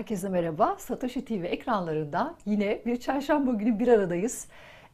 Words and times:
Herkese 0.00 0.28
merhaba. 0.28 0.76
Satoshi 0.78 1.24
TV 1.24 1.44
ekranlarında 1.44 2.34
yine 2.46 2.82
bir 2.86 3.00
çarşamba 3.00 3.52
günü 3.52 3.78
bir 3.78 3.88
aradayız. 3.88 4.46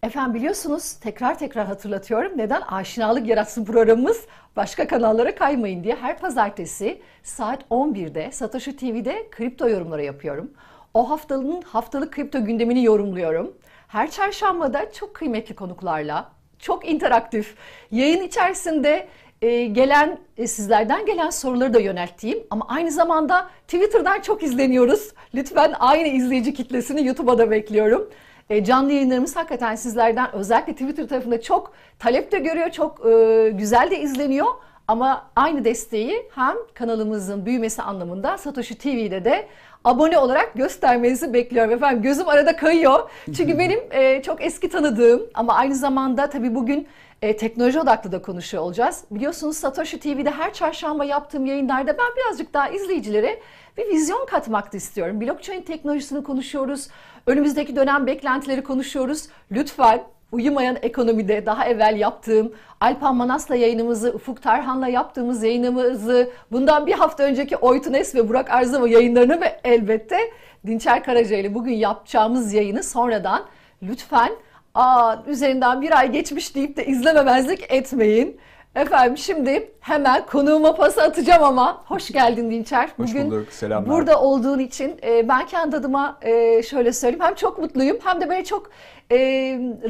Efendim 0.03 0.35
biliyorsunuz 0.35 0.93
tekrar 0.93 1.39
tekrar 1.39 1.67
hatırlatıyorum 1.67 2.33
neden 2.39 2.61
aşinalık 2.61 3.27
yaratsın 3.27 3.65
programımız 3.65 4.27
başka 4.57 4.87
kanallara 4.87 5.35
kaymayın 5.35 5.85
diye 5.85 5.95
her 5.95 6.19
pazartesi 6.19 7.03
saat 7.23 7.63
11'de 7.71 8.33
Satoshi 8.33 8.77
TV'de 8.77 9.31
kripto 9.31 9.69
yorumları 9.69 10.03
yapıyorum. 10.03 10.51
O 10.95 11.11
haftanın 11.11 11.63
haftalık 11.63 12.13
kripto 12.13 12.45
gündemini 12.45 12.85
yorumluyorum. 12.85 13.55
Her 13.89 14.11
çarşambada 14.11 14.93
çok 14.93 15.15
kıymetli 15.15 15.55
konuklarla, 15.55 16.33
çok 16.59 16.89
interaktif, 16.89 17.57
yayın 17.91 18.23
içerisinde 18.23 19.09
e, 19.43 19.67
gelen 19.67 20.19
e, 20.37 20.47
sizlerden 20.47 21.07
gelen 21.07 21.31
soruları 21.31 21.75
da 21.75 21.81
yönelttiğim 21.81 22.39
ama 22.51 22.65
aynı 22.69 22.91
zamanda 22.91 23.51
Twitter'dan 23.69 24.21
çok 24.21 24.43
izleniyoruz. 24.43 25.13
Lütfen 25.35 25.75
aynı 25.79 26.09
izleyici 26.09 26.55
kitlesini 26.55 27.07
YouTube'a 27.07 27.39
da 27.39 27.51
bekliyorum. 27.51 28.11
E, 28.51 28.65
canlı 28.65 28.93
yayınlarımız 28.93 29.37
hakikaten 29.37 29.75
sizlerden 29.75 30.33
özellikle 30.33 30.73
Twitter 30.73 31.09
tarafında 31.09 31.41
çok 31.41 31.73
talep 31.99 32.33
de 32.33 32.39
görüyor, 32.39 32.71
çok 32.71 33.07
e, 33.07 33.51
güzel 33.51 33.91
de 33.91 34.01
izleniyor. 34.01 34.47
Ama 34.89 35.27
aynı 35.37 35.65
desteği 35.65 36.31
hem 36.35 36.55
kanalımızın 36.75 37.47
büyümesi 37.47 37.83
anlamında 37.83 38.39
Satoshi 38.39 38.79
TV'de 38.79 39.25
de 39.25 39.47
abone 39.85 40.19
olarak 40.19 40.55
göstermenizi 40.55 41.33
bekliyorum 41.33 41.73
efendim. 41.73 42.03
Gözüm 42.03 42.29
arada 42.29 42.57
kayıyor. 42.57 43.11
Çünkü 43.37 43.59
benim 43.59 43.81
e, 43.91 44.23
çok 44.23 44.45
eski 44.45 44.69
tanıdığım 44.69 45.23
ama 45.35 45.55
aynı 45.55 45.75
zamanda 45.75 46.31
tabii 46.31 46.55
bugün 46.55 46.89
e, 47.23 47.37
teknoloji 47.37 47.81
odaklı 47.81 48.13
da 48.13 48.23
konuşuyor 48.23 48.63
olacağız. 48.63 49.05
Biliyorsunuz 49.11 49.57
Satoshi 49.57 50.01
TV'de 50.01 50.31
her 50.31 50.53
çarşamba 50.53 51.05
yaptığım 51.05 51.47
yayınlarda 51.47 51.99
ben 51.99 52.07
birazcık 52.17 52.55
daha 52.55 52.69
izleyicilere 52.69 53.41
bir 53.77 53.89
vizyon 53.89 54.27
katmak 54.27 54.73
da 54.73 54.77
istiyorum. 54.77 55.21
Blockchain 55.21 55.63
teknolojisini 55.63 56.23
konuşuyoruz. 56.23 56.89
Önümüzdeki 57.27 57.77
dönem 57.77 58.07
beklentileri 58.07 58.63
konuşuyoruz. 58.63 59.29
Lütfen 59.51 60.03
Uyumayan 60.33 60.77
Ekonomi'de 60.83 61.47
daha 61.47 61.65
evvel 61.65 61.97
yaptığım 61.97 62.53
Alpan 62.81 63.17
Manas'la 63.17 63.57
yayınımızı, 63.57 64.13
Ufuk 64.15 64.43
Tarhan'la 64.43 64.89
yaptığımız 64.89 65.43
yayınımızı, 65.43 66.31
bundan 66.53 66.87
bir 66.87 66.93
hafta 66.93 67.25
önceki 67.25 67.57
Oytunes 67.57 68.15
ve 68.15 68.29
Burak 68.29 68.51
Arzama 68.51 68.89
yayınlarını 68.89 69.41
ve 69.41 69.61
elbette 69.65 70.19
Dinçer 70.67 71.05
Karaca 71.05 71.37
ile 71.37 71.55
bugün 71.55 71.73
yapacağımız 71.73 72.53
yayını 72.53 72.83
sonradan 72.83 73.45
lütfen 73.83 74.33
aa 74.77 75.17
üzerinden 75.27 75.83
bir 75.83 75.99
ay 75.99 76.13
geçmiş 76.13 76.55
deyip 76.55 76.77
de 76.77 76.87
izlememezlik 76.87 77.73
etmeyin. 77.73 78.41
Efendim 78.77 79.19
şimdi 79.19 79.71
hemen 79.81 80.27
konuğuma 80.27 80.75
pas 80.75 80.99
atacağım 80.99 81.43
ama 81.45 81.83
hoş 81.87 82.11
geldin 82.13 82.51
Dinçer. 82.51 82.89
Hoş 82.97 83.11
Bugün 83.11 83.31
bulduk, 83.31 83.53
selamlar. 83.53 83.91
burada 83.91 84.21
olduğun 84.21 84.59
için 84.59 84.97
e, 85.07 85.29
ben 85.29 85.47
kendi 85.47 85.77
adıma 85.77 86.19
e, 86.23 86.63
şöyle 86.63 86.93
söyleyeyim. 86.93 87.25
Hem 87.25 87.35
çok 87.35 87.59
mutluyum 87.59 87.99
hem 88.05 88.21
de 88.21 88.29
böyle 88.29 88.45
çok 88.45 88.71
e, 89.13 89.17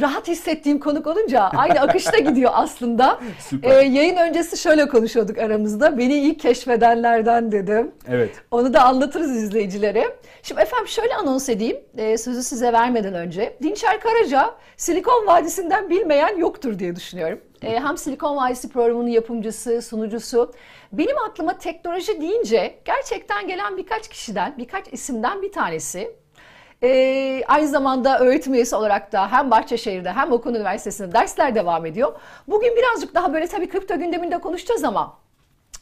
rahat 0.01 0.29
hissettiğim 0.29 0.81
konuk 0.81 1.07
olunca 1.07 1.41
aynı 1.41 1.81
akışta 1.81 2.19
gidiyor 2.19 2.51
aslında. 2.55 3.21
Süper. 3.41 3.71
E, 3.71 3.85
yayın 3.85 4.17
öncesi 4.17 4.57
şöyle 4.57 4.89
konuşuyorduk 4.89 5.39
aramızda. 5.39 5.99
Beni 5.99 6.15
ilk 6.15 6.41
keşfedenlerden 6.41 7.53
dedim. 7.53 7.91
Evet. 8.09 8.31
Onu 8.51 8.75
da 8.75 8.83
anlatırız 8.83 9.31
izleyicilere. 9.37 10.05
Şimdi 10.43 10.61
efendim 10.61 10.89
şöyle 10.89 11.15
anons 11.15 11.49
edeyim. 11.49 11.77
e, 11.97 12.19
sözü 12.19 12.43
size 12.43 12.73
vermeden 12.73 13.15
önce. 13.15 13.57
Dinçer 13.63 14.01
Karaca 14.01 14.55
Silikon 14.77 15.27
Vadisi'nden 15.27 15.91
bilmeyen 15.91 16.37
yoktur 16.39 16.79
diye 16.79 16.97
düşünüyorum. 16.97 17.39
E, 17.67 17.81
hem 17.81 17.97
Silikon 17.97 18.37
Vadisi 18.37 18.69
programının 18.69 19.09
yapımcısı, 19.09 19.83
sunucusu. 19.83 20.53
Benim 20.93 21.19
aklıma 21.19 21.59
teknoloji 21.59 22.21
deyince 22.21 22.79
gerçekten 22.85 23.49
gelen 23.49 23.77
birkaç 23.77 24.09
kişiden, 24.09 24.55
birkaç 24.59 24.93
isimden 24.93 25.43
bir 25.43 25.53
tanesi. 25.53 26.17
E, 26.83 27.43
aynı 27.47 27.69
zamanda 27.69 28.19
öğretim 28.19 28.55
üyesi 28.55 28.77
olarak 28.77 29.13
da 29.13 29.33
hem 29.33 29.51
Bahçeşehir'de 29.51 30.13
hem 30.13 30.33
Okul 30.33 30.55
Üniversitesi'nde 30.55 31.13
dersler 31.13 31.55
devam 31.55 31.87
ediyor. 31.87 32.13
Bugün 32.49 32.77
birazcık 32.77 33.15
daha 33.15 33.33
böyle 33.33 33.47
tabii 33.47 33.69
kripto 33.69 33.99
gündeminde 33.99 34.39
konuşacağız 34.39 34.85
ama 34.85 35.19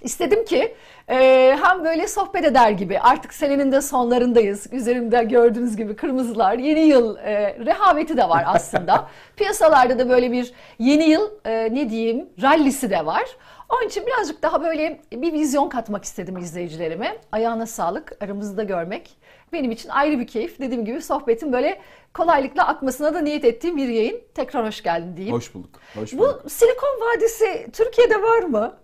İstedim 0.05 0.45
ki 0.45 0.75
e, 1.09 1.17
hem 1.63 1.85
böyle 1.85 2.09
sohbet 2.09 2.45
eder 2.45 2.71
gibi 2.71 3.01
artık 3.01 3.35
senenin 3.35 3.73
de 3.73 3.81
sonlarındayız. 3.81 4.73
Üzerimde 4.73 5.25
gördüğünüz 5.25 5.77
gibi 5.77 5.97
kırmızılar. 5.97 6.59
Yeni 6.59 6.81
yıl 6.81 7.17
e, 7.17 7.57
rehaveti 7.67 8.17
de 8.17 8.29
var 8.29 8.45
aslında. 8.47 9.09
Piyasalarda 9.37 9.99
da 9.99 10.09
böyle 10.09 10.33
bir 10.33 10.53
yeni 10.79 11.05
yıl 11.05 11.31
e, 11.45 11.75
ne 11.75 11.91
diyeyim 11.91 12.29
rallisi 12.43 12.91
de 12.91 13.07
var. 13.07 13.25
Onun 13.69 13.89
için 13.89 14.07
birazcık 14.07 14.43
daha 14.43 14.63
böyle 14.63 15.01
bir 15.13 15.33
vizyon 15.33 15.69
katmak 15.69 16.05
istedim 16.05 16.37
izleyicilerime. 16.39 17.17
Ayağına 17.33 17.67
sağlık, 17.67 18.13
aramızda 18.21 18.63
görmek 18.63 19.17
benim 19.53 19.71
için 19.71 19.89
ayrı 19.89 20.19
bir 20.19 20.27
keyif. 20.27 20.61
Dediğim 20.61 20.85
gibi 20.85 21.03
sohbetin 21.03 21.53
böyle 21.53 21.81
kolaylıkla 22.15 22.67
akmasına 22.67 23.15
da 23.15 23.21
niyet 23.21 23.45
ettiğim 23.45 23.77
bir 23.77 23.89
yayın. 23.89 24.21
Tekrar 24.35 24.67
hoş 24.67 24.83
geldin 24.83 25.17
diyeyim. 25.17 25.37
Hoş 25.37 25.55
bulduk. 25.55 25.81
Hoş 25.95 26.13
bulduk. 26.13 26.43
Bu 26.45 26.51
Silikon 26.51 27.01
Vadisi 27.01 27.67
Türkiye'de 27.73 28.23
var 28.23 28.43
mı? 28.43 28.77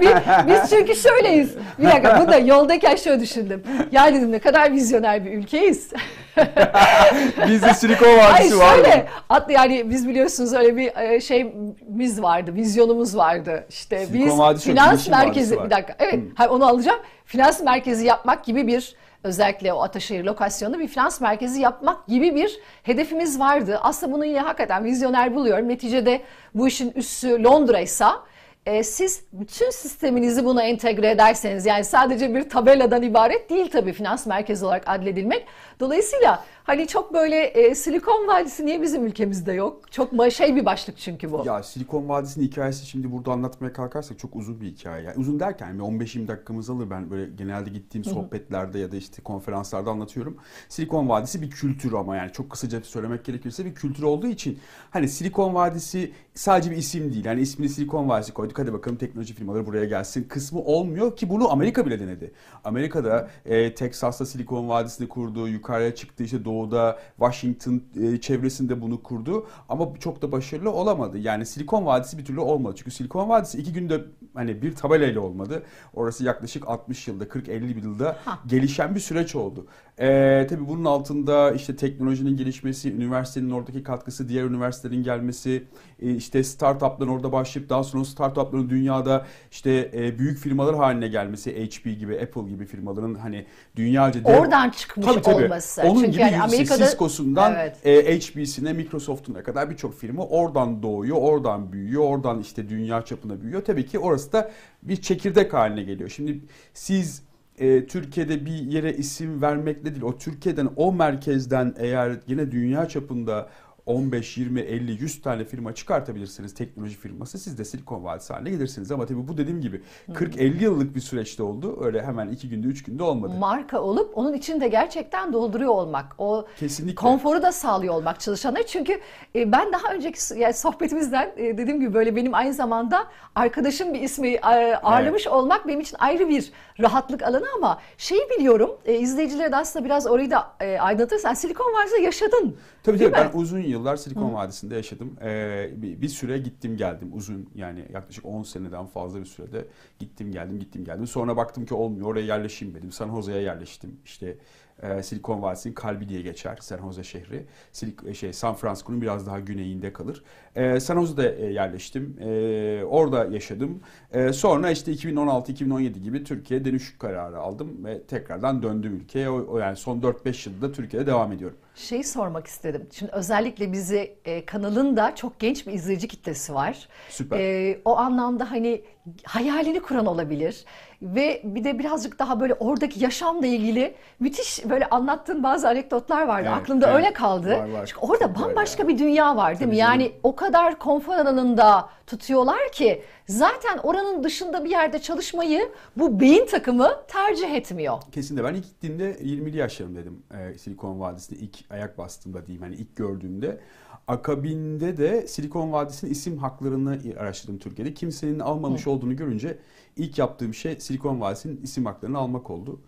Biz, 0.00 0.10
biz 0.46 0.70
çünkü 0.70 0.94
şöyleyiz. 0.96 1.54
Bir 1.78 1.84
dakika 1.84 2.22
bu 2.22 2.32
da 2.32 2.38
yoldayken 2.38 2.96
şöyle 2.96 3.20
düşündüm. 3.20 3.62
Ya 3.92 4.14
dedim 4.14 4.32
ne 4.32 4.38
kadar 4.38 4.72
vizyoner 4.72 5.24
bir 5.24 5.32
ülkeyiz. 5.32 5.90
Bizde 7.48 7.74
Silikon 7.74 8.18
Vadisi 8.18 8.58
var. 8.58 8.74
şöyle 8.74 9.06
at, 9.28 9.50
yani 9.50 9.90
biz 9.90 10.08
biliyorsunuz 10.08 10.52
öyle 10.52 10.76
bir 10.76 10.96
e, 10.96 11.20
şeyimiz 11.20 12.22
vardı, 12.22 12.54
vizyonumuz 12.54 13.16
vardı. 13.16 13.66
İşte 13.68 14.06
Silikon 14.06 14.54
biz 14.54 14.64
finans 14.64 15.08
merkezi 15.08 15.64
bir 15.64 15.70
dakika. 15.70 15.96
Evet, 15.98 16.20
hayır, 16.34 16.50
onu 16.50 16.66
alacağım. 16.66 16.98
Finans 17.24 17.60
merkezi 17.62 18.06
yapmak 18.06 18.44
gibi 18.44 18.66
bir 18.66 18.94
özellikle 19.24 19.72
o 19.72 19.82
Ataşehir 19.82 20.24
lokasyonu 20.24 20.78
bir 20.78 20.88
finans 20.88 21.20
merkezi 21.20 21.60
yapmak 21.60 22.06
gibi 22.06 22.34
bir 22.34 22.58
hedefimiz 22.82 23.40
vardı. 23.40 23.78
Aslında 23.82 24.12
bunu 24.12 24.24
yine 24.24 24.40
hakikaten 24.40 24.84
vizyoner 24.84 25.34
buluyorum. 25.34 25.68
Neticede 25.68 26.20
bu 26.54 26.68
işin 26.68 26.90
üssü 26.90 27.44
Londra'ysa 27.44 28.22
e, 28.68 28.82
siz 28.82 29.22
bütün 29.32 29.70
sisteminizi 29.70 30.44
buna 30.44 30.62
entegre 30.62 31.10
ederseniz 31.10 31.66
yani 31.66 31.84
sadece 31.84 32.34
bir 32.34 32.48
tabeladan 32.50 33.02
ibaret 33.02 33.50
değil 33.50 33.70
tabii 33.70 33.92
finans 33.92 34.26
merkezi 34.26 34.64
olarak 34.64 34.88
adledilmek. 34.88 35.46
Dolayısıyla 35.80 36.44
hani 36.68 36.86
çok 36.86 37.14
böyle 37.14 37.36
e, 37.44 37.74
Silikon 37.74 38.28
Vadisi 38.28 38.66
niye 38.66 38.82
bizim 38.82 39.06
ülkemizde 39.06 39.52
yok? 39.52 39.92
Çok 39.92 40.32
şey 40.32 40.56
bir 40.56 40.64
başlık 40.64 40.98
çünkü 40.98 41.32
bu. 41.32 41.42
Ya 41.46 41.62
Silikon 41.62 42.08
Vadisi'nin 42.08 42.44
hikayesi 42.44 42.86
şimdi 42.86 43.12
burada 43.12 43.32
anlatmaya 43.32 43.72
kalkarsak 43.72 44.18
çok 44.18 44.36
uzun 44.36 44.60
bir 44.60 44.66
hikaye. 44.66 45.04
Yani 45.04 45.16
uzun 45.18 45.40
derken 45.40 45.78
bir 45.78 45.84
15-20 45.84 46.28
dakikamız 46.28 46.70
alır. 46.70 46.90
Ben 46.90 47.10
böyle 47.10 47.30
genelde 47.36 47.70
gittiğim 47.70 48.04
sohbetlerde 48.04 48.78
ya 48.78 48.92
da 48.92 48.96
işte 48.96 49.22
konferanslarda 49.22 49.90
anlatıyorum. 49.90 50.36
Silikon 50.68 51.08
Vadisi 51.08 51.42
bir 51.42 51.50
kültür 51.50 51.92
ama 51.92 52.16
yani 52.16 52.32
çok 52.32 52.50
kısaca 52.50 52.80
söylemek 52.80 53.24
gerekirse 53.24 53.64
bir 53.64 53.74
kültür 53.74 54.02
olduğu 54.02 54.26
için 54.26 54.58
hani 54.90 55.08
Silikon 55.08 55.54
Vadisi 55.54 56.12
sadece 56.34 56.70
bir 56.70 56.76
isim 56.76 57.12
değil. 57.12 57.24
Yani 57.24 57.40
ismini 57.40 57.68
Silikon 57.68 58.08
Vadisi 58.08 58.32
koyduk. 58.32 58.58
Hadi 58.58 58.72
bakalım 58.72 58.96
teknoloji 58.96 59.34
firmaları 59.34 59.66
buraya 59.66 59.84
gelsin 59.84 60.24
kısmı 60.28 60.60
olmuyor 60.60 61.16
ki 61.16 61.30
bunu 61.30 61.52
Amerika 61.52 61.86
bile 61.86 62.00
denedi. 62.00 62.32
Amerika'da 62.64 63.30
e, 63.44 63.74
Texas'ta 63.74 64.26
Silikon 64.26 64.68
Vadisi'ni 64.68 65.08
kurdu. 65.08 65.48
Yukarıya 65.48 65.94
çıktı 65.94 66.24
işte 66.24 66.44
doğuda 66.58 66.98
Washington 67.16 67.82
e, 68.02 68.20
çevresinde 68.20 68.80
bunu 68.82 69.02
kurdu. 69.02 69.46
Ama 69.68 69.88
çok 70.00 70.22
da 70.22 70.32
başarılı 70.32 70.70
olamadı. 70.70 71.18
Yani 71.18 71.46
Silikon 71.46 71.86
Vadisi 71.86 72.18
bir 72.18 72.24
türlü 72.24 72.40
olmadı. 72.40 72.74
Çünkü 72.78 72.90
Silikon 72.90 73.28
Vadisi 73.28 73.58
iki 73.58 73.72
günde 73.72 74.04
hani 74.34 74.62
bir 74.62 74.74
tabelayla 74.74 75.20
olmadı. 75.20 75.62
Orası 75.94 76.24
yaklaşık 76.24 76.68
60 76.68 77.08
yılda 77.08 77.24
40-50 77.24 77.84
yılda 77.84 78.16
Ha. 78.24 78.38
gelişen 78.46 78.94
bir 78.94 79.00
süreç 79.00 79.34
oldu. 79.34 79.66
Ee, 80.00 80.46
tabii 80.50 80.68
bunun 80.68 80.84
altında 80.84 81.50
işte 81.52 81.76
teknolojinin 81.76 82.36
gelişmesi, 82.36 82.92
üniversitenin 82.92 83.50
oradaki 83.50 83.82
katkısı, 83.82 84.28
diğer 84.28 84.44
üniversitelerin 84.44 85.02
gelmesi, 85.02 85.64
e, 86.02 86.14
işte 86.14 86.44
startupların 86.44 87.10
orada 87.10 87.32
başlayıp 87.32 87.70
daha 87.70 87.84
sonra 87.84 88.04
startupların 88.04 88.70
dünyada 88.70 89.26
işte 89.50 89.90
e, 89.94 90.18
büyük 90.18 90.38
firmalar 90.38 90.76
haline 90.76 91.08
gelmesi, 91.08 91.66
HP 91.66 91.84
gibi, 91.98 92.20
Apple 92.20 92.42
gibi 92.48 92.66
firmaların 92.66 93.14
hani 93.14 93.46
dünyaca 93.76 94.24
dev- 94.24 94.38
Oradan 94.40 94.70
çıkmış 94.70 95.06
Tabii, 95.06 95.22
tabii. 95.22 95.44
olması. 95.44 95.82
Onun 95.82 95.94
Çünkü 96.00 96.10
gibi 96.10 96.20
yani 96.20 96.42
Amerika'da 96.42 96.84
Cisco'sundan 96.84 97.54
Evet. 97.54 97.86
e, 97.86 98.18
HP'sine, 98.20 98.72
Microsoft'una 98.72 99.42
kadar 99.42 99.70
birçok 99.70 99.94
firma 100.00 100.26
oradan 100.26 100.82
doğuyor, 100.82 101.16
oradan 101.20 101.72
büyüyor, 101.72 102.02
oradan 102.04 102.40
işte 102.40 102.68
dünya 102.68 103.04
çapına 103.04 103.42
büyüyor. 103.42 103.64
Tabii 103.64 103.86
ki 103.86 103.98
orası 103.98 104.32
da 104.32 104.50
bir 104.82 104.96
çekirdek 104.96 105.52
haline 105.54 105.82
geliyor. 105.82 106.08
Şimdi 106.10 106.40
siz 106.74 107.27
e, 107.58 107.86
Türkiye'de 107.86 108.46
bir 108.46 108.52
yere 108.52 108.92
isim 108.92 109.42
vermekle 109.42 109.94
değil, 109.94 110.02
o 110.02 110.18
Türkiye'den, 110.18 110.68
o 110.76 110.92
merkezden 110.92 111.74
eğer 111.78 112.16
yine 112.26 112.50
dünya 112.50 112.88
çapında 112.88 113.48
15, 113.88 114.36
20, 114.38 114.60
50, 114.60 114.92
100 114.92 115.22
tane 115.22 115.44
firma 115.44 115.74
çıkartabilirsiniz 115.74 116.54
teknoloji 116.54 116.96
firması. 116.96 117.38
Siz 117.38 117.58
de 117.58 117.64
Silikon 117.64 118.04
Vadisi 118.04 118.32
haline 118.32 118.50
gelirsiniz. 118.50 118.92
Ama 118.92 119.06
tabii 119.06 119.28
bu 119.28 119.38
dediğim 119.38 119.60
gibi 119.60 119.82
40-50 120.12 120.62
yıllık 120.62 120.94
bir 120.94 121.00
süreçte 121.00 121.42
oldu. 121.42 121.78
Öyle 121.84 122.02
hemen 122.02 122.28
2 122.28 122.48
günde 122.48 122.66
3 122.66 122.82
günde 122.82 123.02
olmadı. 123.02 123.34
Marka 123.38 123.80
olup 123.80 124.18
onun 124.18 124.32
içinde 124.32 124.68
gerçekten 124.68 125.32
dolduruyor 125.32 125.70
olmak. 125.70 126.14
O 126.18 126.46
Kesinlikle. 126.56 126.94
konforu 126.94 127.42
da 127.42 127.52
sağlıyor 127.52 127.94
olmak 127.94 128.20
çalışanlara. 128.20 128.66
Çünkü 128.66 129.00
e, 129.34 129.52
ben 129.52 129.72
daha 129.72 129.94
önceki 129.94 130.38
yani 130.38 130.54
sohbetimizden 130.54 131.32
e, 131.36 131.58
dediğim 131.58 131.80
gibi 131.80 131.94
böyle 131.94 132.16
benim 132.16 132.34
aynı 132.34 132.54
zamanda 132.54 133.06
arkadaşım 133.34 133.94
bir 133.94 134.00
ismi 134.00 134.28
e, 134.28 134.74
ağırlamış 134.74 135.26
olmak 135.26 135.68
benim 135.68 135.80
için 135.80 135.96
ayrı 136.00 136.28
bir 136.28 136.52
rahatlık 136.80 137.22
alanı 137.22 137.46
ama 137.56 137.80
şeyi 137.98 138.20
biliyorum 138.38 138.70
e, 138.84 138.98
izleyicilere 138.98 139.52
de 139.52 139.56
aslında 139.56 139.84
biraz 139.84 140.06
orayı 140.06 140.30
da 140.30 140.52
e, 140.60 140.78
aydınlatırsan 140.78 141.34
Silikon 141.34 141.72
Vadisi'nde 141.74 142.00
yaşadın. 142.00 142.56
Tabii 142.82 142.98
tabii 142.98 143.12
ben 143.12 143.30
uzun 143.34 143.58
yıllar 143.58 143.96
Silikon 143.96 144.34
Vadisi'nde 144.34 144.76
yaşadım. 144.76 145.16
Ee, 145.22 145.70
bir, 145.76 146.00
bir 146.00 146.08
süre 146.08 146.38
gittim 146.38 146.76
geldim 146.76 147.10
uzun 147.14 147.50
yani 147.54 147.84
yaklaşık 147.92 148.24
10 148.24 148.42
seneden 148.42 148.86
fazla 148.86 149.20
bir 149.20 149.24
sürede 149.24 149.66
gittim 149.98 150.32
geldim 150.32 150.58
gittim 150.58 150.84
geldim. 150.84 151.06
Sonra 151.06 151.36
baktım 151.36 151.66
ki 151.66 151.74
olmuyor 151.74 152.06
oraya 152.06 152.26
yerleşeyim 152.26 152.74
dedim. 152.74 152.92
San 152.92 153.10
Jose'ye 153.10 153.42
yerleştim. 153.42 154.00
İşte 154.04 154.38
e, 154.82 155.02
Silikon 155.02 155.42
Vadisi'nin 155.42 155.74
kalbi 155.74 156.08
diye 156.08 156.22
geçer 156.22 156.58
San 156.60 156.78
Jose 156.78 157.04
şehri. 157.04 157.46
Silik, 157.72 158.16
şey 158.16 158.32
San 158.32 158.54
Francisco'nun 158.54 159.02
biraz 159.02 159.26
daha 159.26 159.40
güneyinde 159.40 159.92
kalır. 159.92 160.22
E, 160.58 160.80
San 160.80 161.00
Jose'de 161.00 161.36
e, 161.40 161.52
yerleştim. 161.52 162.16
E, 162.20 162.84
orada 162.84 163.24
yaşadım. 163.24 163.80
E, 164.12 164.32
sonra 164.32 164.70
işte 164.70 164.92
2016-2017 164.92 165.98
gibi 165.98 166.24
Türkiye'ye 166.24 166.64
dönüş 166.64 166.98
kararı 166.98 167.38
aldım 167.38 167.84
ve 167.84 168.02
tekrardan 168.02 168.62
döndüm 168.62 168.96
ülkeye. 168.96 169.30
O, 169.30 169.46
o 169.48 169.58
yani 169.58 169.76
son 169.76 170.00
4-5 170.00 170.48
yılda 170.50 170.72
Türkiye'de 170.72 171.06
devam 171.06 171.32
ediyorum. 171.32 171.56
Şeyi 171.74 172.04
sormak 172.04 172.46
istedim. 172.46 172.88
Şimdi 172.92 173.12
özellikle 173.12 173.72
bizi 173.72 174.16
e, 174.24 174.44
kanalın 174.46 174.96
da 174.96 175.14
çok 175.14 175.38
genç 175.38 175.66
bir 175.66 175.72
izleyici 175.72 176.08
kitlesi 176.08 176.54
var. 176.54 176.88
Süper. 177.08 177.38
E, 177.38 177.78
o 177.84 177.96
anlamda 177.96 178.50
hani 178.50 178.82
hayalini 179.24 179.80
kuran 179.80 180.06
olabilir 180.06 180.64
ve 181.02 181.40
bir 181.44 181.64
de 181.64 181.78
birazcık 181.78 182.18
daha 182.18 182.40
böyle 182.40 182.54
oradaki 182.54 183.04
yaşamla 183.04 183.46
ilgili 183.46 183.94
müthiş 184.20 184.64
böyle 184.70 184.86
anlattığın 184.88 185.42
bazı 185.42 185.68
anekdotlar 185.68 186.26
vardı. 186.26 186.48
Evet, 186.48 186.62
Aklımda 186.62 186.86
evet. 186.86 186.96
öyle 186.96 187.12
kaldı. 187.12 187.50
Var, 187.50 187.68
var. 187.68 187.86
Çünkü 187.86 188.00
orada 188.00 188.24
Çok 188.26 188.38
bambaşka 188.42 188.88
bir 188.88 188.98
dünya 188.98 189.36
var 189.36 189.48
değil 189.48 189.58
Tabii 189.58 189.70
mi? 189.70 189.76
canım. 189.76 190.00
Yani 190.00 190.12
o 190.22 190.36
kadar 190.36 190.47
konfor 190.78 191.12
alanında 191.14 191.88
tutuyorlar 192.06 192.72
ki 192.72 193.02
zaten 193.28 193.78
oranın 193.78 194.24
dışında 194.24 194.64
bir 194.64 194.70
yerde 194.70 194.98
çalışmayı 194.98 195.72
bu 195.96 196.20
beyin 196.20 196.46
takımı 196.46 196.90
tercih 197.08 197.54
etmiyor. 197.54 197.98
Kesinlikle. 198.12 198.44
Ben 198.44 198.54
ilk 198.54 198.64
gittiğimde 198.64 199.12
20'li 199.12 199.56
yaşlarımdaydım. 199.56 200.22
Ee, 200.34 200.58
Silikon 200.58 201.00
Vadisi'nde 201.00 201.40
ilk 201.40 201.58
ayak 201.70 201.98
bastığımda 201.98 202.46
diyeyim. 202.46 202.62
Hani 202.62 202.74
ilk 202.74 202.96
gördüğümde. 202.96 203.60
Akabinde 204.08 204.96
de 204.96 205.26
Silikon 205.26 205.72
Vadisi'nin 205.72 206.10
isim 206.10 206.38
haklarını 206.38 206.98
araştırdım 207.18 207.58
Türkiye'de. 207.58 207.94
Kimsenin 207.94 208.38
almamış 208.38 208.86
olduğunu 208.86 209.16
görünce 209.16 209.58
ilk 209.96 210.18
yaptığım 210.18 210.54
şey 210.54 210.80
Silikon 210.80 211.20
Vadisi'nin 211.20 211.60
isim 211.62 211.86
haklarını 211.86 212.18
almak 212.18 212.50
oldu. 212.50 212.80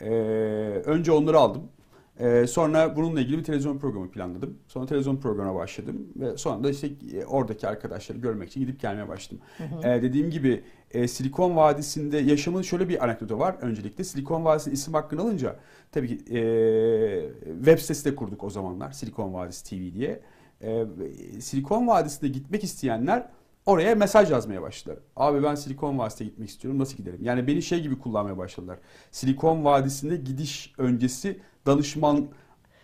Ee, 0.00 0.06
önce 0.84 1.12
onları 1.12 1.38
aldım. 1.38 1.62
Ee, 2.20 2.46
sonra 2.46 2.96
bununla 2.96 3.20
ilgili 3.20 3.38
bir 3.38 3.44
televizyon 3.44 3.78
programı 3.78 4.10
planladım. 4.10 4.58
Sonra 4.68 4.86
televizyon 4.86 5.16
programına 5.16 5.54
başladım 5.54 6.08
ve 6.16 6.36
sonra 6.36 6.64
da 6.64 6.70
işte 6.70 6.90
e, 7.12 7.24
oradaki 7.24 7.68
arkadaşları 7.68 8.18
görmek 8.18 8.48
için 8.48 8.60
gidip 8.60 8.80
gelmeye 8.80 9.08
başladım. 9.08 9.38
Ee, 9.84 10.02
dediğim 10.02 10.30
gibi 10.30 10.64
e, 10.90 11.08
Silikon 11.08 11.56
Vadisi'nde 11.56 12.18
yaşamın 12.18 12.62
şöyle 12.62 12.88
bir 12.88 13.04
anekdotu 13.04 13.38
var. 13.38 13.56
Öncelikle 13.60 14.04
Silikon 14.04 14.44
Vadisi'nin 14.44 14.74
isim 14.74 14.94
hakkını 14.94 15.20
alınca 15.20 15.56
tabii 15.92 16.08
ki 16.08 16.36
e, 16.36 16.40
web 17.56 17.78
sitesi 17.78 18.04
de 18.04 18.16
kurduk 18.16 18.44
o 18.44 18.50
zamanlar 18.50 18.92
Silikon 18.92 19.34
Vadisi 19.34 19.64
TV 19.64 19.94
diye. 19.94 20.20
E, 20.60 20.84
Silikon 21.40 21.86
Vadisi'ne 21.86 22.28
gitmek 22.28 22.64
isteyenler 22.64 23.28
oraya 23.66 23.94
mesaj 23.94 24.30
yazmaya 24.30 24.62
başladılar. 24.62 24.98
Abi 25.16 25.42
ben 25.42 25.54
Silikon 25.54 25.98
Vadisi'ne 25.98 26.28
gitmek 26.28 26.48
istiyorum 26.48 26.80
nasıl 26.80 26.96
giderim? 26.96 27.18
Yani 27.22 27.46
beni 27.46 27.62
şey 27.62 27.82
gibi 27.82 27.98
kullanmaya 27.98 28.38
başladılar. 28.38 28.78
Silikon 29.10 29.64
Vadisi'ne 29.64 30.16
gidiş 30.16 30.74
öncesi 30.78 31.40
danışman 31.66 32.26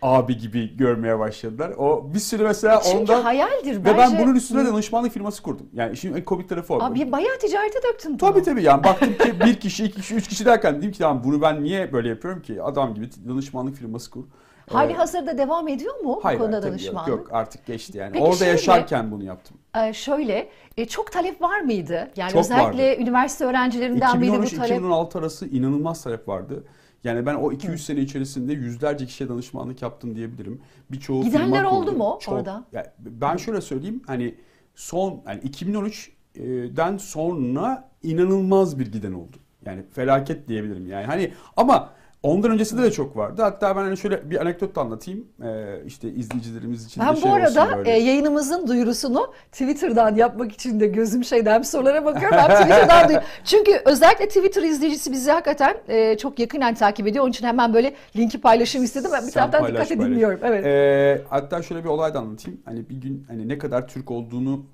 abi 0.01 0.37
gibi 0.37 0.77
görmeye 0.77 1.19
başladılar. 1.19 1.71
O 1.77 2.13
bir 2.13 2.19
sürü 2.19 2.43
mesela 2.43 2.81
Çünkü 2.83 2.97
ondan 2.97 3.21
hayaldir 3.23 3.75
ve 3.77 3.85
bence. 3.85 3.97
ben 3.97 4.19
bunun 4.19 4.35
üstüne 4.35 4.65
danışmanlık 4.65 5.11
firması 5.11 5.43
kurdum. 5.43 5.65
Yani 5.73 5.93
işin 5.93 6.13
en 6.13 6.25
komik 6.25 6.49
tarafı 6.49 6.73
o. 6.73 6.79
Abi 6.83 7.11
bayağı 7.11 7.37
ticarete 7.39 7.79
döktün 7.83 8.11
bunu. 8.19 8.31
Tabii 8.31 8.43
tabii 8.43 8.63
yani 8.63 8.83
baktım 8.83 9.13
ki 9.17 9.39
bir 9.45 9.59
kişi, 9.59 9.83
iki 9.85 9.95
kişi, 10.01 10.15
üç 10.15 10.27
kişi 10.27 10.45
derken 10.45 10.77
dedim 10.77 10.91
ki 10.91 10.99
tamam 10.99 11.23
bunu 11.23 11.41
ben 11.41 11.63
niye 11.63 11.93
böyle 11.93 12.09
yapıyorum 12.09 12.41
ki? 12.41 12.63
Adam 12.63 12.93
gibi 12.93 13.09
danışmanlık 13.29 13.75
firması 13.75 14.11
kur. 14.11 14.23
Hali 14.69 14.91
Ee, 14.91 14.95
hazırda 14.95 15.37
devam 15.37 15.67
ediyor 15.67 15.95
mu 15.95 16.03
bu 16.03 16.19
hayır, 16.25 16.39
konuda 16.39 16.51
hayır, 16.55 16.61
tabii 16.61 16.71
yok, 16.71 16.79
danışmanlık? 16.95 17.09
yok 17.09 17.27
artık 17.31 17.65
geçti 17.65 17.97
yani. 17.97 18.11
Peki 18.11 18.23
Orada 18.23 18.35
şöyle- 18.35 18.51
yaşarken 18.51 19.11
bunu 19.11 19.23
yaptım. 19.23 19.57
Ee, 19.77 19.93
şöyle 19.93 20.49
e, 20.77 20.85
çok 20.85 21.11
talep 21.11 21.41
var 21.41 21.59
mıydı? 21.59 22.11
Yani 22.15 22.31
Çok 22.31 22.39
özellikle 22.39 22.97
üniversite 22.97 23.45
öğrencilerinden 23.45 24.19
miydi 24.19 24.31
bu 24.43 24.55
talep? 24.57 24.77
2013-2016 24.81 25.19
arası 25.19 25.47
inanılmaz 25.47 26.03
talep 26.03 26.27
vardı. 26.27 26.63
Yani 27.03 27.25
ben 27.25 27.35
o 27.35 27.51
2-3 27.51 27.77
sene 27.77 27.99
içerisinde 27.99 28.53
yüzlerce 28.53 29.05
kişiye 29.05 29.29
danışmanlık 29.29 29.81
yaptım 29.81 30.15
diyebilirim. 30.15 30.61
Birçoğu 30.91 31.23
Gidenler 31.23 31.63
oldu 31.63 31.91
mu 31.91 32.17
Çok. 32.21 32.33
orada? 32.33 32.65
Yani 32.71 32.85
ben 32.99 33.37
şöyle 33.37 33.61
söyleyeyim 33.61 34.01
hani 34.07 34.35
son 34.75 35.21
yani 35.27 35.41
2013'den 35.41 36.97
sonra 36.97 37.89
inanılmaz 38.03 38.79
bir 38.79 38.91
giden 38.91 39.13
oldu. 39.13 39.37
Yani 39.65 39.83
felaket 39.91 40.47
diyebilirim 40.47 40.87
yani. 40.87 41.05
Hani 41.05 41.33
ama 41.57 41.93
ondan 42.23 42.51
öncesinde 42.51 42.83
de 42.83 42.91
çok 42.91 43.17
vardı. 43.17 43.41
Hatta 43.41 43.75
ben 43.75 43.81
hani 43.81 43.97
şöyle 43.97 44.29
bir 44.29 44.41
anekdot 44.41 44.75
da 44.75 44.81
anlatayım. 44.81 45.27
Ee, 45.43 45.81
işte 45.85 46.09
izleyicilerimiz 46.09 46.85
için 46.85 47.03
Ben 47.05 47.15
de 47.15 47.19
şey 47.21 47.31
bu 47.31 47.35
arada 47.35 47.83
e, 47.85 47.91
yayınımızın 47.91 48.67
duyurusunu 48.67 49.33
Twitter'dan 49.51 50.15
yapmak 50.15 50.51
için 50.51 50.79
de 50.79 50.87
gözüm 50.87 51.23
şeyden 51.23 51.61
sorulara 51.61 52.05
bakıyorum. 52.05 52.37
Ben 52.37 52.49
Twitter'dan 52.55 53.07
duyuyorum. 53.07 53.27
Çünkü 53.45 53.81
özellikle 53.85 54.27
Twitter 54.27 54.63
izleyicisi 54.63 55.11
bizi 55.11 55.31
hakikaten 55.31 55.77
e, 55.87 56.17
çok 56.17 56.39
yakından 56.39 56.73
takip 56.73 57.07
ediyor. 57.07 57.23
Onun 57.23 57.31
için 57.31 57.47
hemen 57.47 57.73
böyle 57.73 57.93
linki 58.15 58.41
paylaşım 58.41 58.83
istedim. 58.83 59.11
Ben 59.13 59.21
bir 59.27 59.31
Sen 59.31 59.33
taraftan 59.33 59.61
paylaş, 59.61 59.81
dikkatli 59.81 59.97
paylaş. 59.97 60.11
dinliyorum. 60.15 60.39
Evet. 60.43 60.65
Ee, 60.65 61.21
hatta 61.29 61.61
şöyle 61.61 61.83
bir 61.83 61.89
olay 61.89 62.13
da 62.13 62.19
anlatayım. 62.19 62.61
Hani 62.65 62.89
bir 62.89 62.95
gün 62.95 63.25
hani 63.27 63.47
ne 63.47 63.57
kadar 63.57 63.87
Türk 63.87 64.11
olduğunu 64.11 64.65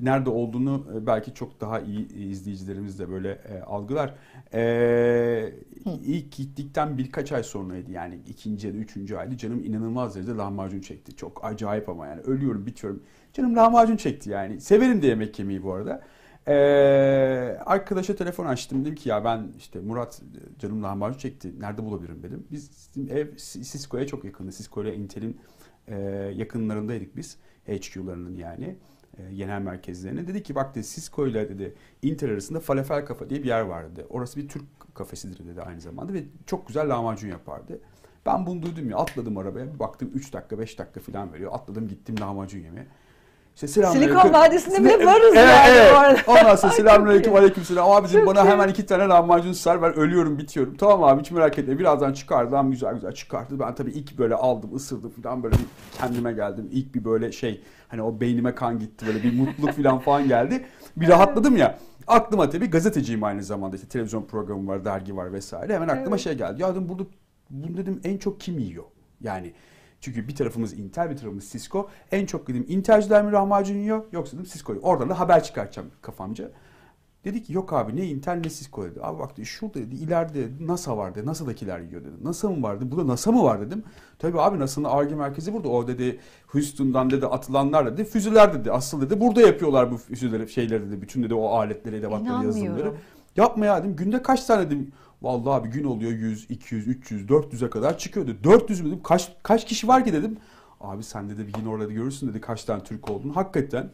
nerede 0.00 0.30
olduğunu 0.30 0.86
e, 0.96 1.06
belki 1.06 1.34
çok 1.34 1.60
daha 1.60 1.80
iyi 1.80 2.14
izleyicilerimiz 2.14 2.98
de 2.98 3.10
böyle 3.10 3.30
e, 3.30 3.60
algılar. 3.60 4.14
Ee, 4.54 5.52
ilk 5.84 6.32
gittikten 6.32 6.98
birkaç 6.98 7.32
ay 7.32 7.42
sonraydı 7.42 7.90
yani 7.92 8.18
ikinci 8.28 8.66
ya 8.66 8.74
da 8.74 8.76
üçüncü 8.76 9.16
aydı. 9.16 9.36
Canım 9.36 9.64
inanılmaz 9.64 10.14
derecede 10.14 10.36
lahmacun 10.36 10.80
çekti. 10.80 11.16
Çok 11.16 11.44
acayip 11.44 11.88
ama 11.88 12.06
yani 12.06 12.20
ölüyorum 12.20 12.66
bitiyorum. 12.66 13.02
Canım 13.32 13.56
lahmacun 13.56 13.96
çekti 13.96 14.30
yani. 14.30 14.60
Severim 14.60 15.02
de 15.02 15.06
yemek 15.06 15.38
yemeyi 15.38 15.62
bu 15.62 15.72
arada. 15.72 16.02
Ee, 16.48 16.54
arkadaşa 17.66 18.16
telefon 18.16 18.46
açtım 18.46 18.80
dedim 18.84 18.94
ki 18.94 19.08
ya 19.08 19.24
ben 19.24 19.48
işte 19.58 19.80
Murat 19.80 20.22
canım 20.58 20.82
lahmacun 20.82 21.18
çekti 21.18 21.60
nerede 21.60 21.84
bulabilirim 21.84 22.22
dedim. 22.22 22.46
Biz 22.50 22.90
ev 23.10 23.36
Cisco'ya 23.36 24.06
çok 24.06 24.24
yakındı. 24.24 24.52
Cisco 24.52 24.82
ile 24.82 24.96
Intel'in 24.96 25.40
e, 25.88 25.96
yakınlarındaydık 26.36 27.16
biz. 27.16 27.36
HQ'larının 27.66 28.36
yani 28.36 28.76
e, 29.18 29.34
genel 29.34 29.60
merkezlerine. 29.60 30.28
Dedi 30.28 30.42
ki 30.42 30.54
bak 30.54 30.74
dedi 30.74 30.86
Cisco 30.86 31.26
ile 31.26 31.48
dedi 31.48 31.74
Intel 32.02 32.30
arasında 32.30 32.60
Falafel 32.60 33.06
Kafa 33.06 33.30
diye 33.30 33.42
bir 33.42 33.48
yer 33.48 33.60
vardı. 33.60 34.06
Orası 34.10 34.40
bir 34.40 34.48
Türk 34.48 34.64
kafesidir 34.94 35.46
dedi 35.46 35.62
aynı 35.62 35.80
zamanda 35.80 36.12
ve 36.12 36.24
çok 36.46 36.66
güzel 36.66 36.88
lahmacun 36.88 37.28
yapardı. 37.28 37.80
Ben 38.26 38.46
bunu 38.46 38.62
duydum 38.62 38.90
ya 38.90 38.96
atladım 38.96 39.38
arabaya 39.38 39.74
bir 39.74 39.78
baktım 39.78 40.10
3 40.14 40.32
dakika 40.32 40.58
5 40.58 40.78
dakika 40.78 41.00
falan 41.00 41.32
veriyor. 41.32 41.52
Atladım 41.54 41.88
gittim 41.88 42.20
lahmacun 42.20 42.60
yemeye. 42.60 42.86
İşte 43.54 43.68
selamünaleyküm. 43.68 44.20
Silikon 44.20 44.40
Vadisi'nde 44.40 44.84
bile 44.84 45.06
varız 45.06 45.32
evet, 45.36 45.36
yani 45.36 45.76
evet. 45.76 45.92
bu 45.94 45.98
arada. 45.98 46.20
Ondan 46.26 46.56
sonra 46.56 46.72
selamünaleyküm 46.72 47.24
çok 47.24 47.34
iyi. 47.36 47.38
aleykümselam. 47.38 47.90
Abicim 47.90 48.26
bana 48.26 48.46
hemen 48.46 48.68
iki 48.68 48.86
tane 48.86 49.04
lahmacun 49.04 49.52
sar 49.52 49.82
ben 49.82 49.94
ölüyorum 49.94 50.38
bitiyorum. 50.38 50.76
Tamam 50.76 51.04
abi 51.04 51.20
hiç 51.20 51.30
merak 51.30 51.58
etme 51.58 51.78
birazdan 51.78 52.12
çıkardı 52.12 52.52
lan 52.52 52.70
güzel 52.70 52.94
güzel 52.94 53.12
çıkardı. 53.12 53.60
Ben 53.60 53.74
tabii 53.74 53.90
ilk 53.90 54.18
böyle 54.18 54.34
aldım 54.34 54.76
ısırdım 54.76 55.10
falan 55.10 55.42
böyle 55.42 55.54
bir 55.54 55.66
kendime 55.98 56.32
geldim. 56.32 56.68
İlk 56.72 56.94
bir 56.94 57.04
böyle 57.04 57.32
şey 57.32 57.62
hani 57.88 58.02
o 58.02 58.20
beynime 58.20 58.54
kan 58.54 58.78
gitti 58.78 59.06
böyle 59.06 59.22
bir 59.22 59.38
mutluluk 59.38 59.72
falan 59.72 59.98
falan 59.98 60.28
geldi. 60.28 60.66
Bir 60.96 61.08
rahatladım 61.08 61.56
ya. 61.56 61.78
Aklıma 62.06 62.50
tabii 62.50 62.70
gazeteciyim 62.70 63.24
aynı 63.24 63.42
zamanda 63.42 63.76
işte 63.76 63.88
televizyon 63.88 64.22
programı 64.22 64.68
var, 64.68 64.84
dergi 64.84 65.16
var 65.16 65.32
vesaire. 65.32 65.74
Hemen 65.74 65.88
aklıma 65.88 66.16
Evet. 66.16 66.20
şey 66.20 66.34
geldi. 66.34 66.62
Ya 66.62 66.70
dedim 66.70 66.88
burada 66.88 67.02
bunu 67.50 67.76
dedim 67.76 68.00
en 68.04 68.18
çok 68.18 68.40
kim 68.40 68.58
yiyor? 68.58 68.84
Yani 69.20 69.52
çünkü 70.04 70.28
bir 70.28 70.34
tarafımız 70.34 70.72
Intel, 70.72 71.10
bir 71.10 71.16
tarafımız 71.16 71.50
Cisco. 71.50 71.88
En 72.12 72.26
çok 72.26 72.48
dedim 72.48 72.66
Intel'ciler 72.68 73.24
mi 73.24 73.32
lahmacun 73.32 73.74
yiyor 73.74 74.04
yoksa 74.12 74.36
dedim 74.36 74.50
Cisco'yu. 74.52 74.80
Oradan 74.80 75.10
da 75.10 75.20
haber 75.20 75.44
çıkartacağım 75.44 75.90
kafamca. 76.02 76.50
Dedi 77.24 77.42
ki 77.42 77.52
yok 77.52 77.72
abi 77.72 77.96
ne 77.96 78.06
Intel 78.06 78.36
ne 78.36 78.42
Cisco 78.50 78.84
dedi. 78.84 79.00
Abi 79.02 79.18
bak 79.18 79.36
dedi 79.36 79.46
şurada 79.46 79.74
dedi 79.74 79.94
ileride 79.94 80.34
dedi, 80.34 80.66
NASA 80.66 80.96
var 80.96 81.14
dedi. 81.14 81.26
NASA'dakiler 81.26 81.80
yiyor 81.80 82.04
dedi. 82.04 82.24
NASA 82.24 82.50
mı 82.50 82.62
var 82.62 82.80
dedi. 82.80 82.90
Burada 82.90 83.06
NASA 83.06 83.32
mı 83.32 83.42
var 83.42 83.60
dedim. 83.60 83.82
Tabii 84.18 84.40
abi 84.40 84.58
NASA'nın 84.58 84.88
ARGE 84.88 85.14
merkezi 85.14 85.52
burada. 85.52 85.68
O 85.68 85.88
dedi 85.88 86.20
Houston'dan 86.46 87.10
dedi 87.10 87.26
atılanlar 87.26 87.92
dedi. 87.92 88.04
Füzeler 88.04 88.54
dedi. 88.54 88.72
Asıl 88.72 89.00
dedi 89.00 89.20
burada 89.20 89.40
yapıyorlar 89.40 89.92
bu 89.92 89.96
füzeleri 89.96 90.48
şeyleri 90.48 90.86
dedi. 90.86 91.02
Bütün 91.02 91.22
dedi 91.22 91.34
o 91.34 91.46
aletleri, 91.48 91.96
edevatları, 91.96 92.44
yazılımları. 92.44 92.92
Yapma 93.36 93.66
ya 93.66 93.80
dedim. 93.80 93.96
Günde 93.96 94.22
kaç 94.22 94.44
tane 94.44 94.66
dedim. 94.66 94.92
Vallahi 95.24 95.60
abi 95.60 95.68
gün 95.68 95.84
oluyor 95.84 96.12
100, 96.12 96.50
200, 96.50 96.88
300, 96.88 97.26
400'e 97.26 97.70
kadar 97.70 97.98
çıkıyordu. 97.98 98.36
400 98.44 98.80
mü 98.80 98.86
dedim. 98.86 99.02
Kaç, 99.02 99.32
kaç 99.42 99.66
kişi 99.66 99.88
var 99.88 100.04
ki 100.04 100.12
dedim. 100.12 100.36
Abi 100.80 101.02
sen 101.02 101.30
dedi 101.30 101.46
bir 101.46 101.52
gün 101.52 101.66
orada 101.66 101.92
görürsün 101.92 102.28
dedi 102.28 102.40
kaç 102.40 102.64
tane 102.64 102.82
Türk 102.82 103.10
olduğunu. 103.10 103.36
Hakikaten 103.36 103.90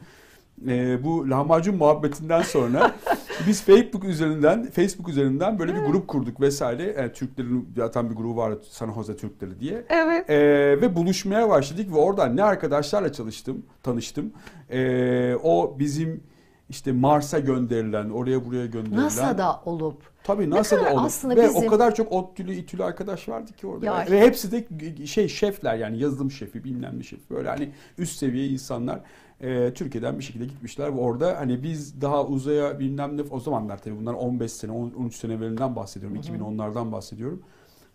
e, 0.68 1.04
bu 1.04 1.30
lahmacun 1.30 1.76
muhabbetinden 1.76 2.42
sonra 2.42 2.94
biz 3.46 3.62
Facebook 3.62 4.04
üzerinden 4.04 4.70
Facebook 4.70 5.08
üzerinden 5.08 5.58
böyle 5.58 5.74
bir 5.74 5.80
grup 5.80 6.08
kurduk 6.08 6.40
vesaire. 6.40 6.94
Yani 6.98 7.12
Türklerin 7.12 7.68
zaten 7.76 8.10
bir 8.10 8.14
grubu 8.14 8.36
var 8.36 8.54
San 8.70 8.94
Jose 8.94 9.16
Türkleri 9.16 9.60
diye. 9.60 9.84
Evet. 9.88 10.30
E, 10.30 10.38
ve 10.80 10.96
buluşmaya 10.96 11.48
başladık 11.48 11.92
ve 11.92 11.96
oradan 11.96 12.36
ne 12.36 12.42
arkadaşlarla 12.42 13.12
çalıştım, 13.12 13.62
tanıştım. 13.82 14.32
E, 14.70 15.34
o 15.42 15.76
bizim 15.78 16.22
işte 16.70 16.92
Mars'a 16.92 17.38
gönderilen, 17.38 18.10
oraya 18.10 18.46
buraya 18.46 18.66
gönderilen. 18.66 19.00
NASA'da 19.04 19.60
olup. 19.64 20.02
Tabii 20.24 20.50
NASA'da 20.50 20.92
olup. 20.92 21.04
aslında 21.06 21.36
Ve 21.36 21.44
bizim- 21.48 21.66
o 21.66 21.66
kadar 21.66 21.94
çok 21.94 22.12
ODTÜ'lü, 22.12 22.54
İTÜ'lü 22.54 22.84
arkadaş 22.84 23.28
vardı 23.28 23.52
ki 23.52 23.66
orada. 23.66 23.86
Ya- 23.86 24.06
Ve 24.10 24.20
hepsi 24.20 24.52
de 24.52 24.66
şey 25.06 25.28
şefler 25.28 25.76
yani 25.76 25.98
yazılım 25.98 26.30
şefi, 26.30 26.64
bilmem 26.64 26.98
ne 26.98 27.02
şefi. 27.02 27.30
Böyle 27.30 27.48
hani 27.48 27.70
üst 27.98 28.18
seviye 28.18 28.46
insanlar 28.48 29.00
e, 29.40 29.72
Türkiye'den 29.74 30.18
bir 30.18 30.24
şekilde 30.24 30.44
gitmişler 30.44 30.96
ve 30.96 31.00
orada 31.00 31.36
hani 31.38 31.62
biz 31.62 32.00
daha 32.00 32.26
uzaya 32.26 32.78
bilmem 32.78 33.16
ne 33.16 33.22
o 33.30 33.40
zamanlar 33.40 33.82
tabii 33.82 33.98
bunlar 34.00 34.14
15 34.14 34.52
sene, 34.52 34.72
10 34.72 34.90
13 34.90 35.14
sene 35.16 35.32
evvelinden 35.34 35.76
bahsediyorum. 35.76 36.16
2010'lardan 36.16 36.92
bahsediyorum. 36.92 37.42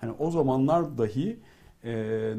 Hani 0.02 0.12
o 0.20 0.32
zamanlar 0.32 0.98
dahi 0.98 1.40
e, 1.86 1.92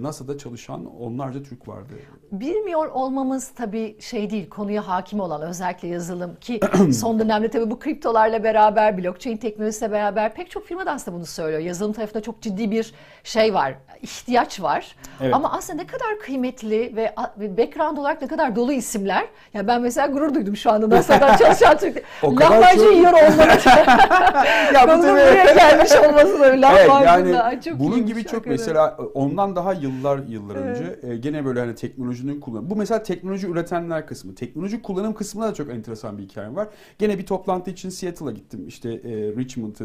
NASA'da 0.03 0.39
çalışan 0.39 1.01
onlarca 1.01 1.43
Türk 1.43 1.69
vardı. 1.69 1.93
Bilmiyor 2.33 2.87
olmamız 2.89 3.49
tabii 3.49 3.97
şey 4.01 4.31
değil, 4.31 4.49
konuya 4.49 4.89
hakim 4.89 5.21
olan 5.21 5.43
özellikle 5.43 5.89
yazılım 5.89 6.37
ki 6.41 6.61
son 6.93 7.19
dönemde 7.21 7.49
tabii 7.51 7.71
bu 7.71 7.79
kriptolarla 7.79 8.45
beraber, 8.45 8.99
blockchain 8.99 9.37
teknolojisiyle 9.37 9.93
beraber 9.93 10.35
pek 10.35 10.51
çok 10.51 10.67
firma 10.67 10.87
da 10.87 10.93
aslında 10.93 11.17
bunu 11.17 11.27
söylüyor. 11.27 11.61
Yazılım 11.61 11.93
tarafında 11.93 12.23
çok 12.23 12.41
ciddi 12.43 12.71
bir 12.71 12.95
şey 13.25 13.55
var, 13.55 13.75
ihtiyaç 14.03 14.61
var. 14.63 14.97
Evet. 15.21 15.35
Ama 15.35 15.53
aslında 15.53 15.83
ne 15.83 15.87
kadar 15.87 16.19
kıymetli 16.19 16.97
ve 16.97 17.15
background 17.59 17.97
olarak 17.97 18.23
ne 18.23 18.29
kadar 18.29 18.57
dolu 18.57 18.73
isimler. 18.73 19.25
Ya 19.55 19.67
ben 19.67 19.81
mesela 19.83 20.07
gurur 20.07 20.35
duydum 20.35 20.57
şu 20.57 20.71
anda 20.73 20.91
NASA'dan 20.91 21.37
çalışan 21.39 21.79
Türk. 21.79 22.03
Lahmacun 22.25 22.85
çok- 22.85 22.93
yiyor 22.95 23.13
olmanın. 23.13 23.51
ya 24.75 24.83
bu 24.83 24.87
tabii- 24.87 25.03
buraya 25.03 25.55
gelmiş 25.55 25.93
olması 25.93 26.41
da 26.41 26.47
Evet 26.47 26.63
lahmacunla. 26.63 27.05
yani 27.05 27.41
Ay, 27.43 27.61
çok 27.61 27.79
bunun 27.79 28.07
gibi 28.07 28.25
çok 28.25 28.47
mesela 28.47 28.97
ondan 29.37 29.57
daha 29.57 29.73
yıllar 29.73 30.19
yıllar 30.29 30.57
önce 30.57 30.99
e, 31.03 31.17
gene 31.17 31.45
böyle 31.45 31.61
hani 31.61 31.75
teknolojinin 31.75 32.41
kullanımı. 32.41 32.71
Bu 32.71 32.77
mesela 32.77 33.03
teknoloji 33.03 33.47
üretenler 33.47 34.07
kısmı. 34.07 34.35
Teknoloji 34.35 34.83
kullanım 34.83 35.15
kısmında 35.15 35.49
da 35.49 35.55
çok 35.55 35.71
enteresan 35.71 36.19
bir 36.19 36.23
hikayem 36.23 36.57
var. 36.57 36.69
Gene 36.99 37.19
bir 37.19 37.27
toplantı 37.27 37.71
için 37.71 37.89
Seattle'a 37.89 38.31
gittim. 38.31 38.69
İşte 38.69 38.91
e, 38.93 39.13
Richmond'ı 39.37 39.85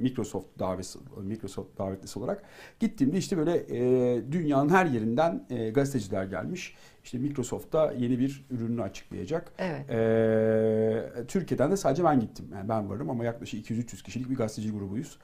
Microsoft 0.00 0.58
davesi 0.58 0.98
Microsoft 1.22 1.78
davetlisi 1.78 2.18
olarak 2.18 2.42
gittiğimde 2.80 3.18
işte 3.18 3.36
böyle 3.36 3.56
e, 3.56 4.32
dünyanın 4.32 4.68
her 4.68 4.86
yerinden 4.86 5.46
e, 5.50 5.70
gazeteciler 5.70 6.24
gelmiş. 6.24 6.74
İşte 7.04 7.18
Microsoft'ta 7.18 7.92
yeni 7.92 8.18
bir 8.18 8.46
ürününü 8.50 8.82
açıklayacak. 8.82 9.52
Evet. 9.58 9.90
Ee, 9.90 11.26
Türkiye'den 11.28 11.70
de 11.70 11.76
sadece 11.76 12.04
ben 12.04 12.20
gittim. 12.20 12.46
Yani 12.52 12.68
ben 12.68 12.90
varım 12.90 13.10
ama 13.10 13.24
yaklaşık 13.24 13.70
200-300 13.70 14.02
kişilik 14.02 14.30
bir 14.30 14.36
gazeteci 14.36 14.70
grubuyuz. 14.70 15.18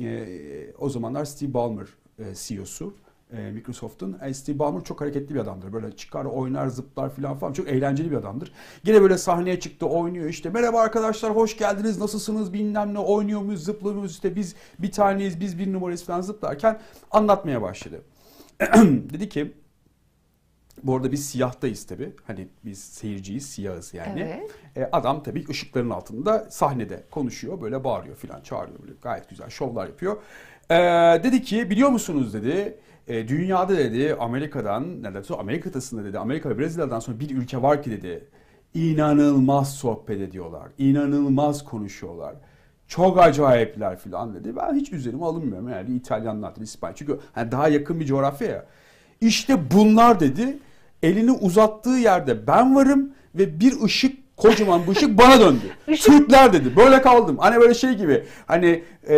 Ee, 0.00 0.72
o 0.78 0.88
zamanlar 0.88 1.24
Steve 1.24 1.54
Ballmer 1.54 1.86
e, 2.30 2.34
CEO'su 2.34 2.94
e, 3.32 3.50
Microsoft'un. 3.50 4.18
E, 4.22 4.34
Steve 4.34 4.58
Ballmer 4.58 4.84
çok 4.84 5.00
hareketli 5.00 5.34
bir 5.34 5.40
adamdır. 5.40 5.72
Böyle 5.72 5.96
çıkar, 5.96 6.24
oynar, 6.24 6.66
zıplar 6.68 7.10
falan 7.10 7.38
falan. 7.38 7.52
Çok 7.52 7.68
eğlenceli 7.68 8.10
bir 8.10 8.16
adamdır. 8.16 8.52
Gene 8.84 9.02
böyle 9.02 9.18
sahneye 9.18 9.60
çıktı, 9.60 9.86
oynuyor 9.86 10.28
işte. 10.28 10.50
Merhaba 10.50 10.80
arkadaşlar, 10.80 11.36
hoş 11.36 11.56
geldiniz, 11.56 11.98
nasılsınız, 11.98 12.52
bilmem 12.52 12.94
ne, 12.94 12.98
oynuyor 12.98 13.40
muyuz, 13.40 13.64
zıplıyor 13.64 13.94
muyuz, 13.94 14.12
işte 14.12 14.36
biz 14.36 14.54
bir 14.78 14.92
taneyiz, 14.92 15.40
biz 15.40 15.58
bir 15.58 15.72
numarayız 15.72 16.04
falan 16.04 16.20
zıplarken 16.20 16.80
anlatmaya 17.10 17.62
başladı. 17.62 18.02
Dedi 19.10 19.28
ki, 19.28 19.52
bu 20.82 20.96
arada 20.96 21.12
biz 21.12 21.26
siyahtayız 21.26 21.86
tabii. 21.86 22.12
Hani 22.26 22.48
biz 22.64 22.78
seyirciyiz, 22.78 23.46
siyahız 23.46 23.94
yani. 23.94 24.20
Evet. 24.20 24.50
E, 24.76 24.88
adam 24.92 25.22
tabii 25.22 25.44
ışıkların 25.48 25.90
altında 25.90 26.46
sahnede 26.50 27.04
konuşuyor, 27.10 27.60
böyle 27.60 27.84
bağırıyor 27.84 28.16
filan, 28.16 28.40
çağırıyor 28.40 28.78
böyle 28.82 28.92
gayet 29.02 29.28
güzel 29.28 29.50
şovlar 29.50 29.86
yapıyor. 29.86 30.16
E, 30.72 30.74
dedi 31.24 31.42
ki 31.42 31.70
biliyor 31.70 31.88
musunuz 31.88 32.34
dedi. 32.34 32.78
e, 33.08 33.28
dünyada 33.28 33.76
dedi 33.76 34.16
Amerika'dan, 34.20 35.02
neredeyse 35.02 35.34
Amerika 35.34 35.62
kıtasında 35.62 36.04
dedi, 36.04 36.18
Amerika 36.18 36.50
ve 36.50 36.58
Brezilya'dan 36.58 37.00
sonra 37.00 37.20
bir 37.20 37.30
ülke 37.30 37.62
var 37.62 37.82
ki 37.82 37.90
dedi. 37.90 38.24
inanılmaz 38.74 39.74
sohbet 39.74 40.20
ediyorlar, 40.20 40.68
inanılmaz 40.78 41.64
konuşuyorlar. 41.64 42.34
Çok 42.88 43.18
acayipler 43.18 43.98
filan 43.98 44.34
dedi. 44.34 44.56
Ben 44.56 44.74
hiç 44.74 44.92
üzerime 44.92 45.24
alınmıyorum. 45.24 45.68
Yani 45.68 45.96
İtalyanlar, 45.96 46.52
İspanya. 46.60 46.94
Çünkü 46.94 47.18
hani 47.32 47.52
daha 47.52 47.68
yakın 47.68 48.00
bir 48.00 48.06
coğrafya 48.06 48.48
ya. 48.48 48.66
İşte 49.20 49.70
bunlar 49.70 50.20
dedi. 50.20 50.58
Elini 51.02 51.32
uzattığı 51.32 51.90
yerde 51.90 52.46
ben 52.46 52.76
varım 52.76 53.12
ve 53.34 53.60
bir 53.60 53.82
ışık 53.82 54.21
kocaman 54.36 54.86
bir 54.86 54.92
ışık 54.92 55.18
bana 55.18 55.40
döndü. 55.40 55.62
Türkler 56.00 56.52
dedi. 56.52 56.76
Böyle 56.76 57.02
kaldım. 57.02 57.38
Hani 57.38 57.60
böyle 57.60 57.74
şey 57.74 57.92
gibi. 57.92 58.24
Hani 58.46 58.84
e, 59.08 59.16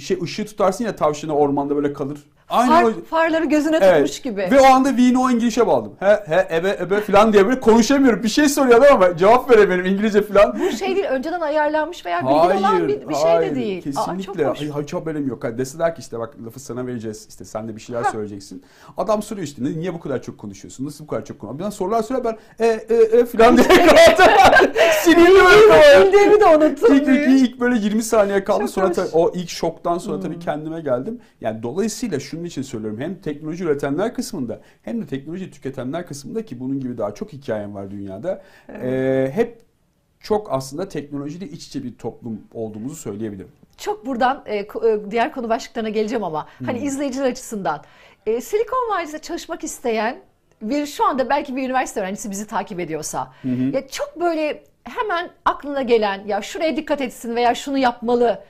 şey 0.00 0.18
ışığı 0.22 0.46
tutarsın 0.46 0.84
ya 0.84 0.96
tavşanı 0.96 1.36
ormanda 1.36 1.76
böyle 1.76 1.92
kalır. 1.92 2.18
Aynı 2.50 2.70
Far, 2.72 2.82
o- 2.84 3.04
farları 3.10 3.44
gözüne 3.44 3.76
Evet. 3.80 3.92
tutmuş 3.94 4.20
gibi. 4.22 4.48
Ve 4.50 4.60
o 4.60 4.64
anda 4.64 4.96
V'ni 4.96 5.18
o 5.18 5.30
İngilizce 5.30 5.66
bağladım. 5.66 5.92
He 6.00 6.06
he 6.26 6.48
ebe 6.56 6.76
ebe 6.80 7.00
falan 7.00 7.32
diye 7.32 7.46
böyle 7.46 7.60
konuşamıyorum. 7.60 8.22
Bir 8.22 8.28
şey 8.28 8.48
soruyor 8.48 8.78
adam 8.84 8.94
ama 9.02 9.16
cevap 9.16 9.50
veremiyorum 9.50 9.86
İngilizce 9.86 10.22
falan. 10.22 10.58
Bu 10.60 10.76
şey 10.76 10.96
değil, 10.96 11.06
önceden 11.06 11.40
ayarlanmış 11.40 12.06
veya 12.06 12.20
bilgi 12.22 12.34
olan 12.58 12.88
bir, 12.88 13.08
bir 13.08 13.14
şey 13.14 13.24
hayır, 13.24 13.50
de 13.50 13.54
değil. 13.54 13.78
Aa, 13.78 14.04
Kesinlikle. 14.04 14.44
çok 14.44 14.52
hoş. 14.54 14.62
Ay, 14.76 14.82
hiç 14.82 14.94
haberim 14.94 15.28
yok. 15.28 15.44
Hani 15.44 15.58
deseler 15.58 15.94
ki 15.94 16.00
işte 16.00 16.18
bak 16.18 16.34
lafı 16.46 16.60
sana 16.60 16.86
vereceğiz. 16.86 17.26
İşte 17.28 17.44
sen 17.44 17.68
de 17.68 17.76
bir 17.76 17.80
şeyler 17.80 18.04
söyleyeceksin. 18.04 18.62
Adam 18.96 19.22
soruyor 19.22 19.46
işte 19.46 19.64
"Ne- 19.64 19.78
niye 19.78 19.94
bu 19.94 20.00
kadar 20.00 20.22
çok 20.22 20.38
konuşuyorsun? 20.38 20.86
Nasıl 20.86 21.04
bu 21.04 21.08
kadar 21.08 21.24
çok 21.24 21.38
konuşuyorsun? 21.38 21.58
Birden 21.58 21.70
sorular 21.70 22.02
soruyor 22.02 22.24
ben 22.24 22.64
e 22.64 22.66
e 22.66 22.94
e 23.18 23.24
falan 23.24 23.56
diye 23.56 23.68
kapattım. 23.86 24.26
Sinirli. 25.02 25.38
Bildiğimi 26.06 26.40
de 26.40 26.46
unuttum. 26.46 26.94
İlk, 26.94 27.08
ilk, 27.08 27.28
ilk 27.50 27.60
böyle 27.60 27.78
20 27.78 28.02
saniye 28.02 28.44
kaldı. 28.44 28.60
Çok 28.60 28.70
sonra 28.70 28.92
tabii 28.92 29.08
o 29.12 29.32
ilk 29.34 29.48
şoktan 29.50 29.98
sonra 29.98 30.20
tabii 30.20 30.38
kendime 30.38 30.80
geldim. 30.80 31.20
Yani 31.40 31.62
dolayısıyla 31.62 32.20
şunun 32.38 32.44
için 32.46 32.62
söylüyorum. 32.62 33.00
Hem 33.00 33.14
teknoloji 33.14 33.64
üretenler 33.64 34.14
kısmında 34.14 34.60
hem 34.82 35.02
de 35.02 35.06
teknoloji 35.06 35.50
tüketenler 35.50 36.06
kısmında 36.06 36.44
ki 36.44 36.60
bunun 36.60 36.80
gibi 36.80 36.98
daha 36.98 37.14
çok 37.14 37.32
hikayem 37.32 37.74
var 37.74 37.90
dünyada. 37.90 38.42
Ee, 38.68 39.30
hep 39.34 39.58
çok 40.20 40.52
aslında 40.52 40.88
teknolojiyle 40.88 41.48
iç 41.48 41.66
içe 41.66 41.84
bir 41.84 41.94
toplum 41.96 42.40
olduğumuzu 42.54 42.96
söyleyebilirim. 42.96 43.48
Çok 43.76 44.06
buradan 44.06 44.42
e, 44.46 44.56
e, 44.56 44.66
diğer 45.10 45.32
konu 45.32 45.48
başlıklarına 45.48 45.88
geleceğim 45.88 46.24
ama 46.24 46.46
hani 46.66 46.78
izleyiciler 46.78 47.30
açısından 47.30 47.82
e, 48.26 48.40
Silikon 48.40 48.90
Vadisi'de 48.90 49.18
çalışmak 49.18 49.64
isteyen 49.64 50.20
bir 50.62 50.86
şu 50.86 51.04
anda 51.04 51.28
belki 51.28 51.56
bir 51.56 51.62
üniversite 51.62 52.00
öğrencisi 52.00 52.30
bizi 52.30 52.46
takip 52.46 52.80
ediyorsa 52.80 53.32
ya 53.72 53.88
çok 53.88 54.20
böyle 54.20 54.62
hemen 54.84 55.30
aklına 55.44 55.82
gelen 55.82 56.26
ya 56.26 56.42
şuraya 56.42 56.76
dikkat 56.76 57.00
etsin 57.00 57.36
veya 57.36 57.54
şunu 57.54 57.78
yapmalı. 57.78 58.42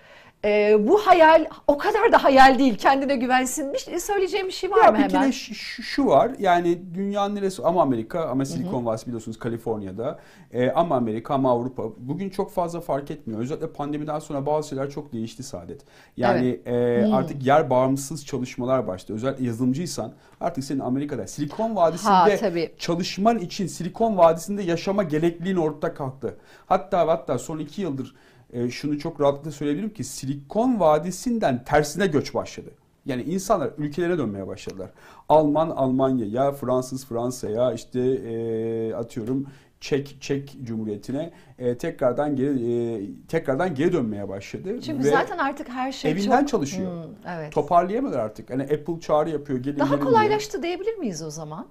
E, 0.45 0.77
bu 0.89 0.99
hayal 1.07 1.47
o 1.67 1.79
kadar 1.79 2.13
da 2.13 2.25
hayal 2.25 2.59
değil. 2.59 2.77
Kendine 2.79 3.17
güvensin. 3.17 3.73
Bir 3.73 3.79
şey- 3.79 4.01
söyleyeceğim 4.01 4.47
bir 4.47 4.53
şey 4.53 4.71
var 4.71 4.85
Ya 4.85 4.91
mı 4.93 4.99
bir 4.99 5.03
hemen? 5.03 5.21
kere 5.23 5.33
şu, 5.33 5.55
şu- 5.55 6.07
var 6.07 6.31
yani 6.39 6.95
dünyanın 6.95 7.35
neresi 7.35 7.63
ama 7.63 7.83
Amerika 7.83 8.25
ama 8.29 8.45
Silikon 8.45 8.87
Vadisi 8.87 9.07
biliyorsunuz 9.07 9.39
Kaliforniya'da 9.39 10.19
e, 10.53 10.71
ama 10.71 10.97
Amerika 10.97 11.35
ama 11.35 11.51
Avrupa 11.51 11.83
bugün 11.99 12.31
çok 12.31 12.51
fazla 12.53 12.81
fark 12.81 13.11
etmiyor. 13.11 13.41
Özellikle 13.41 13.73
pandemiden 13.73 14.19
sonra 14.19 14.47
bazı 14.47 14.69
şeyler 14.69 14.91
çok 14.91 15.13
değişti 15.13 15.43
Saadet. 15.43 15.81
Yani 16.17 16.61
e, 16.67 17.05
artık 17.13 17.47
yer 17.47 17.71
bağımsız 17.71 18.27
çalışmalar 18.27 18.87
başladı. 18.87 19.13
Özellikle 19.15 19.45
yazılımcıysan 19.45 20.13
artık 20.41 20.65
senin 20.65 20.81
Amerika'da 20.81 21.27
Silikon 21.27 21.77
Vadisi'nde 21.77 22.11
Ha, 22.13 22.29
tabii. 22.41 22.75
çalışman 22.79 23.39
için 23.39 23.67
Silikon 23.67 24.17
Vadisi'nde 24.19 24.63
yaşama 24.63 25.03
gerekliliğin 25.03 25.57
ortada 25.57 25.95
kalktı. 25.95 26.37
Hatta 26.67 27.09
hatta 27.09 27.39
son 27.39 27.59
iki 27.59 27.83
yıldır 27.83 28.15
e, 28.53 28.71
şunu 28.71 28.99
çok 28.99 29.21
rahatlıkla 29.21 29.51
söyleyebilirim 29.51 29.95
ki 29.95 30.05
Silikon 30.05 30.81
Vadisi'nden 30.81 31.65
tersine 31.65 32.07
göç 32.07 32.35
başladı. 32.35 32.71
Yani 33.07 33.23
insanlar 33.23 33.71
ülkelerine 33.79 34.19
dönmeye 34.19 34.47
başladılar. 34.47 34.91
Alman 35.29 35.71
Almanya'ya, 35.71 36.53
Fransız 36.53 37.07
Fransa'ya, 37.07 37.73
işte 37.73 38.01
e, 38.01 38.95
atıyorum 38.95 39.47
Çek 39.81 40.17
Çek 40.21 40.57
Cumhuriyeti'ne 40.65 41.31
e, 41.59 41.79
tekrardan 41.79 42.37
geri 42.37 42.73
e, 42.95 43.01
tekrardan 43.29 43.75
geri 43.75 43.93
dönmeye 43.93 44.29
başladı. 44.29 44.81
Çünkü 44.81 45.05
Ve 45.05 45.11
zaten 45.11 45.39
artık 45.39 45.69
her 45.69 45.93
şey 45.93 46.11
evinden 46.11 46.41
çok... 46.41 46.49
çalışıyor. 46.49 47.05
Hmm, 47.05 47.11
evet. 47.37 47.53
Toparlayamadılar 47.53 48.19
artık. 48.19 48.51
Hani 48.51 48.63
Apple 48.63 49.01
çağrı 49.01 49.31
yapıyor. 49.31 49.59
Gelin 49.59 49.79
Daha 49.79 49.89
gelin 49.89 50.01
diye. 50.01 50.11
kolaylaştı 50.11 50.63
diyebilir 50.63 50.97
miyiz 50.97 51.23
o 51.23 51.31
zaman? 51.31 51.67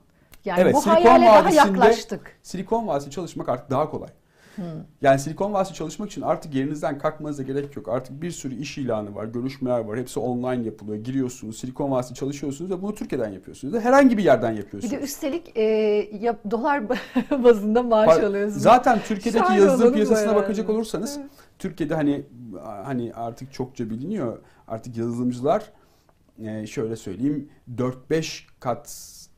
Yani 0.46 0.60
Evet, 0.62 0.76
bu 0.76 0.82
Silikon 0.82 1.02
hayale 1.02 1.26
daha 1.26 1.44
Vadisi'nde- 1.44 1.56
yaklaştık. 1.56 2.32
Silikon 2.44 2.88
Vadisi 2.88 3.12
çalışmak 3.12 3.50
artık 3.50 3.70
daha 3.70 3.90
kolay. 3.90 4.10
Yani 5.02 5.20
Silikon 5.20 5.54
Vadisi 5.54 5.74
çalışmak 5.74 6.10
için 6.10 6.22
artık 6.22 6.54
yerinizden 6.56 6.98
kalkmanıza 6.98 7.44
gerek 7.44 7.76
yok. 7.76 7.90
Artık 7.90 8.22
bir 8.22 8.32
sürü 8.32 8.56
iş 8.56 8.78
ilanı 8.78 9.16
var, 9.16 9.26
görüşmeler 9.26 9.80
var. 9.80 10.00
Hepsi 10.00 10.20
online 10.20 10.64
yapılıyor. 10.66 11.04
Giriyorsunuz, 11.04 11.58
Silikon 11.60 11.92
Vadisi 11.92 12.14
çalışıyorsunuz 12.14 12.72
ve 12.72 12.82
bunu 12.82 12.96
Türkiye'den 12.96 13.30
yapıyorsunuz. 13.30 13.74
Ve 13.74 13.80
herhangi 13.80 14.18
bir 14.18 14.24
yerden 14.24 14.54
Bir 14.54 14.58
yapıyorsunuz. 14.58 14.92
de 14.94 15.00
üstelik 15.00 15.52
e, 15.58 15.62
ya, 16.22 16.38
dolar 16.52 16.84
bazında 17.44 17.84
maaş 17.84 18.10
Par- 18.10 18.26
alıyorsunuz. 18.26 18.64
Zaten 18.64 19.00
Türkiye'deki 19.08 19.46
Şahane 19.46 19.62
yazılım 19.62 19.94
piyasasına 19.94 20.28
yani. 20.32 20.36
bakacak 20.42 20.70
olursanız 20.70 21.20
Türkiye'de 21.60 21.96
hani 21.96 22.24
hani 22.84 23.12
artık 23.14 23.54
çokça 23.54 23.90
biliniyor. 23.90 24.38
Artık 24.68 24.98
yazılımcılar 24.98 25.64
e, 26.40 26.68
şöyle 26.68 26.96
söyleyeyim 26.96 27.50
4-5 27.76 28.44
kat 28.60 28.90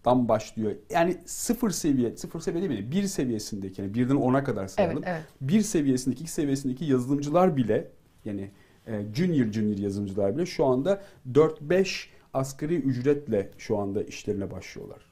dan 0.05 0.27
başlıyor. 0.27 0.75
Yani 0.89 1.17
sıfır 1.25 1.69
seviye, 1.69 2.17
sıfır 2.17 2.39
seviye 2.39 2.69
değil 2.69 2.81
mi? 2.81 2.91
Bir 2.91 3.03
seviyesindeki, 3.03 3.81
yani 3.81 3.93
birden 3.93 4.15
ona 4.15 4.43
kadar 4.43 4.67
sayalım. 4.67 5.03
Evet, 5.03 5.07
evet. 5.07 5.23
Bir 5.41 5.61
seviyesindeki, 5.61 6.21
iki 6.21 6.31
seviyesindeki 6.31 6.85
yazılımcılar 6.85 7.57
bile 7.57 7.87
yani 8.25 8.51
e, 8.87 9.05
junior 9.13 9.51
junior 9.51 9.77
yazılımcılar 9.77 10.35
bile 10.35 10.45
şu 10.45 10.65
anda 10.65 11.01
4-5 11.31 12.05
asgari 12.33 12.75
ücretle 12.75 13.51
şu 13.57 13.77
anda 13.77 14.03
işlerine 14.03 14.51
başlıyorlar. 14.51 15.08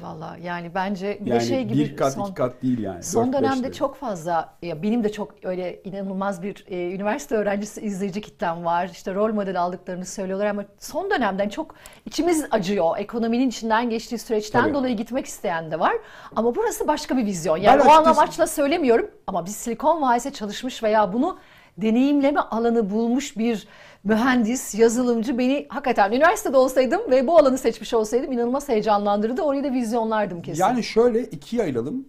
Valla 0.00 0.36
yani 0.42 0.74
bence 0.74 1.18
bir 1.20 1.30
Yani 1.30 1.42
şey 1.42 1.64
gibi 1.64 1.78
bir 1.78 1.96
kat 1.96 2.12
son, 2.12 2.24
iki 2.24 2.34
kat 2.34 2.62
değil 2.62 2.78
yani. 2.78 3.02
son 3.02 3.28
4-5 3.28 3.32
dönemde 3.32 3.68
de. 3.68 3.72
çok 3.72 3.96
fazla 3.96 4.54
ya 4.62 4.82
benim 4.82 5.04
de 5.04 5.12
çok 5.12 5.34
öyle 5.44 5.82
inanılmaz 5.82 6.42
bir 6.42 6.64
e, 6.68 6.94
üniversite 6.94 7.34
öğrencisi 7.34 7.80
izleyici 7.80 8.20
kitlem 8.20 8.64
var. 8.64 8.88
İşte 8.92 9.14
rol 9.14 9.32
model 9.34 9.60
aldıklarını 9.62 10.04
söylüyorlar 10.04 10.46
ama 10.46 10.64
son 10.78 11.10
dönemden 11.10 11.48
çok 11.48 11.74
içimiz 12.06 12.44
acıyor. 12.50 12.98
Ekonominin 12.98 13.48
içinden 13.48 13.90
geçtiği 13.90 14.18
süreçten 14.18 14.62
Tabii. 14.62 14.74
dolayı 14.74 14.96
gitmek 14.96 15.26
isteyen 15.26 15.70
de 15.70 15.80
var. 15.80 15.94
Ama 16.36 16.54
burası 16.54 16.88
başka 16.88 17.16
bir 17.16 17.26
vizyon. 17.26 17.56
Yani 17.56 17.80
Ben 17.80 17.86
o 17.86 17.90
açıkçası- 17.92 18.20
amaçla 18.20 18.46
söylemiyorum 18.46 19.10
ama 19.26 19.46
biz 19.46 19.56
Silikon 19.56 20.02
Vadisi'ne 20.02 20.32
çalışmış 20.32 20.82
veya 20.82 21.12
bunu 21.12 21.38
deneyimleme 21.78 22.40
alanı 22.40 22.90
bulmuş 22.90 23.38
bir 23.38 23.68
mühendis, 24.04 24.74
yazılımcı 24.74 25.38
beni 25.38 25.66
hakikaten 25.68 26.12
üniversitede 26.12 26.56
olsaydım 26.56 27.00
ve 27.10 27.26
bu 27.26 27.38
alanı 27.38 27.58
seçmiş 27.58 27.94
olsaydım 27.94 28.32
inanılmaz 28.32 28.68
heyecanlandırdı. 28.68 29.42
Orayı 29.42 29.64
da 29.64 29.72
vizyonlardım 29.72 30.42
kesin. 30.42 30.60
Yani 30.60 30.82
şöyle 30.82 31.24
ikiye 31.24 31.62
ayıralım. 31.62 32.04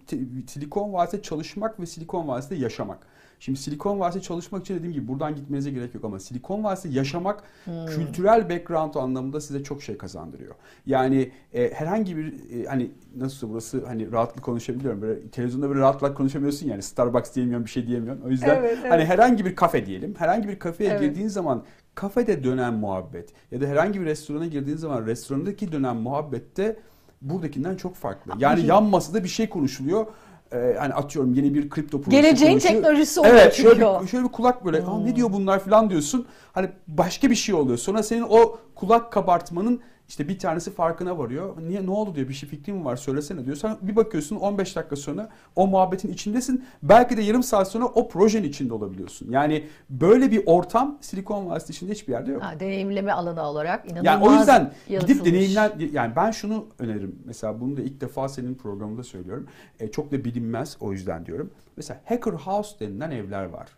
Silikon 0.46 0.92
Vadisi'de 0.92 1.22
çalışmak 1.22 1.80
ve 1.80 1.86
Silikon 1.86 2.28
Vadisi'de 2.28 2.54
yaşamak. 2.54 2.98
Şimdi 3.40 3.58
Silikon 3.58 4.00
Vadisi'de 4.00 4.22
çalışmak 4.22 4.62
için 4.62 4.74
dediğim 4.74 4.92
gibi 4.92 5.08
buradan 5.08 5.34
gitmenize 5.34 5.70
gerek 5.70 5.94
yok 5.94 6.04
ama 6.04 6.18
Silikon 6.20 6.64
Vadisi'de 6.64 6.94
yaşamak 6.98 7.42
Hmm. 7.64 7.86
kültürel 7.86 8.48
background 8.50 8.94
anlamında 8.94 9.40
size 9.40 9.62
çok 9.62 9.82
şey 9.82 9.98
kazandırıyor. 9.98 10.54
Yani 10.86 11.30
e, 11.54 11.72
herhangi 11.72 12.16
bir 12.16 12.26
e, 12.62 12.64
hani 12.66 12.90
nasıl 13.16 13.50
burası 13.50 13.86
hani 13.86 14.12
rahatlık 14.12 14.44
konuşabiliyorum. 14.44 15.02
Böyle 15.02 15.28
televizyonda 15.28 15.68
böyle 15.68 15.80
rahat 15.80 16.02
rahat 16.02 16.14
konuşamıyorsun 16.14 16.68
yani 16.68 16.82
Starbucks 16.82 17.34
diyemiyorsun 17.34 17.66
bir 17.66 17.70
şey 17.70 17.86
diyemiyorsun. 17.86 18.22
O 18.24 18.28
yüzden 18.30 18.56
Evet, 18.56 18.78
evet. 18.80 18.92
hani 18.92 19.04
herhangi 19.04 19.44
bir 19.44 19.56
kafe 19.56 19.86
diyelim. 19.86 20.14
Herhangi 20.18 20.48
bir 20.48 20.58
kafeye 20.58 20.90
Evet. 20.90 21.00
girdiğin 21.00 21.28
zaman 21.28 21.64
kafede 21.94 22.44
dönen 22.44 22.74
muhabbet 22.74 23.28
ya 23.50 23.60
da 23.60 23.66
herhangi 23.66 24.00
bir 24.00 24.06
restorana 24.06 24.46
girdiğin 24.46 24.76
zaman 24.76 25.06
restorandaki 25.06 25.72
dönen 25.72 25.96
muhabbette 25.96 26.76
buradakinden 27.22 27.76
çok 27.76 27.94
farklı. 27.94 28.32
Yani 28.38 28.60
Ay. 28.60 28.66
yan 28.66 28.84
masada 28.84 29.24
bir 29.24 29.28
şey 29.28 29.48
konuşuluyor. 29.48 30.06
Ee, 30.52 30.76
hani 30.78 30.94
atıyorum 30.94 31.34
yeni 31.34 31.54
bir 31.54 31.70
kripto 31.70 32.00
projesi 32.00 32.22
Geleceğin 32.22 32.52
konuşuyor. 32.52 32.74
teknolojisi 32.74 33.20
oluyor 33.20 33.34
Evet, 33.34 33.54
çünkü 33.56 33.68
şöyle 33.70 33.86
o. 33.86 34.02
bir, 34.02 34.08
şöyle 34.08 34.24
bir 34.24 34.32
kulak 34.32 34.64
böyle 34.64 34.80
Hmm. 34.86 35.06
ne 35.06 35.16
diyor 35.16 35.32
bunlar 35.32 35.58
falan 35.58 35.90
diyorsun. 35.90 36.26
Hani 36.52 36.68
başka 36.88 37.30
bir 37.30 37.34
şey 37.34 37.54
oluyor. 37.54 37.78
Sonra 37.78 38.02
senin 38.02 38.26
o 38.28 38.58
kulak 38.74 39.12
kabartmanın 39.12 39.80
işte 40.08 40.28
bir 40.28 40.38
tanesi 40.38 40.70
farkına 40.70 41.18
varıyor. 41.18 41.56
Niye 41.68 41.86
ne 41.86 41.90
oldu 41.90 42.14
diyor. 42.14 42.28
Bir 42.28 42.34
şey 42.34 42.48
fikrin 42.48 42.76
mi 42.76 42.84
var 42.84 42.96
söylesene 42.96 43.44
diyor. 43.44 43.56
Sen 43.56 43.76
bir 43.82 43.96
bakıyorsun 43.96 44.36
15 44.36 44.76
dakika 44.76 44.96
sonra 44.96 45.28
o 45.56 45.66
muhabbetin 45.66 46.12
içindesin. 46.12 46.64
Belki 46.82 47.16
de 47.16 47.22
yarım 47.22 47.42
saat 47.42 47.70
sonra 47.70 47.84
o 47.84 48.08
projenin 48.08 48.48
içinde 48.48 48.74
olabiliyorsun. 48.74 49.30
Yani 49.30 49.66
böyle 49.90 50.30
bir 50.30 50.42
ortam 50.46 50.98
Silikon 51.00 51.46
Vadisi 51.50 51.68
dışında 51.68 51.92
hiçbir 51.92 52.12
yerde 52.12 52.32
yok. 52.32 52.42
Ha, 52.42 52.60
deneyimleme 52.60 53.12
alanı 53.12 53.42
olarak 53.42 53.84
inanılmaz 53.86 54.04
Yani 54.06 54.24
o 54.24 54.32
yüzden 54.32 54.72
yaratılmış. 54.88 55.18
gidip 55.18 55.32
deneyimler 55.32 55.72
yani 55.92 56.16
ben 56.16 56.30
şunu 56.30 56.66
öneririm. 56.78 57.18
Mesela 57.24 57.60
bunu 57.60 57.76
da 57.76 57.80
ilk 57.82 58.00
defa 58.00 58.28
senin 58.28 58.54
programında 58.54 59.02
söylüyorum. 59.02 59.46
E, 59.80 59.90
çok 59.90 60.12
da 60.12 60.24
bilinmez 60.24 60.76
o 60.80 60.92
yüzden 60.92 61.26
diyorum. 61.26 61.50
Mesela 61.76 62.00
Hacker 62.04 62.32
House 62.32 62.80
denilen 62.80 63.10
evler 63.10 63.44
var. 63.44 63.68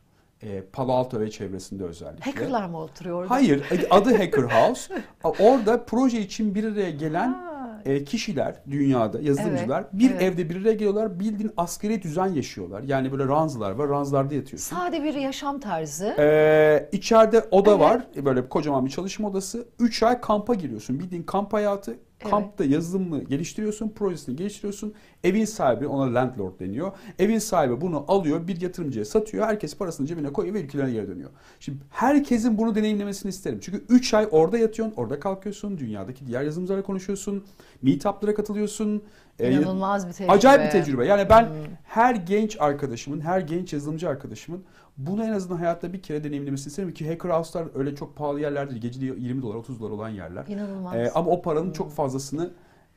E, 0.42 0.62
Palo 0.72 0.92
Alto 0.92 1.20
ve 1.20 1.30
çevresinde 1.30 1.84
özellikle. 1.84 2.30
Hackerlar 2.30 2.66
mı 2.66 2.78
oturuyor 2.78 3.16
orada? 3.16 3.30
Hayır, 3.30 3.62
adı 3.90 4.10
Hacker 4.18 4.42
House. 4.42 4.94
Orada 5.24 5.84
proje 5.84 6.20
için 6.20 6.54
bir 6.54 6.64
araya 6.64 6.90
gelen 6.90 7.28
Ha. 7.32 7.82
e, 7.84 8.04
kişiler 8.04 8.54
dünyada, 8.70 9.20
yazılımcılar 9.20 9.80
Evet, 9.80 9.92
bir 9.92 10.10
evet. 10.10 10.22
evde 10.22 10.50
bir 10.50 10.60
araya 10.62 10.72
geliyorlar. 10.72 11.20
Bildiğin 11.20 11.52
askeri 11.56 12.02
düzen 12.02 12.26
yaşıyorlar. 12.26 12.82
Yani 12.82 13.12
böyle 13.12 13.24
ranzlar 13.28 13.70
var, 13.70 13.88
ranzlarda 13.88 14.34
yatıyorsun. 14.34 14.76
Sade 14.76 15.04
bir 15.04 15.14
yaşam 15.14 15.60
tarzı. 15.60 16.14
Ee, 16.18 16.88
içeride 16.92 17.44
oda 17.50 17.70
Evet. 17.70 17.80
var. 17.80 18.02
Böyle 18.24 18.48
kocaman 18.48 18.86
bir 18.86 18.90
çalışma 18.90 19.28
odası. 19.28 19.68
3 19.78 20.02
ay 20.02 20.20
kampa 20.20 20.54
giriyorsun. 20.54 20.98
Bildiğin 20.98 21.22
kamp 21.22 21.52
hayatı. 21.52 21.96
Evet. 22.20 22.30
Kampta 22.30 22.64
yazılımını 22.64 23.24
geliştiriyorsun, 23.24 23.88
projesini 23.88 24.36
geliştiriyorsun. 24.36 24.94
Evin 25.24 25.44
sahibi, 25.44 25.86
ona 25.86 26.14
landlord 26.14 26.60
deniyor. 26.60 26.92
Evin 27.18 27.38
sahibi 27.38 27.80
bunu 27.80 28.04
alıyor, 28.08 28.48
bir 28.48 28.60
yatırımcıya 28.60 29.04
satıyor. 29.04 29.46
Herkes 29.46 29.76
parasını 29.76 30.06
cebine 30.06 30.32
koyuyor 30.32 30.54
ve 30.54 30.60
ülkelerine 30.60 30.92
geri 30.92 31.08
dönüyor. 31.08 31.30
Şimdi 31.60 31.78
herkesin 31.90 32.58
bunu 32.58 32.74
deneyimlemesini 32.74 33.28
isterim. 33.28 33.58
Çünkü 33.62 33.84
3 33.88 34.14
ay 34.14 34.28
orada 34.30 34.58
yatıyorsun, 34.58 34.94
orada 34.96 35.20
kalkıyorsun. 35.20 35.78
Dünyadaki 35.78 36.26
diğer 36.26 36.42
yazılımcılarla 36.42 36.82
konuşuyorsun. 36.84 37.44
Meetup'lara 37.82 38.34
katılıyorsun. 38.34 39.02
Ee, 39.38 39.52
İnanılmaz 39.52 40.08
bir 40.08 40.12
tecrübe. 40.12 40.32
Acayip 40.32 40.64
bir 40.64 40.70
tecrübe. 40.70 41.06
Yani 41.06 41.26
ben 41.30 41.42
Hmm. 41.42 41.54
her 41.84 42.14
genç 42.14 42.56
arkadaşımın, 42.60 43.20
her 43.20 43.40
genç 43.40 43.72
yazılımcı 43.72 44.08
arkadaşımın 44.08 44.64
bunu 44.98 45.24
en 45.24 45.32
azından 45.32 45.56
hayatta 45.56 45.92
bir 45.92 46.02
kere 46.02 46.24
deneyimlemesini 46.24 46.70
isterim 46.70 46.94
ki 46.94 47.08
Hacker 47.08 47.30
House'lar 47.30 47.66
öyle 47.74 47.94
çok 47.94 48.16
pahalı 48.16 48.40
yerler 48.40 48.70
değil. 48.70 48.80
Gece 48.80 49.06
20 49.06 49.42
dolar, 49.42 49.54
30 49.54 49.80
dolar 49.80 49.90
olan 49.90 50.08
yerler. 50.08 50.44
İnanılmaz. 50.48 50.94
Ee, 50.94 51.10
ama 51.14 51.30
o 51.30 51.42
paranın 51.42 51.72
çok 51.72 51.90
fazlasını 51.92 52.50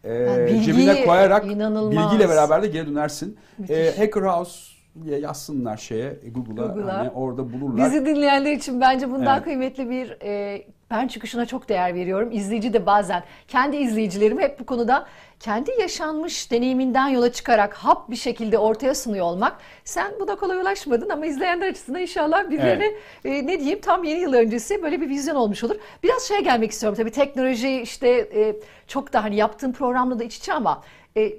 e, 0.03 0.13
Yani 0.13 0.47
bilgi 0.47 0.63
cebine 0.63 1.05
koyarak 1.05 1.45
inanılmaz. 1.51 2.05
bilgiyle 2.05 2.29
beraber 2.29 2.63
de 2.63 2.67
geri 2.67 2.87
dönersin. 2.87 3.37
Müthiş. 3.57 3.75
Ee, 3.77 3.93
Hacker 3.97 4.21
House 4.21 4.59
yazsınlar 5.05 5.77
şeye 5.77 6.19
Google'a, 6.35 6.65
Google'a. 6.67 6.97
hani 6.97 7.09
orada 7.09 7.53
bulurlar. 7.53 7.85
Bizi 7.85 8.05
dinleyenler 8.05 8.51
için 8.51 8.81
bence 8.81 9.11
bundan 9.11 9.35
Evet. 9.35 9.43
kıymetli 9.43 9.89
bir 9.89 10.17
e, 10.23 10.63
ben 10.91 11.07
çıkışına 11.07 11.45
çok 11.45 11.69
değer 11.69 11.95
veriyorum. 11.95 12.29
İzleyici 12.31 12.73
de 12.73 12.85
bazen 12.85 13.23
kendi 13.47 13.77
izleyicilerim 13.77 14.39
hep 14.39 14.59
bu 14.59 14.65
konuda 14.65 15.05
kendi 15.39 15.71
yaşanmış 15.79 16.51
deneyiminden 16.51 17.07
yola 17.07 17.31
çıkarak 17.31 17.73
hap 17.73 18.09
bir 18.09 18.15
şekilde 18.15 18.57
ortaya 18.57 18.95
sunuyor 18.95 19.25
olmak. 19.25 19.57
Sen 19.83 20.11
buna 20.19 20.35
kolay 20.35 20.57
ulaşmadın 20.57 21.09
ama 21.09 21.25
izleyenler 21.25 21.69
açısından 21.69 22.01
inşallah 22.01 22.49
birilerine 22.49 22.91
e, 23.25 23.47
ne 23.47 23.59
diyeyim 23.59 23.81
tam 23.81 24.03
yeni 24.03 24.19
yıl 24.19 24.33
öncesi 24.33 24.83
böyle 24.83 25.01
bir 25.01 25.09
vizyon 25.09 25.35
olmuş 25.35 25.63
olur. 25.63 25.75
Biraz 26.03 26.23
şeye 26.23 26.41
gelmek 26.41 26.71
istiyorum 26.71 26.97
tabii 26.97 27.11
teknoloji 27.11 27.81
işte 27.81 28.09
e, 28.09 28.55
çok 28.87 29.13
da 29.13 29.23
hani 29.23 29.35
yaptığım 29.35 29.73
programla 29.73 30.19
da 30.19 30.23
iç 30.23 30.37
içe 30.37 30.53
ama 30.53 30.83
e, 31.17 31.33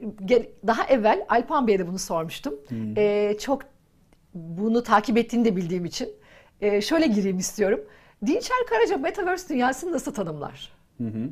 daha 0.66 0.84
evvel 0.84 1.24
Alpan 1.28 1.66
Bey'e 1.66 1.78
de 1.78 1.88
bunu 1.88 1.98
sormuştum. 1.98 2.54
E, 2.96 3.36
çok 3.40 3.62
bunu 4.34 4.82
takip 4.82 5.18
ettiğini 5.18 5.44
de 5.44 5.56
bildiğim 5.56 5.84
için 5.84 6.08
e, 6.60 6.80
şöyle 6.80 7.06
gireyim 7.06 7.38
istiyorum. 7.38 7.80
Dinçer 8.26 8.56
Karaca 8.68 8.96
Metaverse 8.96 9.48
dünyasını 9.48 9.92
nasıl 9.92 10.14
tanımlar? 10.14 10.72
Hı 10.98 11.04
hı. 11.04 11.30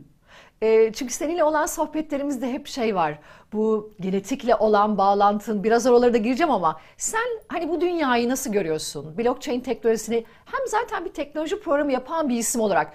E, 0.62 0.92
çünkü 0.92 1.14
seninle 1.14 1.44
olan 1.44 1.66
sohbetlerimizde 1.66 2.52
hep 2.52 2.66
şey 2.66 2.94
var. 2.94 3.18
Bu 3.52 3.92
genetikle 4.00 4.54
olan 4.54 4.98
bağlantın 4.98 5.64
biraz 5.64 5.86
oralara 5.86 6.12
da 6.14 6.18
gireceğim 6.18 6.50
ama 6.50 6.80
sen 6.96 7.26
hani 7.48 7.68
bu 7.68 7.80
dünyayı 7.80 8.28
nasıl 8.28 8.52
görüyorsun? 8.52 9.18
Blockchain 9.18 9.60
teknolojisini 9.60 10.24
hem 10.44 10.66
zaten 10.66 11.04
bir 11.04 11.12
teknoloji 11.12 11.60
programı 11.60 11.92
yapan 11.92 12.28
bir 12.28 12.36
isim 12.36 12.60
olarak 12.60 12.92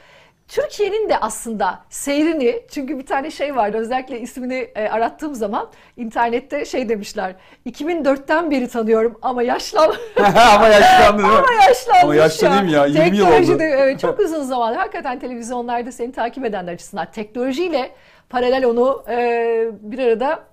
Türkiye'nin 0.48 1.10
de 1.10 1.18
aslında 1.18 1.80
seyrini 1.90 2.62
çünkü 2.72 3.00
bir 3.00 3.06
tane 3.06 3.32
şey 3.32 3.56
vardı 3.56 3.78
özellikle 3.78 4.20
ismini 4.20 4.68
e, 4.76 4.90
arattığım 4.90 5.36
zaman 5.36 5.70
internette 5.98 6.66
şey 6.66 6.90
demişler 6.90 7.36
2004'ten 7.66 8.52
beri 8.52 8.68
tanıyorum 8.68 9.20
ama 9.22 9.44
yaşlan 9.44 9.94
ama 10.56 10.68
yaşlandı 10.68 11.24
ama 11.24 11.54
yaşlanmış 11.68 12.04
Ama 12.04 12.16
yaşlanayım 12.16 12.68
ya, 12.68 12.86
20 12.86 13.18
yıl 13.18 13.28
oldu. 13.28 13.58
Evet, 13.60 14.00
çok 14.00 14.20
uzun 14.26 14.44
zaman. 14.44 14.74
Hakikaten 14.74 15.20
televizyonlarda 15.20 15.92
seni 15.92 16.12
takip 16.12 16.46
edenler 16.46 16.74
açısından 16.74 17.12
teknolojiyle 17.12 17.92
paralel 18.30 18.66
onu 18.66 19.04
e, 19.10 19.68
bir 19.82 20.00
arada 20.00 20.44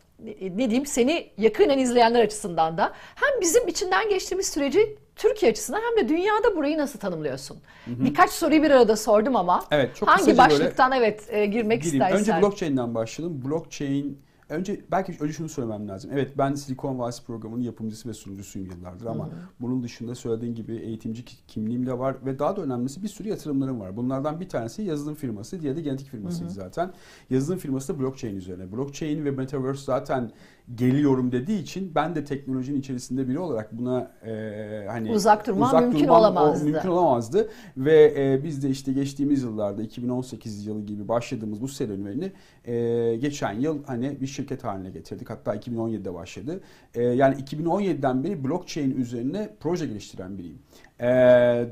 ne 0.40 0.56
diyeyim 0.70 0.86
seni 0.86 1.30
yakinen 1.38 1.78
izleyenler 1.78 2.20
açısından 2.24 2.78
da 2.78 2.92
hem 3.14 3.40
bizim 3.40 3.68
içinden 3.68 4.08
geçtiğimiz 4.08 4.48
süreci 4.50 4.96
Türkiye 5.20 5.52
açısından 5.52 5.80
hem 5.80 6.04
de 6.04 6.08
dünyada 6.08 6.56
burayı 6.56 6.78
nasıl 6.78 6.98
tanımlıyorsun? 6.98 7.56
Birkaç 7.86 8.30
soruyu 8.30 8.62
bir 8.62 8.70
arada 8.70 8.96
sordum 8.96 9.36
ama 9.36 9.64
Evet, 9.70 9.96
çok 9.96 10.08
hangi 10.08 10.38
başlıktan 10.38 10.92
evet 10.92 11.26
e, 11.30 11.46
girmek 11.46 11.82
Gireyim. 11.82 12.02
istersen. 12.02 12.18
Önce 12.36 12.42
blockchain'den 12.46 12.94
başlayalım. 12.94 13.44
Blockchain 13.44 14.18
önce 14.48 14.80
belki 14.90 15.16
önce 15.20 15.32
şunu 15.32 15.48
söylemem 15.48 15.88
lazım. 15.88 16.10
Evet 16.14 16.32
ben 16.38 16.54
Silikon 16.54 16.98
Vadisi 16.98 17.24
programının 17.24 17.62
yapımcısı 17.62 18.08
ve 18.08 18.12
sunucusuyum 18.14 18.70
yıllardır 18.70 19.06
ama 19.06 19.28
bunun 19.60 19.82
dışında 19.82 20.14
söylediğin 20.14 20.54
gibi 20.54 20.76
eğitimci 20.76 21.24
ki- 21.24 21.36
kimliğim 21.48 21.86
de 21.86 21.98
var 21.98 22.16
ve 22.26 22.38
daha 22.38 22.56
da 22.56 22.62
önemlisi 22.62 23.02
bir 23.02 23.08
sürü 23.08 23.28
yatırımlarım 23.28 23.80
var. 23.80 23.96
Bunlardan 23.96 24.40
bir 24.40 24.48
tanesi 24.48 24.82
yazılım 24.82 25.14
firması, 25.14 25.60
diğeri 25.60 25.76
de 25.76 25.80
genetik 25.80 26.08
firmasıydı 26.08 26.50
zaten. 26.50 26.92
Yazılım 27.30 27.58
firması 27.58 27.94
da 27.94 28.00
blockchain 28.00 28.36
üzerine. 28.36 28.72
Blockchain 28.72 29.24
ve 29.24 29.30
metaverse 29.30 29.82
zaten 29.84 30.30
geliyorum 30.74 31.32
dediği 31.32 31.62
için 31.62 31.92
ben 31.94 32.14
de 32.14 32.24
teknolojinin 32.24 32.80
içerisinde 32.80 33.28
biri 33.28 33.38
olarak 33.38 33.78
buna 33.78 34.10
e, 34.26 34.86
hani 34.88 35.12
Uzak 35.12 35.46
durmam 35.46 35.84
mümkün 35.84 36.08
olamazdı. 36.08 36.62
o 36.62 36.70
mümkün 36.70 36.88
olamazdı 36.88 37.50
ve 37.76 38.14
e, 38.16 38.44
biz 38.44 38.62
de 38.62 38.70
işte 38.70 38.92
geçtiğimiz 38.92 39.42
yıllarda 39.42 39.82
2018 39.82 40.66
yılı 40.66 40.86
gibi 40.86 41.08
başladığımız 41.08 41.62
bu 41.62 41.68
serüvenini 41.68 42.32
e, 42.64 43.16
geçen 43.16 43.52
yıl 43.52 43.84
hani 43.84 44.20
bir 44.20 44.26
şirket 44.26 44.64
haline 44.64 44.90
getirdik. 44.90 45.30
Hatta 45.30 45.56
2017'de 45.56 46.14
başladı. 46.14 46.60
E, 46.94 47.02
yani 47.02 47.34
2017'den 47.34 48.24
beri 48.24 48.44
blockchain 48.44 48.90
üzerine 48.90 49.50
proje 49.60 49.86
geliştiren 49.86 50.38
biriyim. 50.38 50.58
E, 51.00 51.08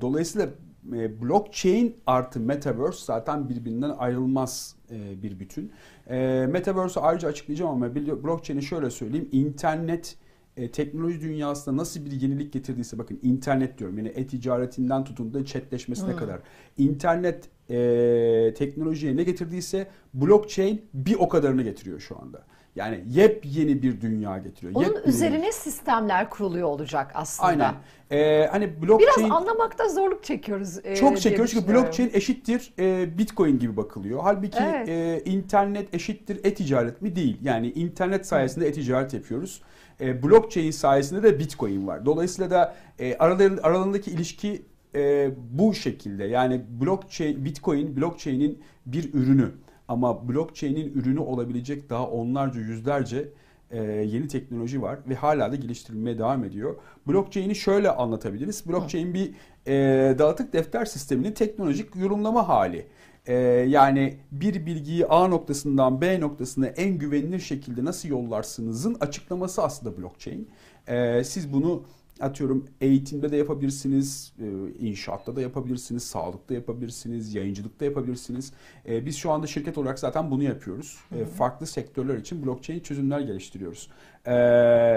dolayısıyla 0.01 0.49
e, 0.93 1.23
blockchain 1.23 1.97
artı 2.07 2.41
metaverse 2.41 3.05
zaten 3.05 3.49
birbirinden 3.49 3.91
ayrılmaz 3.91 4.75
e, 4.91 5.23
bir 5.23 5.41
bütün. 5.41 5.73
E, 6.11 6.47
metaverse'ü 6.51 7.03
ayrıca 7.03 7.29
açıklayacağım 7.29 7.71
ama 7.71 7.95
blockchain'i 7.95 8.63
şöyle 8.63 8.91
söyleyeyim. 8.91 9.29
İnternet 9.33 10.17
e, 10.57 10.71
teknoloji 10.71 11.21
dünyasında 11.21 11.77
nasıl 11.77 12.05
bir 12.05 12.11
yenilik 12.11 12.53
getirdiyse 12.53 12.99
bakın 12.99 13.21
internet 13.23 13.79
diyorum 13.79 13.99
yani 13.99 14.09
e-ticaretinden 14.09 15.05
tutun 15.05 15.35
da 15.35 15.45
chatleşmesine 15.45 16.11
hmm. 16.11 16.19
kadar 16.19 16.41
internet 16.79 17.49
e, 17.71 18.55
teknolojiye 18.57 19.17
ne 19.17 19.23
getirdiyse 19.23 19.87
blockchain 20.15 20.83
bir 20.95 21.15
o 21.15 21.29
kadarını 21.29 21.63
getiriyor 21.63 22.01
şu 22.01 22.19
anda. 22.21 22.45
Yani 22.79 23.05
yepyeni 23.11 23.83
bir 23.83 24.01
dünya 24.01 24.39
getiriyor. 24.39 24.73
Onun 24.75 24.85
yepyeni 24.85 25.09
üzerine 25.09 25.53
sistemler 25.53 26.31
kuruluyor 26.31 26.69
olacak 26.69 27.11
aslında. 27.15 27.49
Aynen. 27.49 27.75
Ee, 28.11 28.47
hani 28.47 28.83
blockchain 28.83 29.29
biraz 29.29 29.31
anlamakta 29.31 29.89
zorluk 29.89 30.25
çekiyoruz. 30.25 30.79
E, 30.85 30.97
çok 30.97 31.21
çekiyoruz 31.21 31.51
çünkü 31.51 31.73
blockchain 31.73 32.11
eşittir 32.15 32.73
e, 32.79 33.19
Bitcoin 33.19 33.59
gibi 33.59 33.77
bakılıyor. 33.77 34.21
Halbuki 34.23 34.59
evet. 34.61 34.89
e, 34.89 35.23
internet 35.25 35.95
eşittir 35.95 36.41
e-ticaret 36.45 37.03
mi 37.03 37.17
değil. 37.17 37.39
Yani 37.43 37.71
internet 37.71 38.27
sayesinde 38.27 38.69
e-ticaret 38.69 39.15
yapıyoruz. 39.15 39.63
E, 40.01 40.23
blockchain 40.23 40.71
sayesinde 40.71 41.23
de 41.23 41.39
Bitcoin 41.39 41.87
var. 41.87 42.07
Dolayısıyla 42.07 42.51
da 42.51 42.75
e, 42.99 43.17
aralarında, 43.17 43.63
aralarındaki 43.63 44.11
ilişki 44.11 44.63
e, 44.95 45.31
bu 45.51 45.75
şekilde. 45.75 46.25
Yani 46.25 46.61
blockchain 46.81 47.45
Bitcoin 47.45 47.97
blockchain'in 47.97 48.63
bir 48.87 49.15
ürünü. 49.15 49.51
Ama 49.89 50.29
blockchain'in 50.29 50.93
ürünü 50.93 51.21
olabilecek 51.21 51.91
daha 51.91 52.07
onlarca 52.07 52.61
yüzlerce 52.61 53.29
e, 53.71 53.83
yeni 53.83 54.29
teknoloji 54.29 54.83
var 54.83 54.99
ve 55.09 55.15
hala 55.15 55.53
da 55.53 55.57
geliştirilmeye 55.57 56.19
devam 56.19 56.45
ediyor. 56.45 56.77
Blockchain'i 57.09 57.55
şöyle 57.55 57.91
anlatabiliriz. 57.91 58.69
Blockchain 58.69 59.15
bir 59.15 59.35
e, 59.67 60.19
dağıtık 60.19 60.53
defter 60.53 60.85
sisteminin 60.85 61.33
teknolojik 61.33 61.97
yorumlama 61.97 62.49
hali. 62.49 62.87
E, 63.27 63.35
yani 63.69 64.17
bir 64.33 64.67
bilgiyi 64.67 65.07
A 65.07 65.29
noktasından 65.29 66.01
B 66.01 66.21
noktasına 66.21 66.67
en 66.67 66.99
güvenilir 66.99 67.41
şekilde 67.41 67.85
nasıl 67.85 68.09
yollarsınızın 68.09 68.97
açıklaması 69.01 69.63
aslında 69.63 69.97
blockchain. 69.97 70.49
E, 70.87 71.25
siz 71.25 71.53
bunu 71.53 71.85
atıyorum 72.21 72.67
eğitimde 72.81 73.33
de 73.33 73.37
yapabilirsiniz, 73.37 74.33
e, 74.39 74.47
inşaatta 74.87 75.37
da 75.37 75.41
yapabilirsiniz, 75.41 76.03
sağlıkta 76.03 76.55
yapabilirsiniz, 76.55 77.35
yayıncılıkta 77.35 77.85
yapabilirsiniz. 77.85 78.53
E, 78.89 79.07
biz 79.07 79.17
şu 79.17 79.31
anda 79.31 79.47
şirket 79.47 79.79
olarak 79.79 79.99
zaten 79.99 80.31
bunu 80.31 80.43
yapıyoruz. 80.43 80.99
Hı 81.09 81.17
e, 81.17 81.21
hı. 81.21 81.25
Farklı 81.25 81.67
sektörler 81.67 82.17
için 82.17 82.47
blockchain 82.47 82.81
çözümler 82.81 83.21
geliştiriyoruz. 83.21 83.91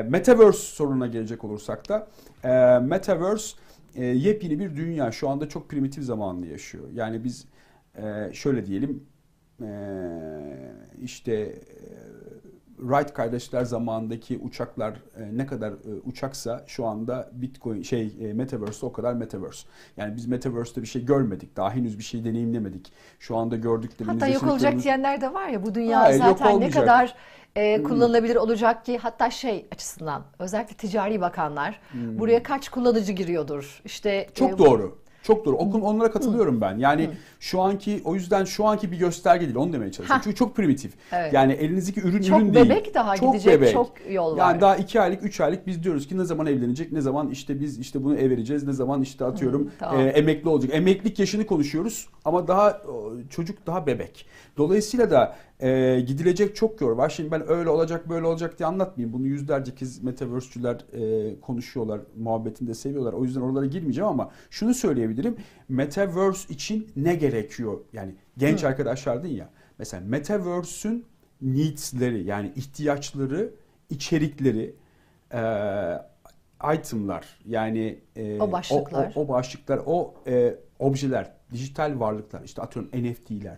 Metaverse 0.09 0.59
sorununa 0.59 1.07
gelecek 1.07 1.43
olursak 1.43 1.89
da 1.89 2.07
Metaverse 2.81 3.57
yepyeni 3.95 4.59
bir 4.59 4.75
dünya. 4.75 5.11
Şu 5.11 5.29
anda 5.29 5.49
çok 5.49 5.69
primitif 5.69 6.03
zamanlı 6.03 6.47
yaşıyor. 6.47 6.83
Yani 6.93 7.23
biz 7.23 7.45
şöyle 8.33 8.65
diyelim 8.65 9.03
işte 11.01 11.61
Wright 12.81 13.13
kardeşler 13.13 13.63
zamanındaki 13.63 14.37
uçaklar 14.37 14.93
e, 15.17 15.37
ne 15.37 15.45
kadar 15.45 15.71
e, 15.71 15.75
uçaksa 16.05 16.63
şu 16.67 16.85
anda 16.85 17.29
Bitcoin 17.33 17.81
şey 17.81 18.15
e, 18.21 18.33
Metaverse 18.33 18.85
o 18.85 18.91
kadar 18.93 19.13
Metaverse. 19.13 19.67
Yani 19.97 20.15
biz 20.15 20.25
Metaverse'te 20.25 20.81
bir 20.81 20.87
şey 20.87 21.05
görmedik. 21.05 21.57
Daha 21.57 21.71
henüz 21.71 21.97
bir 21.97 22.03
şey 22.03 22.25
deneyimlemedik. 22.25 22.93
Şu 23.19 23.37
anda 23.37 23.55
gördüklerimiz 23.55 24.21
Hatta 24.21 24.33
yok 24.33 24.43
olacak 24.43 24.83
diyenler 24.83 25.21
de 25.21 25.33
var 25.33 25.47
ya 25.47 25.63
bu 25.63 25.75
dünya 25.75 26.01
Hayır, 26.01 26.19
zaten 26.19 26.59
ne 26.59 26.69
kadar 26.69 27.15
e, 27.55 27.77
hmm. 27.77 27.83
kullanılabilir 27.83 28.35
olacak 28.35 28.85
ki 28.85 28.97
hatta 28.97 29.29
şey 29.29 29.67
açısından 29.71 30.23
özellikle 30.39 30.75
ticari 30.75 31.21
bakanlar 31.21 31.79
hmm. 31.91 32.19
buraya 32.19 32.43
kaç 32.43 32.69
kullanıcı 32.69 33.11
giriyordur. 33.13 33.81
İşte 33.85 34.27
Çok 34.33 34.51
e, 34.51 34.57
doğru. 34.57 35.00
Çok 35.23 35.45
doğru. 35.45 35.55
Okun 35.55 35.81
onlara 35.81 36.11
katılıyorum 36.11 36.61
ben. 36.61 36.77
Yani 36.77 37.09
şu 37.39 37.61
anki 37.61 38.01
o 38.05 38.15
yüzden 38.15 38.43
şu 38.43 38.65
anki 38.65 38.91
bir 38.91 38.97
gösterge 38.97 39.45
değil. 39.45 39.55
Onu 39.55 39.73
demeye 39.73 39.91
çalışıyorum. 39.91 40.21
Çünkü 40.23 40.35
çok 40.35 40.55
primitif. 40.55 40.93
Evet. 41.11 41.33
Yani 41.33 41.53
elinizdeki 41.53 42.01
ürün 42.01 42.21
çok 42.21 42.41
ürün 42.41 42.53
değil. 42.53 42.65
Çok 42.65 42.75
bebek 42.75 42.93
daha 42.93 43.15
çok 43.17 43.33
gidecek 43.33 43.61
bebek. 43.61 43.73
çok 43.73 43.91
yol 44.09 44.31
var. 44.31 44.37
Yani 44.37 44.61
daha 44.61 44.75
iki 44.75 45.01
aylık, 45.01 45.23
üç 45.23 45.41
aylık 45.41 45.67
biz 45.67 45.83
diyoruz 45.83 46.07
ki 46.07 46.17
ne 46.17 46.23
zaman 46.23 46.47
evlenecek, 46.47 46.91
ne 46.91 47.01
zaman 47.01 47.29
işte 47.29 47.59
biz 47.59 47.79
işte 47.79 48.03
bunu 48.03 48.15
ev 48.15 48.29
vereceğiz, 48.29 48.63
ne 48.63 48.73
zaman 48.73 49.01
işte 49.01 49.25
atıyorum 49.25 49.61
Hı, 49.61 49.69
tamam. 49.79 50.01
e, 50.01 50.03
emekli 50.03 50.49
olacak. 50.49 50.71
Emeklilik 50.73 51.19
yaşını 51.19 51.45
konuşuyoruz 51.45 52.07
ama 52.25 52.47
daha 52.47 52.81
çocuk 53.29 53.67
daha 53.67 53.87
bebek. 53.87 54.25
Dolayısıyla 54.57 55.11
da 55.11 55.35
e, 55.59 55.99
gidilecek 55.99 56.55
çok 56.55 56.81
yol 56.81 56.97
var. 56.97 57.09
Şimdi 57.09 57.31
ben 57.31 57.49
öyle 57.49 57.69
olacak 57.69 58.09
böyle 58.09 58.25
olacak 58.25 58.59
diye 58.59 58.67
anlatmayayım. 58.67 59.13
Bunu 59.13 59.27
yüzlerce 59.27 59.75
kez 59.75 60.03
metaverse'cüler 60.03 60.85
e, 60.93 61.39
konuşuyorlar, 61.39 62.01
muhabbetinde 62.17 62.73
seviyorlar. 62.73 63.13
O 63.13 63.23
yüzden 63.23 63.41
oralara 63.41 63.65
girmeyeceğim 63.65 64.09
ama 64.09 64.31
şunu 64.49 64.73
söyleyebilirim. 64.73 65.35
Metaverse 65.69 66.53
için 66.53 66.87
ne 66.95 67.15
gerekiyor? 67.15 67.79
Yani 67.93 68.15
genç 68.37 68.63
Hı. 68.63 68.67
arkadaşlardın 68.67 69.27
ya. 69.27 69.49
Mesela 69.77 70.03
metaverse'ün 70.07 71.05
needs'leri 71.41 72.23
yani 72.23 72.51
ihtiyaçları, 72.55 73.53
içerikleri, 73.89 74.75
e, 75.33 75.41
itemlar 76.75 77.39
yani 77.47 77.99
e, 78.15 78.41
o 78.41 78.51
başlıklar, 78.51 79.11
o, 79.15 79.19
o, 79.19 79.23
o 79.23 79.27
başlıklar, 79.27 79.81
o 79.85 80.13
e, 80.27 80.55
objeler, 80.79 81.31
dijital 81.51 81.99
varlıklar, 81.99 82.41
işte 82.43 82.61
atıyorum 82.61 82.91
NFT'ler, 83.03 83.57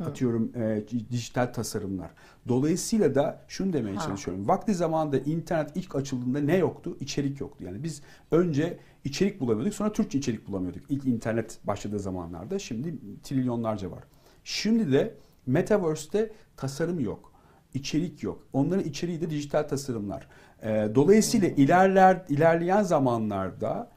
Atıyorum 0.00 0.52
e, 0.56 0.82
dijital 1.10 1.46
tasarımlar. 1.46 2.10
Dolayısıyla 2.48 3.14
da 3.14 3.40
şunu 3.48 3.72
demeye 3.72 3.96
ha. 3.96 4.06
çalışıyorum. 4.06 4.48
Vakti 4.48 4.74
zamanında 4.74 5.18
internet 5.18 5.76
ilk 5.76 5.96
açıldığında 5.96 6.40
ne 6.40 6.56
yoktu? 6.56 6.96
İçerik 7.00 7.40
yoktu. 7.40 7.64
Yani 7.64 7.82
biz 7.82 8.02
önce 8.30 8.78
içerik 9.04 9.40
bulamıyorduk 9.40 9.74
sonra 9.74 9.92
Türkçe 9.92 10.18
içerik 10.18 10.48
bulamıyorduk. 10.48 10.82
İlk 10.88 11.04
internet 11.04 11.58
başladığı 11.64 11.98
zamanlarda. 11.98 12.58
Şimdi 12.58 12.94
trilyonlarca 13.22 13.90
var. 13.90 14.04
Şimdi 14.44 14.92
de 14.92 15.14
Metaverse'te 15.46 16.32
tasarım 16.56 17.00
yok. 17.00 17.32
içerik 17.74 18.22
yok. 18.22 18.46
Onların 18.52 18.84
içeriği 18.84 19.20
de 19.20 19.30
dijital 19.30 19.62
tasarımlar. 19.62 20.28
E, 20.62 20.88
dolayısıyla 20.94 21.48
ilerler 21.48 22.24
ilerleyen 22.28 22.82
zamanlarda 22.82 23.90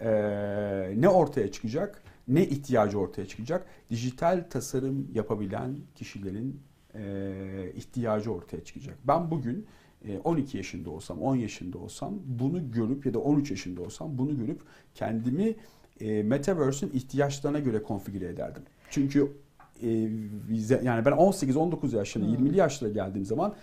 e, 0.00 0.10
ne 0.96 1.08
ortaya 1.08 1.52
çıkacak? 1.52 2.02
Ne 2.34 2.46
ihtiyacı 2.46 2.98
ortaya 2.98 3.28
çıkacak? 3.28 3.66
Dijital 3.90 4.44
tasarım 4.50 5.08
yapabilen 5.14 5.76
kişilerin 5.94 6.60
e, 6.94 7.72
ihtiyacı 7.76 8.32
ortaya 8.32 8.64
çıkacak. 8.64 8.98
Ben 9.04 9.30
bugün 9.30 9.66
12 10.24 10.56
e, 10.56 10.58
yaşında 10.58 10.90
olsam, 10.90 11.22
10 11.22 11.36
yaşında 11.36 11.78
olsam 11.78 12.14
bunu 12.24 12.70
görüp 12.70 13.06
ya 13.06 13.14
da 13.14 13.18
13 13.18 13.50
yaşında 13.50 13.82
olsam 13.82 14.18
bunu 14.18 14.36
görüp 14.36 14.60
kendimi 14.94 15.54
e, 16.00 16.22
Metaverse'ün 16.22 16.90
ihtiyaçlarına 16.90 17.58
göre 17.58 17.82
konfigüre 17.82 18.26
ederdim. 18.26 18.62
Çünkü 18.90 19.32
e, 19.82 19.88
yani 20.82 21.04
ben 21.04 21.12
18-19 21.12 21.96
yaşlarında, 21.96 22.38
hmm. 22.38 22.46
20'li 22.46 22.58
yaşlara 22.58 22.90
geldiğim 22.90 23.24
zaman 23.24 23.54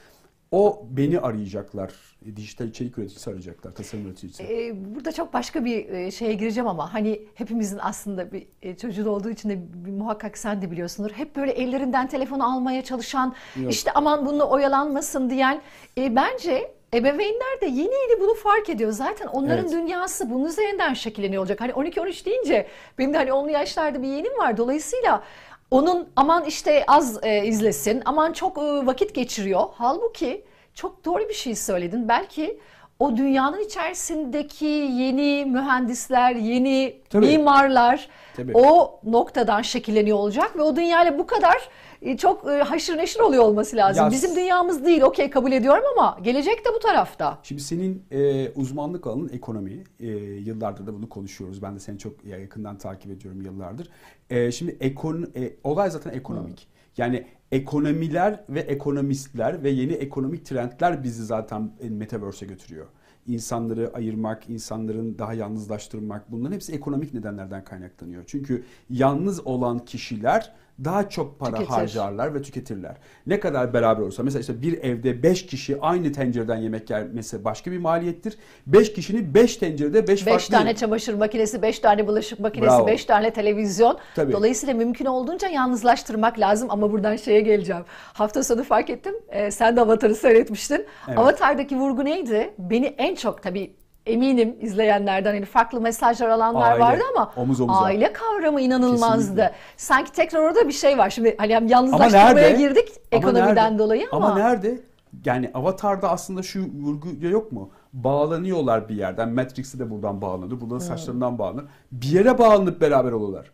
o 0.52 0.86
beni 0.90 1.20
arayacaklar. 1.20 1.94
E, 2.26 2.36
dijital 2.36 2.68
içerik 2.68 2.98
üreticisi 2.98 3.30
arayacaklar, 3.30 3.72
tasarım 3.72 4.06
üreticisi. 4.06 4.44
Ee, 4.44 4.96
burada 4.96 5.12
çok 5.12 5.34
başka 5.34 5.66
bir 5.66 5.90
e, 5.90 6.12
şeye 6.12 6.34
gireceğim 6.34 6.68
ama 6.68 6.94
hani 6.94 7.22
hepimizin 7.36 7.80
aslında 7.82 8.32
bir 8.32 8.48
e, 8.62 8.78
çocuğu 8.78 9.10
olduğu 9.10 9.30
için 9.30 9.50
de 9.50 9.60
bir, 9.86 9.92
muhakkak 9.92 10.38
sen 10.38 10.62
de 10.62 10.72
biliyorsundur. 10.72 11.12
Hep 11.12 11.36
böyle 11.36 11.52
ellerinden 11.52 12.08
telefonu 12.08 12.54
almaya 12.54 12.84
çalışan, 12.84 13.36
Yok. 13.56 13.74
işte 13.74 13.92
aman 13.92 14.26
bununla 14.26 14.50
oyalanmasın 14.50 15.30
diyen. 15.30 15.62
E, 15.98 16.16
bence 16.16 16.80
Ebeveynler 16.94 17.62
de 17.62 17.66
yeni 17.66 17.94
yeni 17.94 18.20
bunu 18.20 18.34
fark 18.34 18.70
ediyor. 18.70 18.92
Zaten 18.92 19.28
onların 19.28 19.66
evet. 19.66 19.72
dünyası 19.72 20.30
bunun 20.30 20.46
üzerinden 20.46 20.94
şekilleniyor 20.94 21.42
olacak. 21.42 21.62
Hani 21.62 21.72
12-13 21.72 22.26
deyince 22.26 22.68
benim 22.98 23.14
de 23.14 23.18
hani 23.18 23.30
10'lu 23.30 23.50
yaşlarda 23.50 24.02
bir 24.02 24.08
yeğenim 24.08 24.38
var. 24.38 24.58
Dolayısıyla 24.58 25.24
onun 25.72 26.10
aman 26.16 26.44
işte 26.46 26.84
az 26.88 27.20
e, 27.24 27.46
izlesin, 27.46 28.02
aman 28.06 28.34
çok 28.34 28.58
e, 28.58 28.62
vakit 28.62 29.16
geçiriyor. 29.16 29.64
Halbuki 29.74 30.46
çok 30.74 31.06
doğru 31.06 31.30
bir 31.30 31.34
şey 31.34 31.56
söyledin. 31.56 32.08
Belki 32.08 32.60
o 33.00 33.18
dünyanın 33.18 33.60
içerisindeki 33.60 34.66
yeni 34.66 35.46
mühendisler, 35.46 36.36
yeni 36.36 37.02
Tabii. 37.10 37.26
mimarlar 37.26 38.10
Tabii. 38.36 38.52
o 38.54 39.00
noktadan 39.04 39.62
şekilleniyor 39.62 40.18
olacak 40.18 40.58
ve 40.58 40.62
o 40.62 40.76
dünyayla 40.76 41.20
bu 41.20 41.28
kadar 41.28 41.70
çok 42.18 42.48
e, 42.50 42.64
haşır 42.64 42.98
neşir 42.98 43.20
oluyor 43.20 43.44
olması 43.44 43.76
lazım. 43.76 44.04
Ya, 44.04 44.12
Bizim 44.12 44.36
dünyamız 44.36 44.86
değil 44.86 45.02
okey 45.02 45.30
kabul 45.30 45.52
ediyorum 45.52 45.84
ama 45.98 46.18
gelecek 46.22 46.66
de 46.66 46.70
bu 46.76 46.80
tarafta. 46.80 47.40
Şimdi 47.44 47.62
senin 47.62 48.04
e, 48.12 48.50
uzmanlık 48.50 49.08
alanın 49.08 49.30
ekonomi. 49.30 49.84
E, 50.00 50.08
yıllardır 50.18 50.88
da 50.88 50.94
bunu 50.94 51.10
konuşuyoruz. 51.10 51.62
Ben 51.62 51.76
de 51.76 51.80
seni 51.80 52.00
çok 52.00 52.26
yakından 52.26 52.78
takip 52.78 53.12
ediyorum 53.12 53.42
yıllardır. 53.42 53.90
E, 54.30 54.52
şimdi 54.52 54.78
ekon, 54.80 55.28
e, 55.36 55.54
olay 55.64 55.90
zaten 55.90 56.12
ekonomik. 56.12 56.60
Hı. 56.60 57.02
Yani 57.02 57.26
ekonomiler 57.52 58.44
ve 58.50 58.60
ekonomistler 58.60 59.64
ve 59.64 59.70
yeni 59.70 59.94
ekonomik 59.94 60.46
trendler 60.46 61.04
bizi 61.04 61.26
zaten 61.26 61.72
metaverse'e 61.90 62.48
götürüyor. 62.48 62.88
İnsanları 63.28 63.94
ayırmak, 63.94 64.50
insanların 64.50 65.18
daha 65.20 65.34
yalnızlaştırmak 65.34 66.32
bunların 66.32 66.56
hepsi 66.56 66.74
ekonomik 66.74 67.14
nedenlerden 67.14 67.64
kaynaklanıyor. 67.64 68.24
Çünkü 68.28 68.64
yalnız 68.90 69.48
olan 69.48 69.80
kişiler 69.80 70.54
daha 70.86 71.10
çok 71.10 71.40
para 71.40 71.52
Tüketir. 71.52 71.70
harcarlar 71.70 72.34
ve 72.34 72.42
tüketirler. 72.42 72.96
Ne 73.28 73.40
kadar 73.40 73.74
beraber 73.74 74.02
olsa 74.04 74.24
mesela 74.24 74.42
işte 74.42 74.62
bir 74.62 74.84
evde 74.84 75.24
5 75.24 75.46
kişi 75.46 75.82
aynı 75.82 76.12
tencereden 76.12 76.58
yemek 76.58 76.90
yermesi 76.90 77.44
başka 77.46 77.72
bir 77.72 77.78
maliyettir. 77.78 78.38
5 78.68 78.94
kişinin 78.94 79.34
5 79.34 79.58
tencerede 79.58 80.08
5 80.08 80.26
Beş 80.26 80.34
farklı 80.34 80.54
tane 80.58 80.76
çamaşır 80.76 81.14
makinesi, 81.14 81.62
beş 81.62 81.80
tane 81.80 82.08
bulaşık 82.08 82.40
makinesi, 82.40 82.70
Bravo. 82.70 82.88
beş 82.88 83.06
tane 83.06 83.34
televizyon. 83.34 83.98
Tabii. 84.16 84.32
Dolayısıyla 84.34 84.74
mümkün 84.76 85.06
olduğunca 85.06 85.48
yalnızlaştırmak 85.48 86.40
lazım 86.40 86.68
ama 86.72 86.92
buradan 86.92 87.16
şeye 87.16 87.42
geleceğim. 87.42 87.84
Hafta 88.14 88.44
sonu 88.44 88.64
fark 88.64 88.90
ettim. 88.90 89.14
e, 89.30 89.52
sen 89.52 89.76
de 89.76 89.82
Avatar'ı 89.82 90.16
seyretmiştin. 90.16 90.86
Evet. 91.08 91.18
Avatar'daki 91.20 91.78
vurgu 91.78 92.06
neydi? 92.06 92.54
Beni 92.58 92.86
en 92.86 93.16
çok 93.16 93.44
tabii 93.44 93.74
eminim 94.06 94.56
izleyenlerden 94.62 95.34
hani 95.34 95.46
farklı 95.46 95.82
mesajlar 95.82 96.30
alanlar 96.30 96.72
Aile, 96.72 96.84
vardı 96.84 97.04
ama 97.16 97.32
omuz 97.36 97.62
omuza. 97.62 97.80
aile 97.80 98.14
kavramı 98.14 98.62
inanılmazdı. 98.62 99.20
Kesinlikle. 99.20 99.54
Sanki 99.78 100.12
tekrar 100.12 100.40
orada 100.42 100.68
bir 100.68 100.74
şey 100.74 100.98
var. 100.98 101.10
Şimdi 101.10 101.36
hani 101.38 101.58
Ama 101.58 101.68
yalnızlaştırmaya 101.70 102.34
nerede? 102.34 102.58
girdik 102.58 102.88
Ama 102.90 103.20
ekonomiden 103.20 103.56
nerede? 103.56 103.80
dolayı 103.80 104.08
ama, 104.12 104.26
Ama 104.26 104.36
nerede? 104.40 104.82
Yani 105.26 105.52
Avatar'da 105.54 106.10
aslında 106.10 106.44
şu 106.44 106.66
vurgu 106.82 107.08
yok 107.22 107.52
mu? 107.52 107.70
Bağlanıyorlar 107.94 108.90
bir 108.90 108.96
yerden. 108.96 109.30
Matrix'e 109.30 109.80
de 109.80 109.90
buradan 109.90 110.22
bağlanıyor. 110.22 110.62
Burada 110.62 110.76
da 110.76 110.80
saçlarından 110.80 111.40
bağlanıyor. 111.40 111.68
Bir 111.92 112.08
yere 112.08 112.38
bağlanıp 112.38 112.82
beraber 112.82 113.12
oluyorlar. 113.12 113.52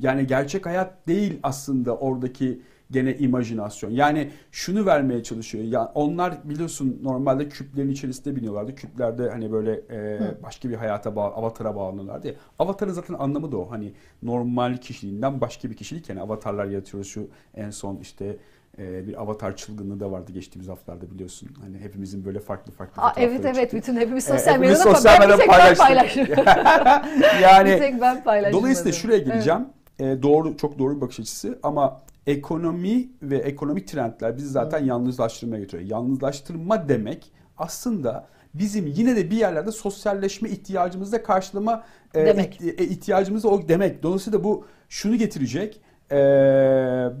Yani 0.00 0.26
gerçek 0.26 0.66
hayat 0.66 1.06
değil 1.08 1.40
aslında 1.42 1.96
oradaki 1.96 2.62
gene 2.90 3.16
imajinasyon. 3.16 3.90
Yani 3.90 4.30
şunu 4.52 4.86
vermeye 4.86 5.22
çalışıyor. 5.22 5.64
Ya 5.64 5.92
onlar 5.94 6.48
biliyorsun 6.48 7.00
normalde 7.02 7.48
küplerin 7.48 7.90
içerisinde 7.90 8.36
biniyorlardı. 8.36 8.74
Küplerde 8.74 9.30
hani 9.30 9.52
böyle 9.52 9.80
e, 9.90 10.20
başka 10.42 10.70
bir 10.70 10.74
hayata 10.74 11.16
bağ, 11.16 11.24
avatara 11.34 11.76
bağlanıyorlardı 11.76 12.28
ya. 12.28 12.34
Avatarın 12.58 12.92
zaten 12.92 13.14
anlamı 13.14 13.52
da 13.52 13.56
o. 13.56 13.70
Hani 13.70 13.92
normal 14.22 14.76
kişiliğinden 14.76 15.40
başka 15.40 15.70
bir 15.70 15.76
kişilik 15.76 16.08
yani 16.08 16.20
avatarlar 16.20 16.64
yaratıyoruz. 16.64 17.08
Şu 17.08 17.28
en 17.54 17.70
son 17.70 17.96
işte 17.96 18.36
e, 18.78 19.06
bir 19.06 19.22
avatar 19.22 19.56
çılgınlığı 19.56 20.00
da 20.00 20.10
vardı 20.12 20.32
geçtiğimiz 20.32 20.68
haftalarda 20.68 21.10
biliyorsun. 21.10 21.48
Hani 21.60 21.78
hepimizin 21.78 22.24
böyle 22.24 22.40
farklı 22.40 22.72
farklı 22.72 23.02
Aa, 23.02 23.12
evet 23.16 23.40
evet 23.44 23.56
çıktı. 23.56 23.76
bütün 23.76 23.96
hepimiz 23.96 24.30
E, 24.30 24.32
sosyal 24.32 24.54
hepimiz 24.54 24.78
medyada 24.78 24.94
sosyal 24.94 25.20
medyada 25.20 25.36
tek 25.36 25.48
ben 25.48 25.74
paylaştık. 25.74 26.28
yani 27.42 27.70
bir 27.70 27.78
tek 27.78 28.00
ben 28.00 28.24
paylaştım. 28.24 28.60
Dolayısıyla 28.60 28.92
şuraya 28.92 29.18
geleceğim. 29.18 29.66
E, 29.98 30.22
doğru 30.22 30.56
çok 30.56 30.78
doğru 30.78 30.96
bir 30.96 31.00
bakış 31.00 31.20
açısı 31.20 31.58
ama 31.62 32.00
ekonomi 32.28 33.08
ve 33.22 33.36
ekonomik 33.36 33.88
trendler 33.88 34.36
bizi 34.36 34.48
zaten 34.48 34.84
yalnızlaştırmaya 34.84 35.60
götürüyor. 35.60 35.90
Yalnızlaştırma 35.90 36.88
demek 36.88 37.32
aslında 37.58 38.26
bizim 38.54 38.86
yine 38.86 39.16
de 39.16 39.30
bir 39.30 39.36
yerlerde 39.36 39.72
sosyalleşme 39.72 40.48
ihtiyacımızı 40.48 41.12
da 41.12 41.22
karşılama 41.22 41.84
e, 42.14 42.26
Demek. 42.26 42.60
e, 42.60 42.84
ihtiyacımız 42.84 43.44
da 43.44 43.48
o 43.48 43.68
demek. 43.68 44.02
Dolayısıyla 44.02 44.44
bu 44.44 44.64
şunu 44.88 45.16
getirecek. 45.16 45.80
E, 46.12 46.16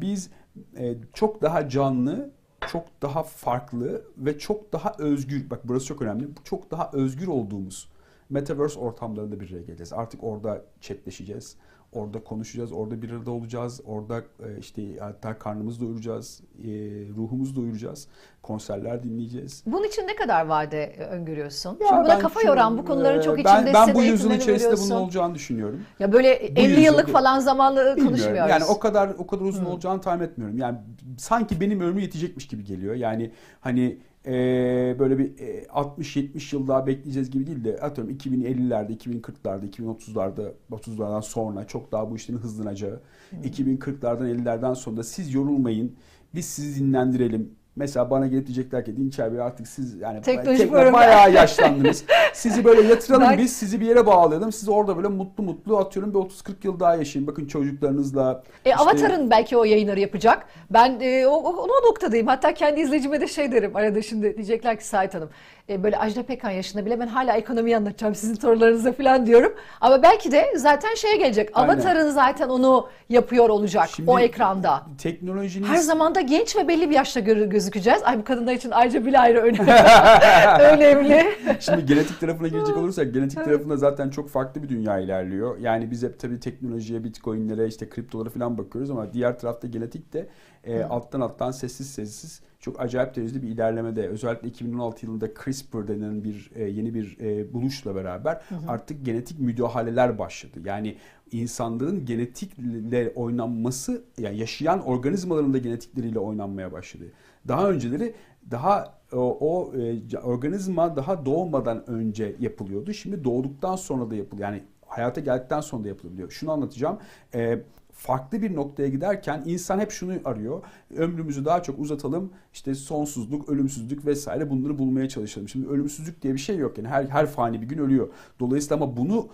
biz 0.00 0.30
e, 0.76 0.94
çok 1.14 1.42
daha 1.42 1.68
canlı, 1.68 2.30
çok 2.72 2.84
daha 3.02 3.22
farklı 3.22 4.02
ve 4.18 4.38
çok 4.38 4.72
daha 4.72 4.94
özgür. 4.98 5.50
Bak 5.50 5.60
burası 5.64 5.86
çok 5.86 6.02
önemli. 6.02 6.28
Çok 6.44 6.70
daha 6.70 6.90
özgür 6.92 7.26
olduğumuz 7.26 7.88
Metaverse 8.30 8.80
ortamlarında 8.80 9.40
bir 9.40 9.50
araya 9.50 9.62
geleceğiz. 9.62 9.92
Artık 9.92 10.24
orada 10.24 10.64
chatleşeceğiz. 10.80 11.56
Orada 11.98 12.24
konuşacağız, 12.24 12.72
orada 12.72 13.02
bir 13.02 13.10
arada 13.10 13.30
olacağız. 13.30 13.80
Orada 13.86 14.18
e, 14.18 14.58
işte 14.60 14.82
hatta 15.00 15.38
karnımızı 15.38 15.80
doyuracağız, 15.80 16.40
e, 16.58 16.68
ruhumuzu 17.16 17.56
doyuracağız. 17.56 18.08
Konserler 18.42 19.02
dinleyeceğiz. 19.02 19.62
Bunun 19.66 19.84
için 19.84 20.02
ne 20.06 20.16
kadar 20.16 20.46
vade 20.46 20.84
e, 20.84 21.04
öngörüyorsun? 21.04 21.70
Ya 21.70 21.86
Çünkü 21.88 22.04
buna 22.04 22.18
kafa 22.18 22.40
şu- 22.40 22.46
yoran 22.46 22.78
bu 22.78 22.84
konuların 22.84 23.20
çok 23.20 23.36
ben, 23.36 23.40
içindesin. 23.40 23.74
Ben 23.74 23.94
bu 23.94 24.02
yüzyıl 24.02 24.30
içerisinde 24.30 24.76
bunun 24.76 25.00
olacağını 25.00 25.34
düşünüyorum. 25.34 25.80
Ya 25.98 26.12
böyle 26.12 26.32
50 26.32 26.62
yüzyıl 26.62 26.82
yıllık 26.82 27.08
falan 27.08 27.38
zamanlı 27.38 27.78
Bilmiyorum. 27.80 28.04
konuşmuyoruz. 28.04 28.50
Yani 28.50 28.64
o 28.64 28.78
kadar 28.78 29.08
o 29.18 29.26
kadar 29.26 29.44
uzun 29.44 29.64
olacağını 29.64 30.00
tahmin 30.00 30.24
etmiyorum. 30.24 30.58
Yani 30.58 30.78
sanki 31.18 31.60
benim 31.60 31.80
ömrüm 31.80 31.98
yetecekmiş 31.98 32.46
gibi 32.48 32.64
geliyor. 32.64 32.94
Yani 32.94 33.32
hani 33.60 33.98
e, 34.28 34.96
böyle 34.98 35.18
bir 35.18 35.38
e, 35.38 35.64
60-70 35.64 36.56
yıl 36.56 36.68
daha 36.68 36.86
bekleyeceğiz 36.86 37.30
gibi 37.30 37.46
değil 37.46 37.64
de 37.64 37.78
atıyorum 37.80 38.14
2050'lerde, 38.14 38.96
2040'larda, 38.96 39.70
2030'larda, 39.70 40.52
30'lardan 40.70 41.22
sonra 41.22 41.66
çok 41.66 41.92
daha 41.92 42.10
bu 42.10 42.16
işlerin 42.16 42.38
hızlanacağı. 42.38 43.00
2040'lardan 43.44 44.30
50'lerden 44.30 44.74
sonra 44.74 45.02
siz 45.02 45.34
yorulmayın. 45.34 45.96
Biz 46.34 46.46
sizi 46.46 46.80
dinlendirelim. 46.84 47.54
Mesela 47.78 48.10
bana 48.10 48.26
gelip 48.26 48.46
diyecekler 48.46 48.84
ki 48.84 48.96
Dinçer 48.96 49.32
Bey 49.32 49.40
artık 49.40 49.68
siz 49.68 50.00
yani 50.00 50.22
Teknoloji 50.22 50.62
tekno- 50.62 50.92
bayağı 50.92 51.32
yaşlandınız. 51.32 52.04
Sizi 52.32 52.64
böyle 52.64 52.82
yatıralım 52.82 53.26
Ben- 53.30 53.38
biz 53.38 53.52
sizi 53.52 53.80
bir 53.80 53.86
yere 53.86 54.06
bağlayalım. 54.06 54.52
Siz 54.52 54.68
orada 54.68 54.96
böyle 54.96 55.08
mutlu 55.08 55.44
mutlu 55.44 55.78
atıyorum 55.78 56.14
bir 56.14 56.18
30-40 56.18 56.64
yıl 56.64 56.80
daha 56.80 56.94
yaşayın. 56.96 57.26
Bakın 57.26 57.46
çocuklarınızla. 57.46 58.42
E, 58.64 58.70
işte- 58.70 58.82
Avatar'ın 58.82 59.30
belki 59.30 59.56
o 59.56 59.64
yayınları 59.64 60.00
yapacak. 60.00 60.46
Ben 60.70 61.00
e, 61.00 61.26
o, 61.26 61.30
o, 61.34 61.62
o 61.62 61.88
noktadayım. 61.88 62.26
Hatta 62.26 62.54
kendi 62.54 62.80
izleyicime 62.80 63.20
de 63.20 63.26
şey 63.26 63.52
derim. 63.52 63.76
Arada 63.76 64.02
şimdi 64.02 64.36
diyecekler 64.36 64.78
ki 64.78 64.86
Sait 64.86 65.14
Hanım 65.14 65.28
e, 65.68 65.82
böyle 65.82 65.98
Ajda 65.98 66.22
Pekkan 66.22 66.50
yaşında 66.50 66.86
bile 66.86 67.00
ben 67.00 67.06
hala 67.06 67.32
ekonomiyi 67.36 67.76
anlatacağım 67.76 68.14
sizin 68.14 68.34
sorularınıza 68.34 68.92
falan 68.92 69.26
diyorum. 69.26 69.54
Ama 69.80 70.02
belki 70.02 70.32
de 70.32 70.44
zaten 70.56 70.94
şeye 70.94 71.16
gelecek. 71.16 71.50
Avatar'ın 71.54 72.10
zaten 72.10 72.48
onu 72.48 72.88
yapıyor 73.08 73.48
olacak 73.48 73.88
Şimdi 73.88 74.10
o 74.10 74.18
ekranda. 74.18 74.82
Teknolojinin 75.02 75.66
Her 75.66 75.76
zaman 75.76 76.14
da 76.14 76.20
genç 76.20 76.56
ve 76.56 76.68
belli 76.68 76.90
bir 76.90 76.94
yaşta 76.94 77.20
gö- 77.20 77.48
gözükeceğiz. 77.68 78.02
Ay 78.04 78.18
bu 78.18 78.24
kadınlar 78.24 78.52
için 78.52 78.70
ayrıca 78.70 79.06
bir 79.06 79.22
ayrı 79.22 79.38
önemli. 79.38 79.72
önemli. 80.74 81.26
Şimdi 81.60 81.86
genetik 81.86 82.20
tarafına 82.20 82.48
girecek 82.48 82.76
olursak 82.76 83.14
genetik 83.14 83.44
tarafında 83.44 83.76
zaten 83.76 84.10
çok 84.10 84.28
farklı 84.28 84.62
bir 84.62 84.68
dünya 84.68 84.98
ilerliyor. 84.98 85.58
Yani 85.58 85.90
biz 85.90 86.02
hep 86.02 86.18
tabii 86.20 86.40
teknolojiye, 86.40 87.04
bitcoinlere, 87.04 87.66
işte 87.66 87.88
kriptolara 87.88 88.30
falan 88.30 88.58
bakıyoruz 88.58 88.90
ama 88.90 89.12
diğer 89.12 89.38
tarafta 89.38 89.66
genetik 89.66 90.12
de 90.12 90.28
e, 90.64 90.82
alttan 90.82 91.20
alttan 91.20 91.50
sessiz 91.50 91.90
sessiz 91.90 92.40
çok 92.60 92.80
acayip 92.80 93.16
derecede 93.16 93.42
bir 93.42 93.48
ilerlemede. 93.48 94.08
Özellikle 94.08 94.48
2016 94.48 95.06
yılında 95.06 95.34
CRISPR 95.34 95.88
denen 95.88 96.24
bir 96.24 96.50
e, 96.54 96.64
yeni 96.64 96.94
bir 96.94 97.18
e, 97.20 97.52
buluşla 97.52 97.94
beraber 97.94 98.42
artık 98.68 99.04
genetik 99.06 99.40
müdahaleler 99.40 100.18
başladı. 100.18 100.60
Yani 100.64 100.96
insanların 101.32 102.04
genetikle 102.04 103.12
oynanması, 103.14 104.04
yani 104.18 104.38
yaşayan 104.38 104.80
organizmaların 104.86 105.54
da 105.54 105.58
genetikleriyle 105.58 106.18
oynanmaya 106.18 106.72
başladı. 106.72 107.04
Daha 107.48 107.70
önceleri 107.70 108.14
daha 108.50 108.98
o, 109.12 109.38
o 109.40 109.72
e, 109.76 110.18
organizma 110.18 110.96
daha 110.96 111.26
doğmadan 111.26 111.90
önce 111.90 112.36
yapılıyordu. 112.40 112.92
Şimdi 112.92 113.24
doğduktan 113.24 113.76
sonra 113.76 114.10
da 114.10 114.14
yapılıyor. 114.14 114.48
Yani 114.48 114.62
hayata 114.86 115.20
geldikten 115.20 115.60
sonra 115.60 115.84
da 115.84 115.88
yapılabiliyor. 115.88 116.30
Şunu 116.30 116.52
anlatacağım. 116.52 116.98
E, 117.34 117.58
farklı 117.98 118.42
bir 118.42 118.54
noktaya 118.54 118.88
giderken 118.88 119.42
insan 119.46 119.78
hep 119.78 119.90
şunu 119.90 120.12
arıyor. 120.24 120.62
Ömrümüzü 120.96 121.44
daha 121.44 121.62
çok 121.62 121.78
uzatalım. 121.78 122.32
İşte 122.52 122.74
sonsuzluk, 122.74 123.48
ölümsüzlük 123.48 124.06
vesaire 124.06 124.50
bunları 124.50 124.78
bulmaya 124.78 125.08
çalışalım. 125.08 125.48
Şimdi 125.48 125.68
ölümsüzlük 125.68 126.22
diye 126.22 126.34
bir 126.34 126.38
şey 126.38 126.56
yok. 126.56 126.78
Yani 126.78 126.88
her 126.88 127.04
her 127.04 127.26
fani 127.26 127.62
bir 127.62 127.66
gün 127.66 127.78
ölüyor. 127.78 128.08
Dolayısıyla 128.40 128.76
ama 128.76 128.96
bunu 128.96 129.28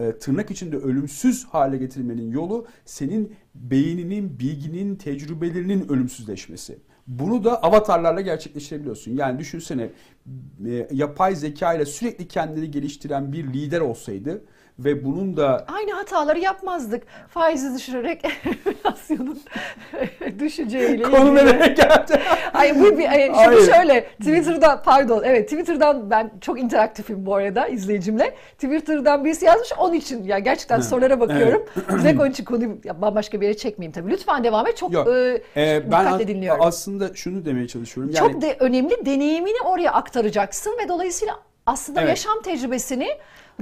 e, 0.00 0.12
tırnak 0.12 0.50
içinde 0.50 0.76
ölümsüz 0.76 1.44
hale 1.44 1.76
getirmenin 1.76 2.30
yolu 2.30 2.66
senin 2.84 3.32
beyninin, 3.54 4.38
bilginin, 4.38 4.96
tecrübelerinin 4.96 5.88
ölümsüzleşmesi. 5.88 6.78
Bunu 7.06 7.44
da 7.44 7.62
avatarlarla 7.62 8.20
gerçekleştirebiliyorsun. 8.20 9.16
Yani 9.16 9.38
düşünsene 9.38 9.90
e, 10.66 10.88
yapay 10.92 11.36
zeka 11.36 11.74
ile 11.74 11.86
sürekli 11.86 12.28
kendini 12.28 12.70
geliştiren 12.70 13.32
bir 13.32 13.52
lider 13.52 13.80
olsaydı 13.80 14.44
ve 14.84 15.04
bunun 15.04 15.36
da 15.36 15.64
Aynı 15.76 15.92
hataları 15.92 16.38
yapmazdık. 16.38 17.02
Faizi 17.28 17.74
düşürerek 17.74 18.24
enflasyonun 18.66 19.40
düşeceğiyle 20.38 21.02
konu 21.02 21.34
nereye 21.34 21.66
geldi? 21.68 22.20
Hayır 22.52 22.74
bu 22.80 22.98
bir 22.98 23.08
ay, 23.08 23.22
şimdi 23.22 23.36
Hayır. 23.36 23.72
şöyle 23.72 24.04
Twitter'dan 24.04 24.82
pardon 24.84 25.22
evet 25.24 25.48
Twitter'dan 25.50 26.10
ben 26.10 26.30
çok 26.40 26.60
interaktifim 26.60 27.26
bu 27.26 27.34
arada 27.34 27.66
izleyicimle. 27.66 28.34
Twitter'dan 28.52 29.24
birisi 29.24 29.44
yazmış 29.44 29.72
onun 29.78 29.94
için 29.94 30.24
ya 30.24 30.38
gerçekten 30.38 30.78
Hı. 30.78 30.82
sorulara 30.82 31.20
bakıyorum. 31.20 31.64
Direkt 32.02 32.20
onun 32.20 32.30
için 32.30 32.44
konuyu 32.44 32.78
ya, 32.84 33.02
bambaşka 33.02 33.40
bir 33.40 33.46
yere 33.46 33.56
çekmeyeyim 33.56 33.92
tabii. 33.92 34.10
Lütfen 34.10 34.44
devam 34.44 34.66
et. 34.66 34.76
Çok 34.76 34.92
Yok. 34.92 35.08
e, 35.08 35.42
Ee, 35.56 35.82
ben 35.92 36.04
dikkatle 36.04 36.28
dinliyorum. 36.28 36.62
aslında 36.64 37.14
şunu 37.14 37.44
demeye 37.44 37.68
çalışıyorum. 37.68 38.12
Yani 38.16 38.32
çok 38.32 38.42
de 38.42 38.56
önemli 38.60 39.06
deneyimini 39.06 39.60
oraya 39.64 39.92
aktaracaksın 39.92 40.76
ve 40.84 40.88
dolayısıyla 40.88 41.38
aslında 41.66 42.00
Evet. 42.00 42.08
yaşam 42.10 42.42
tecrübesini 42.42 43.08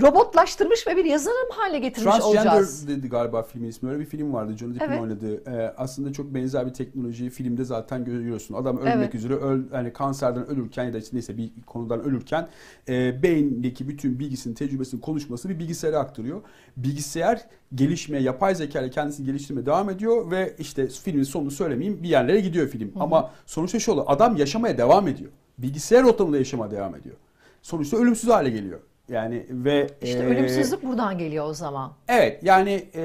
robotlaştırmış 0.01 0.87
ve 0.87 0.97
bir 0.97 1.05
yazılım 1.05 1.51
hale 1.51 1.79
getirmiş 1.79 2.15
Transgender 2.15 2.47
olacağız. 2.47 2.89
dedi 2.89 3.09
galiba 3.09 3.43
filmin 3.43 3.69
ismi. 3.69 3.91
Öyle 3.91 4.01
bir 4.01 4.05
film 4.05 4.33
vardı. 4.33 4.57
Johnny 4.57 4.75
Depp'in 4.75 4.87
Evet. 4.89 5.01
oynadığı. 5.01 5.51
Ee, 5.51 5.75
aslında 5.77 6.13
çok 6.13 6.35
benzer 6.35 6.67
bir 6.67 6.75
teknolojiyi 6.75 7.31
filmde 7.31 7.65
zaten 7.65 8.05
görüyorsun. 8.05 8.55
Adam 8.55 8.79
ölmek 8.79 8.95
Evet. 8.97 9.15
üzere 9.15 9.35
öl, 9.35 9.61
yani 9.75 9.93
kanserden 9.93 10.47
ölürken 10.47 10.85
ya 10.85 10.93
da 10.93 10.99
işte 10.99 11.11
neyse 11.17 11.37
bir 11.37 11.51
konudan 11.67 12.01
ölürken 12.05 12.49
e, 12.89 13.23
beyindeki 13.23 13.89
bütün 13.89 14.19
bilgisini, 14.19 14.55
tecrübesini, 14.55 15.01
konuşması 15.01 15.49
bir 15.49 15.59
bilgisayara 15.59 15.99
aktarıyor. 15.99 16.41
Bilgisayar 16.77 17.41
gelişmeye, 17.75 18.23
yapay 18.23 18.55
zeka 18.55 18.81
ile 18.81 18.91
kendisini 18.91 19.27
geliştirmeye 19.27 19.67
devam 19.67 19.91
ediyor 19.91 20.31
ve 20.31 20.55
işte 20.59 20.87
filmin 20.87 21.23
sonunu 21.23 21.51
söylemeyeyim 21.51 22.03
bir 22.03 22.09
yerlere 22.09 22.41
gidiyor 22.41 22.69
film. 22.69 22.93
Ama 23.01 23.31
sonuçta 23.47 23.79
şu 23.79 23.93
oluyor. 23.93 24.07
Adam 24.09 24.37
yaşamaya 24.37 24.79
devam 24.79 25.09
ediyor. 25.09 25.31
Bilgisayar 25.59 26.03
ortamında 26.05 26.39
yaşamaya 26.39 26.71
devam 26.71 26.95
ediyor. 26.95 27.17
Sonuçta 27.63 27.97
ölümsüz 27.97 28.31
hale 28.31 28.51
geliyor. 28.51 28.81
Yani 29.09 29.47
ve 29.51 29.87
İşte 30.03 30.19
e, 30.19 30.27
ölümsüzlük 30.27 30.83
buradan 30.83 31.19
geliyor 31.19 31.47
o 31.49 31.55
zaman. 31.55 31.93
Evet 32.09 32.43
yani 32.43 32.71
e, 32.95 33.03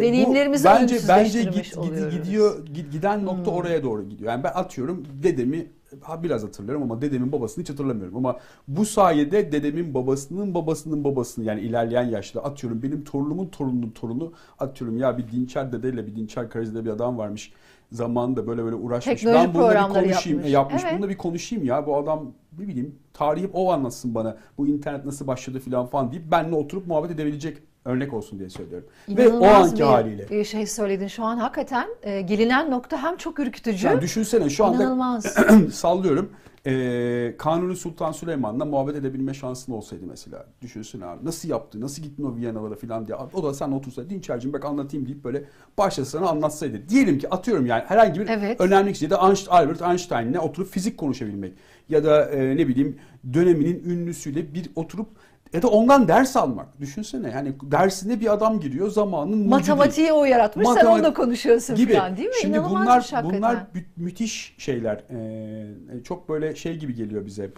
Deneyimlerimizi 0.00 0.64
bu 0.64 0.68
bence 0.68 0.96
bence 1.08 1.42
git. 1.42 1.76
Hmm. 1.76 2.10
gidiyor 2.10 2.66
gid- 2.66 2.90
giden 2.90 3.24
nokta 3.26 3.50
oraya 3.50 3.82
doğru 3.82 4.08
gidiyor. 4.08 4.30
Yani 4.30 4.44
ben 4.44 4.52
atıyorum 4.54 5.04
dedemi 5.22 5.66
ha 6.00 6.22
biraz 6.22 6.42
hatırlarım 6.42 6.82
ama 6.82 7.02
dedemin 7.02 7.32
babasını 7.32 7.62
hiç 7.62 7.70
hatırlamıyorum 7.70 8.16
ama 8.16 8.38
bu 8.68 8.86
sayede 8.86 9.52
dedemin 9.52 9.94
babasının 9.94 10.54
babasının 10.54 11.04
babasını 11.04 11.44
yani 11.44 11.60
ilerleyen 11.60 12.02
yaşta 12.08 12.42
atıyorum 12.42 12.82
benim 12.82 13.04
torunumun 13.04 13.46
torununun 13.46 13.90
torunu 13.90 14.32
atıyorum 14.58 14.98
ya 14.98 15.18
bir 15.18 15.28
dinçer 15.32 15.72
dedeyle 15.72 16.06
bir 16.06 16.16
dinçer 16.16 16.50
karizde 16.50 16.84
bir 16.84 16.90
adam 16.90 17.18
varmış 17.18 17.52
zamanında 17.92 18.46
böyle 18.46 18.64
böyle 18.64 18.76
uğraşmış. 18.76 19.20
Teknoloji 19.20 19.48
ben 19.48 19.54
bununla 19.54 19.88
bir 19.88 19.94
konuşayım. 19.94 20.38
yapmış. 20.38 20.46
E, 20.46 20.50
yapmış. 20.52 20.82
Evet. 20.84 20.94
Bununla 20.94 21.08
bir 21.08 21.16
konuşayım 21.18 21.64
ya. 21.64 21.86
Bu 21.86 21.96
adam 21.96 22.32
ne 22.58 22.68
bileyim 22.68 22.94
tarihi 23.14 23.50
o 23.52 23.72
anlatsın 23.72 24.14
bana. 24.14 24.36
Bu 24.58 24.66
internet 24.66 25.04
nasıl 25.04 25.26
başladı 25.26 25.58
filan 25.58 25.86
falan 25.86 26.12
deyip 26.12 26.30
benimle 26.30 26.56
oturup 26.56 26.86
muhabbet 26.86 27.10
edebilecek 27.10 27.58
örnek 27.84 28.14
olsun 28.14 28.38
diye 28.38 28.50
söylüyorum. 28.50 28.88
Ve 29.08 29.28
o 29.28 29.30
İnanılmaz 29.30 29.68
anki 29.68 29.78
bir 29.82 29.86
haliyle. 29.86 30.28
bir 30.30 30.44
şey 30.44 30.66
söyledin. 30.66 31.06
Şu 31.06 31.24
an 31.24 31.36
hakikaten 31.36 31.88
e, 32.02 32.20
gelinen 32.20 32.70
nokta 32.70 33.02
hem 33.02 33.16
çok 33.16 33.38
ürkütücü. 33.38 33.86
Yani 33.86 34.00
düşünsene 34.00 34.50
şu 34.50 34.64
anda 34.64 34.82
İnanılmaz. 34.82 35.36
sallıyorum. 35.72 36.30
Ee, 36.68 37.34
Kanuni 37.38 37.76
Sultan 37.76 38.12
Süleyman'la 38.12 38.64
muhabbet 38.64 38.96
edebilme 38.96 39.34
şansın 39.34 39.72
olsaydı 39.72 40.04
mesela. 40.08 40.46
Düşünsene 40.62 41.04
abi. 41.04 41.24
Nasıl 41.24 41.48
yaptı? 41.48 41.80
Nasıl 41.80 42.02
gittin 42.02 42.24
o 42.24 42.36
Viyanalara 42.36 42.74
falan 42.74 43.06
diye. 43.06 43.16
O 43.34 43.42
da 43.42 43.54
sen 43.54 43.70
otursa 43.72 44.10
Dinçer'cim 44.10 44.52
bak 44.52 44.64
anlatayım 44.64 45.06
deyip 45.06 45.24
böyle 45.24 45.44
başlasa 45.78 46.18
sana 46.18 46.28
anlatsaydı. 46.28 46.88
Diyelim 46.88 47.18
ki 47.18 47.30
atıyorum 47.30 47.66
yani 47.66 47.82
herhangi 47.86 48.20
bir 48.20 48.28
Evet. 48.28 48.60
önemli 48.60 48.92
kişi 48.92 49.04
Einstein, 49.04 49.56
Albert 49.56 49.82
Einstein'le 49.82 50.38
oturup 50.38 50.68
fizik 50.70 50.96
konuşabilmek. 50.98 51.52
Ya 51.88 52.04
da 52.04 52.24
e, 52.30 52.56
ne 52.56 52.68
bileyim 52.68 52.96
döneminin 53.34 53.82
ünlüsüyle 53.84 54.54
bir 54.54 54.70
oturup 54.76 55.08
ya 55.52 55.62
da 55.62 55.68
ondan 55.68 56.08
ders 56.08 56.36
almak. 56.36 56.80
Düşünsene 56.80 57.30
yani 57.30 57.52
dersine 57.62 58.20
bir 58.20 58.32
adam 58.32 58.60
giriyor 58.60 58.90
zamanın 58.90 59.30
mucidi. 59.38 59.48
Matematiği 59.48 60.12
o 60.12 60.24
yaratmış. 60.24 60.66
Sen 60.66 60.76
Matematik- 60.76 60.88
onunla 60.94 61.14
konuşuyorsun 61.14 61.76
gibi. 61.76 61.92
falan 61.94 62.16
değil 62.16 62.28
mi? 62.28 62.34
Şimdi 62.40 62.56
İnanılmaz 62.56 62.82
bunlar 62.82 62.98
hakikaten. 63.00 63.30
bunlar 63.38 63.54
mü- 63.54 63.84
müthiş 63.96 64.54
şeyler. 64.58 65.04
Ee, 65.10 66.02
çok 66.04 66.28
böyle 66.28 66.54
şey 66.56 66.76
gibi 66.78 66.94
geliyor 66.94 67.26
bize. 67.26 67.50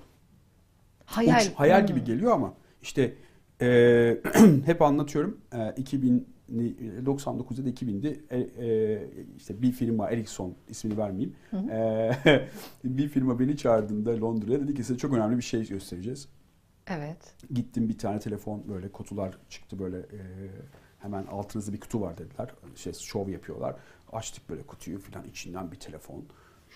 hayal. 1.05 1.41
Uç, 1.41 1.51
hayal 1.55 1.81
Hmm. 1.81 1.87
gibi 1.87 2.05
geliyor 2.05 2.33
ama 2.33 2.55
işte 2.83 3.15
e, 3.61 4.17
hep 4.67 4.83
anlatıyorum. 4.83 5.41
E, 5.55 5.75
2000 5.77 6.27
99'da 7.05 7.65
da 7.65 7.69
2000'di. 7.69 8.21
E, 8.31 8.39
e, 8.39 8.99
işte 9.37 9.63
bir 9.63 9.73
firma 9.73 10.11
Ericsson 10.11 10.55
ismini 10.69 10.99
vermeyeyim. 10.99 11.35
E, 11.71 12.11
bir 12.85 13.09
firma 13.09 13.39
beni 13.41 13.57
çağırdığında 13.57 14.21
Londra'ya 14.21 14.61
dedi 14.61 14.75
ki 14.75 14.85
size 14.85 14.99
çok 14.99 15.15
önemli 15.15 15.37
bir 15.37 15.43
şey 15.43 15.69
göstereceğiz. 15.69 16.29
Evet. 16.91 17.35
Gittim 17.55 17.89
bir 17.89 17.99
tane 17.99 18.19
telefon 18.19 18.69
böyle 18.69 18.89
kutular 18.89 19.39
çıktı 19.49 19.79
böyle 19.79 19.99
e, 19.99 20.21
hemen 20.99 21.27
altınızda 21.27 21.73
bir 21.73 21.81
kutu 21.81 22.01
var 22.01 22.19
dediler. 22.19 22.51
Şey 22.77 22.93
şov 22.93 23.29
yapıyorlar. 23.29 23.77
Açtık 24.13 24.51
böyle 24.51 24.63
kutuyu 24.63 24.99
filan 24.99 25.25
içinden 25.25 25.73
bir 25.73 25.77
telefon. 25.77 26.25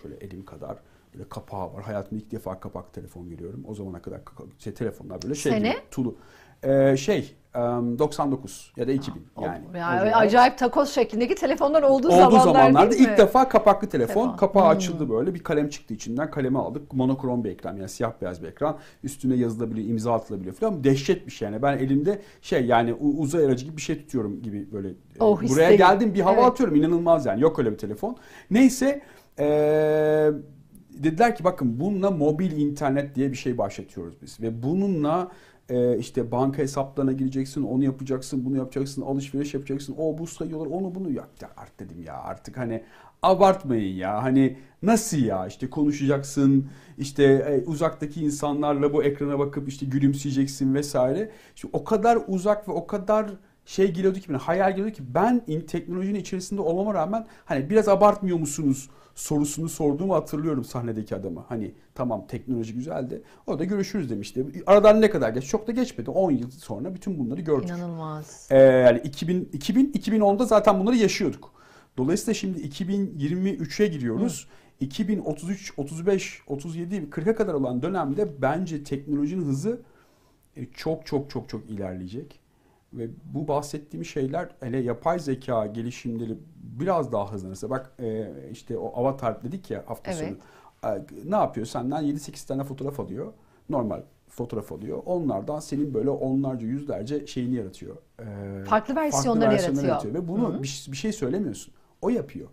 Şöyle 0.03 0.17
elim 0.17 0.45
kadar 0.45 0.79
böyle 1.15 1.29
kapağı 1.29 1.75
var. 1.75 1.83
Hayatımda 1.83 2.25
ilk 2.25 2.31
defa 2.31 2.61
kapak 2.61 2.95
telefon 2.95 3.29
görüyorum. 3.29 3.65
O 3.69 3.75
zamana 3.75 4.03
kadar 4.03 4.21
şey, 4.59 4.75
telefonlar 4.75 5.23
böyle 5.23 5.35
şey 5.35 5.53
Sene? 5.53 5.71
gibi 5.71 5.81
tulu. 5.91 6.17
E, 6.65 6.97
şey 6.97 7.35
e, 7.55 7.59
99 7.59 8.73
ya 8.77 8.89
da 8.89 8.93
2000 8.93 9.27
yani. 9.43 9.65
Yani 9.79 10.11
zaman- 10.11 10.13
acayip 10.27 10.59
takoz 10.59 10.91
şeklindeki 10.91 11.35
telefonlar 11.35 11.83
olduğu, 11.83 12.09
olduğu 12.09 12.17
zamanlar 12.17 12.41
zamanlarda 12.41 12.91
değil 12.91 13.03
mi? 13.03 13.09
ilk 13.13 13.19
defa 13.19 13.49
kapaklı 13.49 13.89
telefon. 13.89 14.15
Telefon. 14.23 14.37
Kapağı 14.37 14.65
Hmm. 14.65 14.71
açıldı 14.77 15.11
böyle. 15.11 15.35
Bir 15.35 15.39
kalem 15.43 15.69
çıktı 15.69 15.95
içinden. 15.95 16.31
Kalemi 16.31 16.59
aldık. 16.59 16.93
Monokrom 16.93 17.45
bir 17.45 17.51
ekran 17.51 17.77
yani 17.77 17.89
siyah 17.89 18.13
beyaz 18.23 18.43
bir 18.43 18.49
ekran. 18.49 18.79
Üstüne 19.05 19.35
yazılabiliyor, 19.35 19.89
imza 19.89 20.13
atılabiliyor 20.13 20.55
falan. 20.55 20.85
Dehşet 20.85 21.27
bir 21.27 21.33
şey 21.33 21.47
yani. 21.49 21.63
Ben 21.63 21.79
elimde 21.79 22.19
şey 22.43 22.67
yani 22.67 22.95
uzay 22.95 23.45
aracı 23.45 23.65
gibi 23.65 23.77
bir 23.77 23.83
şey 23.83 23.99
tutuyorum 23.99 24.43
gibi 24.43 24.73
böyle. 24.73 24.89
e, 24.89 24.93
Oh, 25.21 25.37
Buraya 25.37 25.45
hissediyorum. 25.45 25.77
geldim 25.77 26.15
bir 26.15 26.21
hava 26.21 26.35
Evet. 26.41 26.45
atıyorum. 26.45 26.75
İnanılmaz 26.77 27.27
yani. 27.27 27.43
Yok 27.43 27.59
öyle 27.59 27.73
bir 27.73 27.79
telefon. 27.79 28.17
Neyse 28.51 29.01
eee, 29.39 30.31
dediler 30.91 31.37
ki 31.37 31.45
bakın 31.45 31.81
bununla 31.81 32.11
mobil 32.11 32.53
internet 32.53 33.15
diye 33.15 33.31
bir 33.33 33.37
şey 33.37 33.59
başlatıyoruz 33.59 34.15
biz. 34.23 34.41
Ve 34.41 34.63
bununla 34.63 35.29
e, 35.69 35.99
işte 35.99 36.31
banka 36.31 36.59
hesaplarına 36.59 37.13
gireceksin, 37.13 37.63
onu 37.63 37.85
yapacaksın, 37.85 38.45
bunu 38.45 38.57
yapacaksın, 38.57 39.03
alışveriş 39.03 39.55
yapacaksın, 39.55 39.95
o 39.99 40.19
bu 40.19 40.27
sayıyorlar, 40.27 40.67
onu 40.67 40.95
bunu. 40.95 41.11
Ya, 41.11 41.25
ya 41.41 41.51
artık 41.57 41.81
dedim 41.81 42.03
ya 42.03 42.15
artık 42.23 42.57
hani 42.57 42.85
abartmayın 43.23 43.97
ya. 43.97 44.23
Hani 44.23 44.59
nasıl 44.83 45.17
ya? 45.17 45.47
İşte 45.47 45.71
konuşacaksın 45.71 46.69
işte 46.99 47.25
e, 47.25 47.65
uzaktaki 47.71 48.25
insanlarla 48.25 48.93
bu 48.93 49.05
ekrana 49.05 49.39
bakıp 49.39 49.69
işte 49.69 49.87
gülümseyeceksin 49.87 50.75
vesaire. 50.75 51.31
Şimdi 51.55 51.77
o 51.77 51.85
kadar 51.85 52.19
uzak 52.29 52.69
ve 52.69 52.73
o 52.73 52.87
kadar 52.87 53.31
şey 53.67 53.93
geliyordu 53.93 54.19
ki 54.21 54.33
hayal 54.33 54.71
geliyordu 54.71 54.93
ki 54.93 55.03
ben 55.15 55.43
in, 55.47 55.61
teknolojinin 55.61 56.21
içerisinde 56.21 56.61
olmama 56.61 56.95
rağmen 56.95 57.27
hani 57.45 57.71
biraz 57.71 57.89
abartmıyor 57.89 58.39
musunuz 58.39 58.91
sorusunu 59.15 59.69
sorduğumu 59.69 60.15
hatırlıyorum 60.15 60.65
sahnedeki 60.65 61.17
adama. 61.17 61.45
Hani 61.49 61.75
tamam 61.95 62.27
teknoloji 62.27 62.75
güzeldi. 62.75 63.23
O 63.47 63.59
da 63.59 63.65
görüşürüz 63.65 64.11
demişti. 64.11 64.47
Aradan 64.67 65.01
ne 65.01 65.11
kadar 65.11 65.31
geç? 65.31 65.47
Çok 65.47 65.67
da 65.67 65.73
geçmedi. 65.73 66.11
10 66.11 66.31
yıl 66.31 66.51
sonra 66.51 66.95
bütün 66.95 67.19
bunları 67.19 67.41
gördük. 67.41 67.69
İnanılmaz. 67.69 68.49
Ee, 68.51 68.59
yani 68.59 69.01
2000 69.05 69.49
2000 69.53 69.93
2010'da 69.93 70.45
zaten 70.45 70.81
bunları 70.81 70.97
yaşıyorduk. 70.97 71.53
Dolayısıyla 71.97 72.35
şimdi 72.35 72.61
2023'e 72.61 73.87
giriyoruz. 73.87 74.49
2033, 74.81 75.73
35, 75.77 76.43
37, 76.47 76.97
40'a 76.97 77.35
kadar 77.35 77.55
olan 77.55 77.83
dönemde 77.83 78.43
bence 78.43 78.85
teknolojinin 78.85 79.45
hızı 79.45 79.83
e, 80.57 80.67
çok 80.67 81.07
çok 81.07 81.31
çok 81.31 81.49
çok 81.49 81.71
ilerleyecek. 81.71 82.41
Ve 82.99 83.09
bu 83.25 83.49
bahsettiğim 83.49 84.05
şeyler 84.05 84.49
hele 84.61 84.79
yapay 84.79 85.19
zeka 85.19 85.67
gelişimleri 85.67 86.39
biraz 86.57 87.13
daha 87.13 87.33
hızlanırsa 87.33 87.71
bak 87.71 87.93
e, 88.01 88.31
işte 88.53 88.79
o 88.79 89.01
avatar 89.01 89.43
dedik 89.43 89.71
ya 89.71 89.83
hafta 89.87 90.11
Evet. 90.13 90.37
sonu. 90.83 90.95
E, 90.95 91.05
Ne 91.31 91.37
yapıyor? 91.37 91.67
Senden 91.67 92.05
7-8 92.05 92.47
tane 92.49 92.65
fotoğraf 92.65 93.01
alıyor. 93.01 93.33
Normal 93.69 94.03
fotoğraf 94.29 94.73
alıyor. 94.73 95.03
Onlardan 95.07 95.61
senin 95.61 95.95
böyle 95.95 96.11
onlarca 96.11 96.67
yüzlerce 96.67 97.27
şeyini 97.27 97.55
yaratıyor. 97.55 97.97
E, 98.21 98.65
Farklı 98.65 98.97
versiyonları 98.97 99.87
yaratıyor. 99.87 100.15
Ve 100.15 100.29
bunu 100.29 100.63
bir, 100.63 100.87
bir 100.93 100.97
şey 100.97 101.13
söylemiyorsun. 101.13 101.75
O 102.03 102.09
yapıyor. 102.09 102.49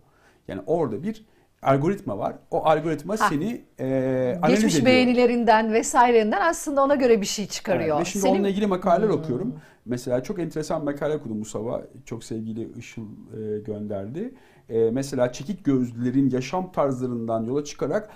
Yani 0.48 0.62
orada 0.66 1.02
bir 1.02 1.24
algoritma 1.62 2.18
var. 2.18 2.34
O 2.50 2.64
algoritma 2.64 3.14
Ha. 3.20 3.28
seni 3.28 3.64
e, 3.80 4.38
analiz 4.42 4.54
Geçmiş 4.54 4.74
ediyor. 4.74 4.86
beğenilerinden 4.86 5.72
vesairenden 5.72 6.40
aslında 6.40 6.82
ona 6.84 6.94
göre 6.94 7.20
bir 7.20 7.26
şey 7.26 7.46
çıkarıyor. 7.46 7.96
Evet, 7.96 8.06
ve 8.06 8.10
şimdi 8.10 8.22
Senin- 8.22 8.34
onunla 8.34 8.48
ilgili 8.48 8.66
makaleler 8.66 9.08
Hmm. 9.12 9.18
okuyorum. 9.18 9.54
Mesela 9.86 10.22
çok 10.22 10.38
enteresan 10.38 10.84
makale 10.84 11.14
okudum 11.16 11.40
bu 11.40 11.44
sabah. 11.44 11.80
Çok 12.04 12.24
sevgili 12.24 12.78
Işıl 12.78 13.02
e, 13.02 13.58
gönderdi. 13.58 14.34
E, 14.68 14.90
mesela 14.90 15.32
çekik 15.32 15.64
gözlülerin 15.64 16.30
yaşam 16.30 16.72
tarzlarından 16.72 17.44
yola 17.44 17.64
çıkarak 17.64 18.08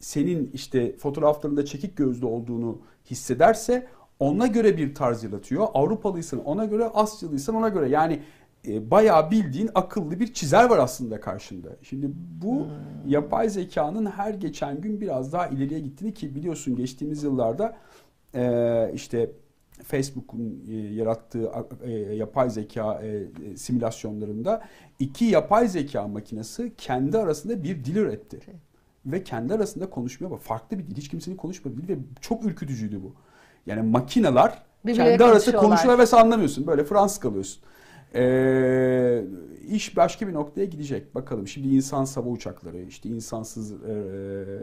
senin 0.00 0.50
işte 0.52 0.96
fotoğraflarında 0.96 1.64
çekik 1.64 1.96
gözlü 1.96 2.26
olduğunu 2.26 2.78
hissederse 3.10 3.86
ona 4.18 4.46
göre 4.46 4.76
bir 4.76 4.94
tarz 4.94 5.24
yaratıyor. 5.24 5.66
Avrupalıysan 5.74 6.44
ona 6.44 6.64
göre, 6.64 6.84
Asyalıysan 6.84 7.54
ona 7.54 7.68
göre. 7.68 7.88
Yani 7.88 8.22
e, 8.68 8.90
bayağı 8.90 9.30
bildiğin 9.30 9.70
akıllı 9.74 10.20
bir 10.20 10.34
çizer 10.34 10.64
var 10.64 10.78
aslında 10.78 11.20
karşında. 11.20 11.68
Şimdi 11.82 12.10
bu 12.42 12.66
yapay 13.06 13.48
zekanın 13.48 14.06
her 14.06 14.34
geçen 14.34 14.80
gün 14.80 15.00
biraz 15.00 15.32
daha 15.32 15.46
ileriye 15.46 15.80
gittiğini 15.80 16.14
ki 16.14 16.34
biliyorsun 16.34 16.76
geçtiğimiz 16.76 17.22
yıllarda 17.22 17.76
e, 18.34 18.90
işte 18.94 19.30
Facebook'un 19.84 20.64
e, 20.70 20.74
yarattığı 20.74 21.50
e, 21.82 21.90
yapay 21.92 22.50
zeka 22.50 23.02
e, 23.02 23.56
simülasyonlarında 23.56 24.62
iki 24.98 25.24
yapay 25.24 25.68
zeka 25.68 26.08
makinesi 26.08 26.72
kendi 26.76 27.18
arasında 27.18 27.62
bir 27.62 27.84
dil 27.84 27.96
üretti. 27.96 28.40
Ve 29.06 29.24
kendi 29.24 29.54
arasında 29.54 29.90
konuşmaya. 29.90 30.36
Farklı 30.36 30.78
bir 30.78 30.86
dil. 30.86 30.96
Hiç 30.96 31.08
kimsenin 31.08 31.36
konuşmadığı 31.36 31.76
dil 31.76 31.88
ve 31.88 31.98
çok 32.20 32.44
ürkütücüydü 32.44 33.02
bu. 33.02 33.14
Yani 33.66 33.82
makineler 33.82 34.62
Birbirleriyle 34.84 35.16
kendi 35.16 35.24
arasında 35.24 35.56
konuşuyorlar. 35.56 35.68
konuşuyorlar 35.68 36.02
ve 36.02 36.06
sen 36.06 36.18
anlamıyorsun. 36.18 36.66
Böyle 36.66 36.84
Fransız 36.84 37.18
kalıyorsun. 37.18 37.62
Ee, 38.14 39.24
iş 39.68 39.96
başka 39.96 40.28
bir 40.28 40.32
noktaya 40.34 40.64
gidecek. 40.64 41.14
Bakalım 41.14 41.48
şimdi 41.48 41.68
insan 41.68 42.04
hava 42.04 42.28
uçakları, 42.28 42.82
işte 42.82 43.08
insansız 43.08 43.72
e, 43.72 44.02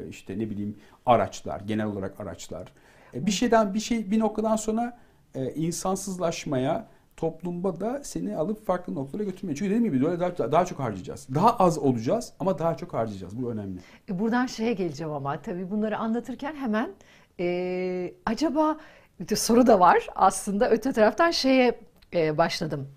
işte 0.10 0.39
ne 0.39 0.49
bileyim 0.49 0.75
araçlar, 1.05 1.60
genel 1.60 1.86
olarak 1.86 2.19
araçlar. 2.19 2.73
E, 3.13 3.25
bir 3.25 3.31
şeyden 3.31 3.73
bir 3.73 3.79
şey 3.79 4.12
bir 4.12 4.19
noktadan 4.19 4.55
sonra 4.55 4.97
e, 5.36 5.53
insansızlaşmaya 5.53 6.88
toplumda 7.17 7.79
da 7.79 8.01
seni 8.03 8.38
alıp 8.38 8.65
farklı 8.65 8.95
noktalara 8.95 9.23
götürmeye. 9.23 9.55
Çünkü 9.55 9.69
dediğim 9.69 9.83
gibi 9.83 10.05
böyle 10.05 10.19
daha, 10.19 10.51
daha 10.51 10.65
çok 10.65 10.79
harcayacağız. 10.79 11.27
Daha 11.36 11.57
az 11.57 11.77
olacağız 11.77 12.33
ama 12.39 12.60
daha 12.60 12.77
çok 12.77 12.93
harcayacağız. 12.93 13.41
Bu 13.41 13.51
önemli. 13.51 13.79
E, 14.10 14.19
Buradan 14.19 14.45
şeye 14.45 14.73
geleceğim 14.73 15.13
ama 15.13 15.41
tabii 15.41 15.71
bunları 15.71 15.97
anlatırken 15.97 16.55
hemen 16.55 16.89
e, 17.39 18.13
acaba 18.25 18.77
bir 19.19 19.36
soru 19.36 19.67
da 19.67 19.79
var 19.79 20.07
aslında 20.15 20.69
öte 20.69 20.91
taraftan 20.91 21.31
şeye 21.31 21.79
e, 22.13 22.38
başladım. 22.38 22.88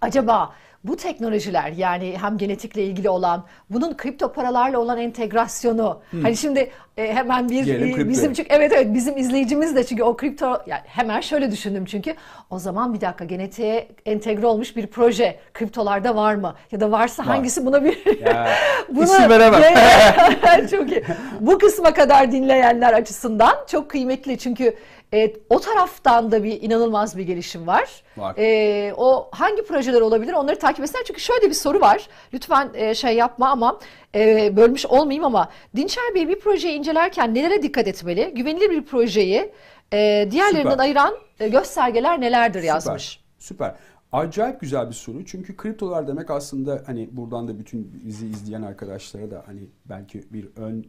Acaba 0.00 0.52
bu 0.84 0.96
teknolojiler 0.96 1.72
yani 1.76 2.16
hem 2.20 2.38
genetikle 2.38 2.84
ilgili 2.84 3.10
olan 3.10 3.44
bunun 3.70 3.96
kripto 3.96 4.32
paralarla 4.32 4.78
olan 4.78 4.98
entegrasyonu 4.98 6.00
hani 6.22 6.36
şimdi 6.36 6.70
e, 6.96 7.14
hemen 7.14 7.48
bir 7.48 7.96
e, 7.98 8.08
bizim 8.08 8.32
çünkü 8.32 8.48
evet 8.52 8.72
evet 8.72 8.94
bizim 8.94 9.16
izleyicimiz 9.16 9.76
de 9.76 9.86
çünkü 9.86 10.02
o 10.02 10.16
kripto 10.16 10.62
yani 10.66 10.80
hemen 10.86 11.20
şöyle 11.20 11.50
düşündüm 11.50 11.84
çünkü 11.84 12.14
o 12.50 12.58
zaman 12.58 12.94
bir 12.94 13.00
dakika 13.00 13.24
genetiğe 13.24 13.88
entegre 14.06 14.46
olmuş 14.46 14.76
bir 14.76 14.86
proje 14.86 15.38
kriptolarda 15.54 16.16
var 16.16 16.34
mı 16.34 16.54
ya 16.72 16.80
da 16.80 16.90
varsa 16.90 17.22
Var. 17.22 17.28
hangisi 17.28 17.66
buna 17.66 17.84
bir 17.84 18.20
Ya, 18.26 18.48
Buna- 18.88 19.04
isim 19.04 19.30
veremem. 19.30 19.62
çok 20.70 20.90
iyi. 20.90 21.04
Bu 21.40 21.58
kısma 21.58 21.94
kadar 21.94 22.32
dinleyenler 22.32 22.92
açısından 22.92 23.54
çok 23.70 23.90
kıymetli 23.90 24.38
çünkü 24.38 24.76
e, 25.16 25.32
o 25.50 25.60
taraftan 25.60 26.32
da 26.32 26.44
bir 26.44 26.62
inanılmaz 26.62 27.16
bir 27.16 27.22
gelişim 27.22 27.66
var. 27.66 28.02
Var. 28.16 28.34
E, 28.38 28.94
o 28.96 29.28
hangi 29.32 29.64
projeler 29.64 30.00
olabilir 30.00 30.32
onları 30.32 30.58
takip 30.58 30.84
etsinler 30.84 31.04
çünkü 31.06 31.20
şöyle 31.20 31.48
bir 31.48 31.54
soru 31.54 31.80
var. 31.80 32.08
Lütfen 32.34 32.70
e, 32.74 32.94
şey 32.94 33.16
yapma 33.16 33.48
ama 33.48 33.80
e, 34.14 34.56
bölmüş 34.56 34.86
olmayayım 34.86 35.24
ama 35.24 35.50
Dinçer 35.76 36.14
Bey 36.14 36.28
bir 36.28 36.40
projeyi 36.40 36.78
incelerken 36.78 37.34
nelere 37.34 37.62
dikkat 37.62 37.88
etmeli? 37.88 38.32
Güvenilir 38.34 38.70
bir 38.70 38.84
projeyi 38.84 39.52
e, 39.92 40.28
diğerlerinden 40.30 40.70
Süper. 40.70 40.84
ayıran 40.84 41.14
e, 41.40 41.48
göstergeler 41.48 42.20
nelerdir 42.20 42.60
Süper, 42.60 42.74
yazmış. 42.74 43.20
Süper. 43.38 43.74
Acayip 44.12 44.60
güzel 44.60 44.88
bir 44.88 44.94
soru. 44.94 45.24
Çünkü 45.24 45.56
kriptolar 45.56 46.08
demek 46.08 46.30
aslında 46.30 46.82
hani 46.86 47.08
buradan 47.12 47.48
da 47.48 47.58
bütün 47.58 48.00
bizi 48.04 48.26
izleyen 48.26 48.62
arkadaşlara 48.62 49.30
da 49.30 49.42
hani 49.46 49.60
belki 49.84 50.24
bir 50.32 50.48
ön 50.56 50.86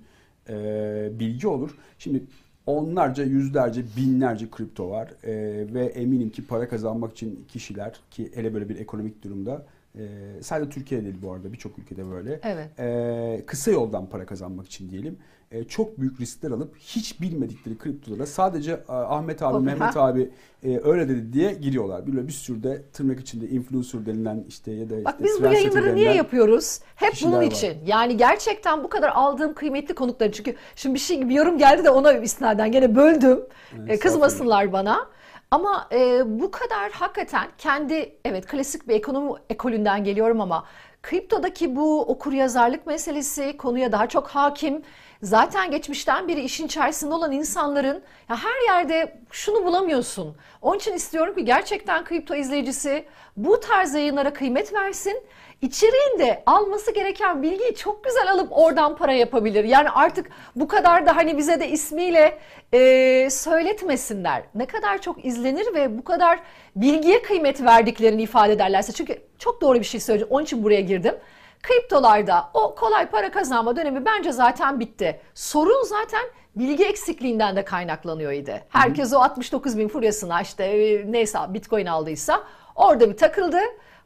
e, 0.50 1.20
bilgi 1.20 1.48
olur. 1.48 1.78
Şimdi 2.00 2.24
onlarca, 2.68 3.24
yüzlerce, 3.24 3.84
binlerce 3.98 4.50
kripto 4.52 4.90
var. 4.90 5.14
E, 5.24 5.34
ve 5.74 5.86
eminim 5.86 6.30
ki 6.30 6.48
para 6.48 6.70
kazanmak 6.70 7.12
için 7.12 7.46
kişiler 7.48 8.00
ki 8.12 8.32
hele 8.36 8.54
böyle 8.54 8.70
bir 8.70 8.80
ekonomik 8.80 9.24
durumda 9.24 9.66
e, 9.96 10.04
sadece 10.42 10.70
Türkiye 10.70 11.04
değil 11.04 11.16
bu 11.22 11.32
arada 11.32 11.54
birçok 11.54 11.80
ülkede 11.80 12.10
böyle. 12.10 12.40
Evet. 12.44 12.80
e, 12.80 13.44
kısa 13.46 13.72
yoldan 13.72 14.10
para 14.10 14.26
kazanmak 14.26 14.66
için 14.66 14.90
diyelim 14.90 15.18
e, 15.52 15.64
çok 15.64 16.00
büyük 16.00 16.22
riskler 16.22 16.52
alıp 16.52 16.78
hiç 16.78 17.22
bilmedikleri 17.22 17.78
kriptolara 17.78 18.26
sadece 18.26 18.72
e, 18.72 18.92
Ahmet 18.92 19.44
abi, 19.44 19.66
Mehmet 19.66 19.96
ha. 19.96 20.02
abi 20.08 20.30
e, 20.64 20.80
öyle 20.84 21.10
dedi 21.10 21.34
diye 21.34 21.54
giriyorlar. 21.54 22.08
Böyle 22.08 22.28
bir 22.28 22.34
sürü 22.34 22.64
de 22.64 22.82
tırnak 22.94 23.20
içinde 23.20 23.48
influencer 23.50 24.06
denilen 24.06 24.46
işte 24.48 24.72
ya 24.72 24.90
da 24.90 25.06
Bak 25.06 25.14
işte 25.14 25.24
biz 25.24 25.44
bu 25.44 25.54
yayınları 25.54 25.96
niye 25.96 26.14
yapıyoruz? 26.14 26.80
Hep 26.96 27.14
bunun 27.24 27.38
var. 27.38 27.42
için. 27.42 27.78
Yani 27.86 28.18
gerçekten 28.18 28.84
bu 28.84 28.90
kadar 28.90 29.10
aldığım 29.10 29.54
kıymetli 29.54 29.96
konukları 29.96 30.32
çünkü 30.32 30.56
şimdi 30.76 30.96
bir 30.96 31.00
şey 31.00 31.30
bir 31.30 31.36
yorum 31.36 31.58
geldi 31.58 31.84
de 31.84 31.90
ona 31.90 32.14
istinaden 32.14 32.72
gene 32.72 32.96
böldüm. 32.96 33.40
Evet, 33.80 33.92
E, 33.92 34.00
kızmasınlar 34.00 34.72
bana. 34.74 35.08
Ama 35.52 35.88
e, 35.92 36.22
bu 36.42 36.52
kadar 36.52 36.92
hakikaten 36.92 37.48
kendi 37.58 38.16
evet 38.26 38.46
klasik 38.46 38.88
bir 38.88 38.96
ekonomi 38.96 39.32
ekolünden 39.50 40.04
geliyorum 40.04 40.42
ama 40.42 40.66
kriptodaki 41.04 41.76
bu 41.76 42.02
okur 42.02 42.34
yazarlık 42.34 42.88
meselesi 42.88 43.58
konuya 43.58 43.92
daha 43.92 44.08
çok 44.08 44.28
hakim. 44.28 44.82
Zaten 45.22 45.72
geçmişten 45.72 46.28
beri 46.28 46.42
işin 46.42 46.66
içerisinde 46.66 47.14
olan 47.14 47.32
insanların 47.32 48.04
ya 48.30 48.44
her 48.44 48.74
yerde 48.74 49.20
şunu 49.32 49.66
bulamıyorsun. 49.66 50.38
Onun 50.62 50.78
için 50.78 50.94
istiyorum 50.94 51.36
ki 51.36 51.46
gerçekten 51.46 52.06
kripto 52.06 52.36
izleyicisi 52.36 53.06
bu 53.38 53.60
tarz 53.60 53.94
yayınlara 53.94 54.34
kıymet 54.34 54.74
versin. 54.74 55.24
İçeriğinde 55.62 56.44
alması 56.46 56.92
gereken 56.92 57.44
bilgiyi 57.44 57.76
çok 57.76 58.04
güzel 58.04 58.32
alıp 58.32 58.48
oradan 58.52 58.96
para 58.96 59.14
yapabilir. 59.14 59.64
Yani 59.64 59.90
artık 59.90 60.30
bu 60.56 60.68
kadar 60.68 61.06
da 61.06 61.16
hani 61.16 61.38
bize 61.38 61.60
de 61.60 61.70
ismiyle 61.70 62.40
e, 62.74 63.30
söyletmesinler. 63.30 64.44
Ne 64.56 64.66
kadar 64.66 65.02
çok 65.02 65.26
izlenir 65.26 65.74
ve 65.74 65.98
bu 65.98 66.04
kadar 66.04 66.40
bilgiye 66.76 67.22
kıymet 67.22 67.62
verdiklerini 67.62 68.22
ifade 68.22 68.54
ederlerse. 68.54 68.94
Çünkü 68.94 69.22
çok 69.40 69.62
doğru 69.62 69.80
bir 69.80 69.86
şey 69.86 70.00
söyleyeceğim. 70.00 70.34
Onun 70.34 70.44
için 70.44 70.64
buraya 70.64 70.82
girdim. 70.82 71.16
Kriptolarda 71.64 72.50
o 72.54 72.76
kolay 72.76 73.10
para 73.10 73.32
kazanma 73.32 73.76
dönemi 73.76 74.06
bence 74.06 74.32
zaten 74.32 74.80
bitti. 74.80 75.20
Sorun 75.34 75.84
zaten 75.84 76.22
bilgi 76.56 76.86
eksikliğinden 76.86 77.56
de 77.56 77.66
kaynaklanıyor 77.66 78.32
idi. 78.32 78.64
Herkes 78.70 79.14
o 79.14 79.20
69 79.20 79.78
bin 79.78 79.88
furyasına 79.88 80.42
işte 80.42 80.64
e, 80.64 81.12
neyse 81.12 81.40
bitcoin 81.50 81.86
aldıysa 81.86 82.44
orada 82.76 83.10
bir 83.10 83.18
takıldı. 83.18 83.58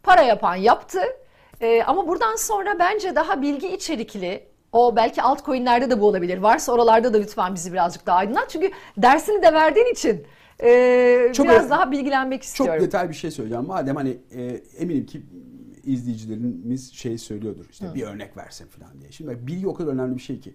Para 0.03 0.21
yapan 0.21 0.55
yaptı. 0.55 1.01
E, 1.61 1.83
ama 1.83 2.07
buradan 2.07 2.35
sonra 2.35 2.79
bence 2.79 3.15
daha 3.15 3.41
bilgi 3.41 3.67
içerikli 3.67 4.43
o 4.71 4.95
belki 4.95 5.21
altcoin'lerde 5.21 5.89
de 5.89 6.01
bu 6.01 6.07
olabilir. 6.07 6.37
Varsa 6.37 6.71
oralarda 6.71 7.13
da 7.13 7.17
lütfen 7.17 7.55
bizi 7.55 7.73
birazcık 7.73 8.05
daha 8.05 8.17
aydınlat. 8.17 8.49
Çünkü 8.49 8.71
dersini 8.97 9.43
de 9.43 9.53
verdiğin 9.53 9.91
için 9.91 10.25
e, 10.63 11.31
Çok 11.33 11.45
biraz 11.45 11.69
daha 11.69 11.91
bilgilenmek 11.91 12.41
Çok 12.41 12.45
istiyorum. 12.47 12.83
detay 12.83 13.09
bir 13.09 13.13
şey 13.13 13.31
söyleyeceğim. 13.31 13.67
Madem 13.67 13.95
hani 13.95 14.17
e, 14.35 14.61
eminim 14.79 15.05
ki 15.05 15.21
izleyicilerimiz 15.84 16.93
şey 16.93 17.17
söylüyordur. 17.17 17.65
İşte 17.71 17.95
bir 17.95 18.03
örnek 18.03 18.38
versin 18.38 18.67
falan 18.67 19.01
diye. 19.01 19.11
Şimdi 19.11 19.47
bilgi 19.47 19.67
o 19.67 19.73
kadar 19.73 19.93
önemli 19.93 20.15
bir 20.15 20.21
şey 20.21 20.39
ki. 20.39 20.53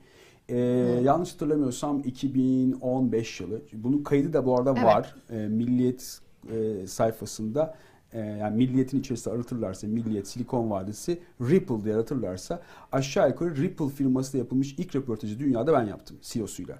E, 0.48 0.58
yanlış 1.04 1.32
hatırlamıyorsam 1.32 2.02
2015 2.04 3.40
yılı. 3.40 3.62
Bunun 3.72 4.02
kaydı 4.02 4.32
da 4.32 4.46
bu 4.46 4.58
arada 4.58 4.72
Evet. 4.72 4.84
var. 4.84 5.14
E, 5.30 5.36
Milliyet 5.48 6.20
e, 6.52 6.86
sayfasında 6.86 7.74
e, 8.12 8.18
yani 8.20 8.56
Milliyet'in 8.56 9.00
içerisinde 9.00 9.34
aratırlarsa 9.34 9.86
Milliyet 9.86 10.28
Silikon 10.28 10.70
Vadisi 10.70 11.20
Ripple 11.40 11.84
diye 11.84 11.94
aratırlarsa 11.94 12.62
aşağı 12.92 13.28
yukarı 13.28 13.56
Ripple 13.56 13.88
firmasıyla 13.88 14.44
yapılmış 14.44 14.72
ilk 14.78 14.96
röportajı 14.96 15.38
dünyada 15.38 15.72
ben 15.72 15.86
yaptım 15.86 16.16
CEO'suyla. 16.22 16.78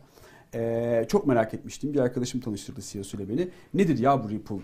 Ee, 0.55 1.05
çok 1.09 1.27
merak 1.27 1.55
etmiştim. 1.55 1.95
Bir 1.95 1.99
arkadaşım 1.99 2.41
tanıştırdı 2.41 2.81
CEO'suyla 2.83 3.29
beni. 3.29 3.49
Nedir 3.75 3.99
ya 3.99 4.25
bu 4.25 4.31
Ripple 4.31 4.57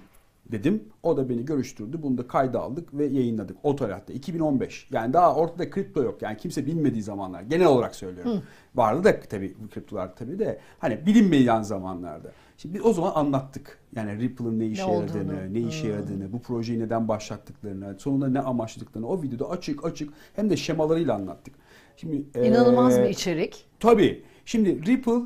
dedim. 0.53 0.82
O 1.03 1.16
da 1.16 1.28
beni 1.28 1.45
görüştürdü. 1.45 2.03
Bunu 2.03 2.18
da 2.18 2.26
kayda 2.26 2.61
aldık 2.61 2.95
ve 2.95 3.05
yayınladık. 3.07 3.57
Otolat'ta 3.62 4.12
2015. 4.12 4.88
Yani 4.93 5.12
daha 5.12 5.34
ortada 5.34 5.70
kripto 5.70 6.03
yok. 6.03 6.22
Yani 6.22 6.36
kimse 6.36 6.66
bilmediği 6.66 7.03
zamanlar. 7.03 7.43
Genel 7.43 7.66
olarak 7.66 7.95
söylüyorum. 7.95 8.43
Vardı 8.74 9.05
da 9.05 9.20
tabii 9.20 9.55
bu 9.64 9.68
kriptolar 9.68 10.16
tabii 10.16 10.38
de 10.38 10.61
hani 10.78 11.07
bilinmeyen 11.07 11.62
zamanlarda. 11.62 12.32
Şimdi 12.59 12.74
biz 12.74 12.84
o 12.86 12.93
zaman 12.93 13.12
anlattık. 13.14 13.78
Yani 13.97 14.18
Ripple'ın 14.20 14.59
ne 14.59 14.66
işe 14.66 14.86
Ne 14.86 14.93
yaradığını, 14.93 15.22
olduğunu. 15.32 15.55
ne 15.55 15.61
işe 15.61 15.88
yaradığını, 15.88 16.32
bu 16.32 16.43
projeyi 16.43 16.80
neden 16.80 17.09
başlattıklarını, 17.09 17.99
sonunda 17.99 18.28
ne 18.28 18.40
amaçladıklarını 18.40 19.09
o 19.09 19.22
videoda 19.22 19.51
açık 19.51 19.84
açık 19.84 20.12
hem 20.36 20.51
de 20.51 20.57
şemalarıyla 20.57 21.14
anlattık. 21.14 21.55
Şimdi 21.97 22.24
İnanılmaz 22.47 22.97
eee, 22.97 23.05
bir 23.05 23.09
içerik. 23.09 23.66
Tabii. 23.80 24.24
Şimdi 24.45 24.86
Ripple 24.86 25.20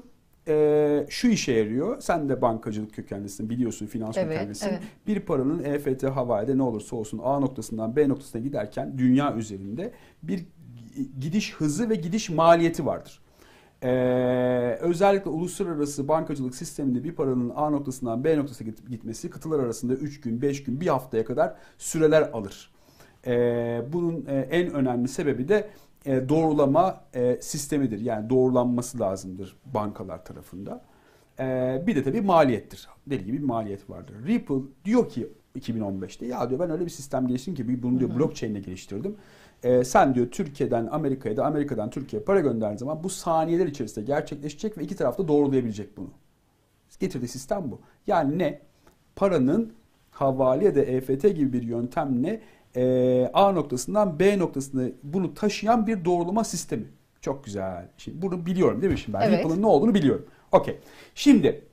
e, 0.49 1.07
şu 1.09 1.29
işe 1.29 1.53
yarıyor. 1.53 2.01
Sen 2.01 2.29
de 2.29 2.43
bankacılık 2.43 2.95
kökenlisin 2.95 3.51
biliyorsun 3.51 3.87
finans 3.87 4.17
Evet, 4.17 4.29
kökenlisin. 4.29 4.69
evet. 4.69 4.81
Bir 5.07 5.21
paranın 5.21 5.65
EFT 5.65 6.03
havayede 6.03 6.59
ne 6.59 6.63
olursa 6.63 6.97
olsun 6.97 7.21
A 7.25 7.41
noktasından 7.41 7.97
B 7.97 8.09
noktasına 8.09 8.43
giderken 8.43 8.99
dünya 8.99 9.35
üzerinde 9.37 9.93
bir 10.23 10.45
gidiş 11.21 11.55
hızı 11.55 11.91
ve 11.91 11.95
gidiş 11.95 12.31
maliyeti 12.31 12.87
vardır. 12.87 13.21
Ee, 13.83 14.79
özellikle 14.81 15.31
uluslararası 15.31 16.09
bankacılık 16.09 16.55
sisteminde 16.55 17.05
bir 17.05 17.13
paranın 17.13 17.53
A 17.57 17.71
noktasından 17.71 18.25
B 18.25 18.37
noktasına 18.39 18.69
git- 18.69 18.89
gitmesi 18.91 19.31
kıtalar 19.31 19.59
arasında 19.61 19.95
3 19.95 20.21
gün, 20.21 20.43
5 20.43 20.65
gün, 20.65 20.81
bir 20.81 20.87
haftaya 20.87 21.25
kadar 21.25 21.55
süreler 21.79 22.23
alır. 22.33 22.71
Ee, 23.27 23.83
bunun 23.93 24.25
e, 24.29 24.39
en 24.51 24.71
önemli 24.71 25.09
sebebi 25.09 25.49
de 25.49 25.69
e, 26.07 26.29
doğrulama 26.29 27.01
e, 27.15 27.39
sistemidir. 27.41 28.01
Yani 28.01 28.31
doğrulanması 28.31 29.01
lazımdır 29.01 29.57
bankalar 29.75 30.25
tarafında. 30.25 30.83
Ee, 31.41 31.83
bir 31.87 31.97
de 31.97 32.03
tabii 32.03 32.21
maliyettir. 32.21 32.89
Deli 33.07 33.25
gibi 33.25 33.39
bir 33.39 33.45
maliyet 33.45 33.91
vardır. 33.91 34.15
Ripple 34.27 34.55
diyor 34.85 35.09
ki 35.09 35.29
2015'te 35.59 36.27
ya 36.27 36.51
diyor 36.51 36.61
ben 36.61 36.71
öyle 36.71 36.85
bir 36.85 36.91
sistem 36.91 37.27
geliştirdim 37.27 37.67
ki 37.67 37.83
bunu 37.83 38.01
diyor 38.01 38.11
blockchain'le 38.17 38.63
geliştirdim. 38.63 39.17
Ee, 39.63 39.85
sen 39.85 40.15
diyor 40.15 40.31
Türkiye'den 40.31 40.87
Amerika'ya 40.87 41.37
da 41.37 41.45
Amerika'dan 41.45 41.91
Türkiye'ye 41.91 42.25
para 42.25 42.41
gönderdiğin 42.41 42.79
zaman 42.79 43.05
bu 43.05 43.09
saniyeler 43.09 43.67
içerisinde 43.67 44.05
gerçekleşecek 44.05 44.79
ve 44.79 44.83
iki 44.83 44.97
tarafta 44.97 45.29
doğrulayabilecek 45.29 45.97
bunu. 45.97 46.11
Getirdiği 47.01 47.29
sistem 47.29 47.71
bu. 47.71 47.81
Yani 48.07 48.39
ne? 48.39 48.61
Paranın 49.17 49.73
havale 50.11 50.65
ya 50.65 50.75
da 50.75 50.81
EFT 50.81 51.23
gibi 51.23 51.53
bir 51.53 51.63
yöntemle 51.63 52.41
e, 52.77 53.31
A 53.33 53.53
noktasından 53.53 54.21
B 54.21 54.39
noktasına 54.39 54.89
bunu 55.03 55.35
taşıyan 55.35 55.87
bir 55.87 56.05
doğrulama 56.05 56.45
sistemi. 56.45 56.85
Çok 57.21 57.45
güzel. 57.45 57.89
Şimdi 57.97 58.23
bunu 58.23 58.47
biliyorum 58.47 58.83
değil 58.83 58.93
mi 58.93 58.99
şimdi 58.99 59.19
ben? 59.19 59.29
Evet. 59.29 59.39
Ripple'ın 59.39 59.63
ne 59.63 59.67
olduğunu 59.67 59.95
biliyorum. 59.95 60.27
Okey. 60.53 60.79
Şimdi 61.15 61.65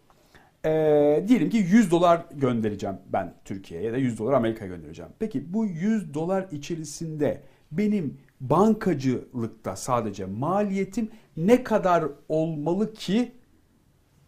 e, 0.65 1.25
diyelim 1.27 1.49
ki 1.49 1.57
100 1.57 1.91
dolar 1.91 2.25
göndereceğim 2.31 2.95
ben 3.13 3.33
Türkiye'ye 3.45 3.85
ya 3.85 3.93
da 3.93 3.97
100 3.97 4.19
dolar 4.19 4.33
Amerika'ya 4.33 4.75
göndereceğim. 4.75 5.11
Peki 5.19 5.53
bu 5.53 5.65
100 5.65 6.13
dolar 6.13 6.47
içerisinde 6.51 7.41
benim 7.71 8.17
bankacılıkta 8.41 9.75
sadece 9.75 10.25
maliyetim 10.25 11.09
ne 11.37 11.63
kadar 11.63 12.05
olmalı 12.29 12.93
ki 12.93 13.31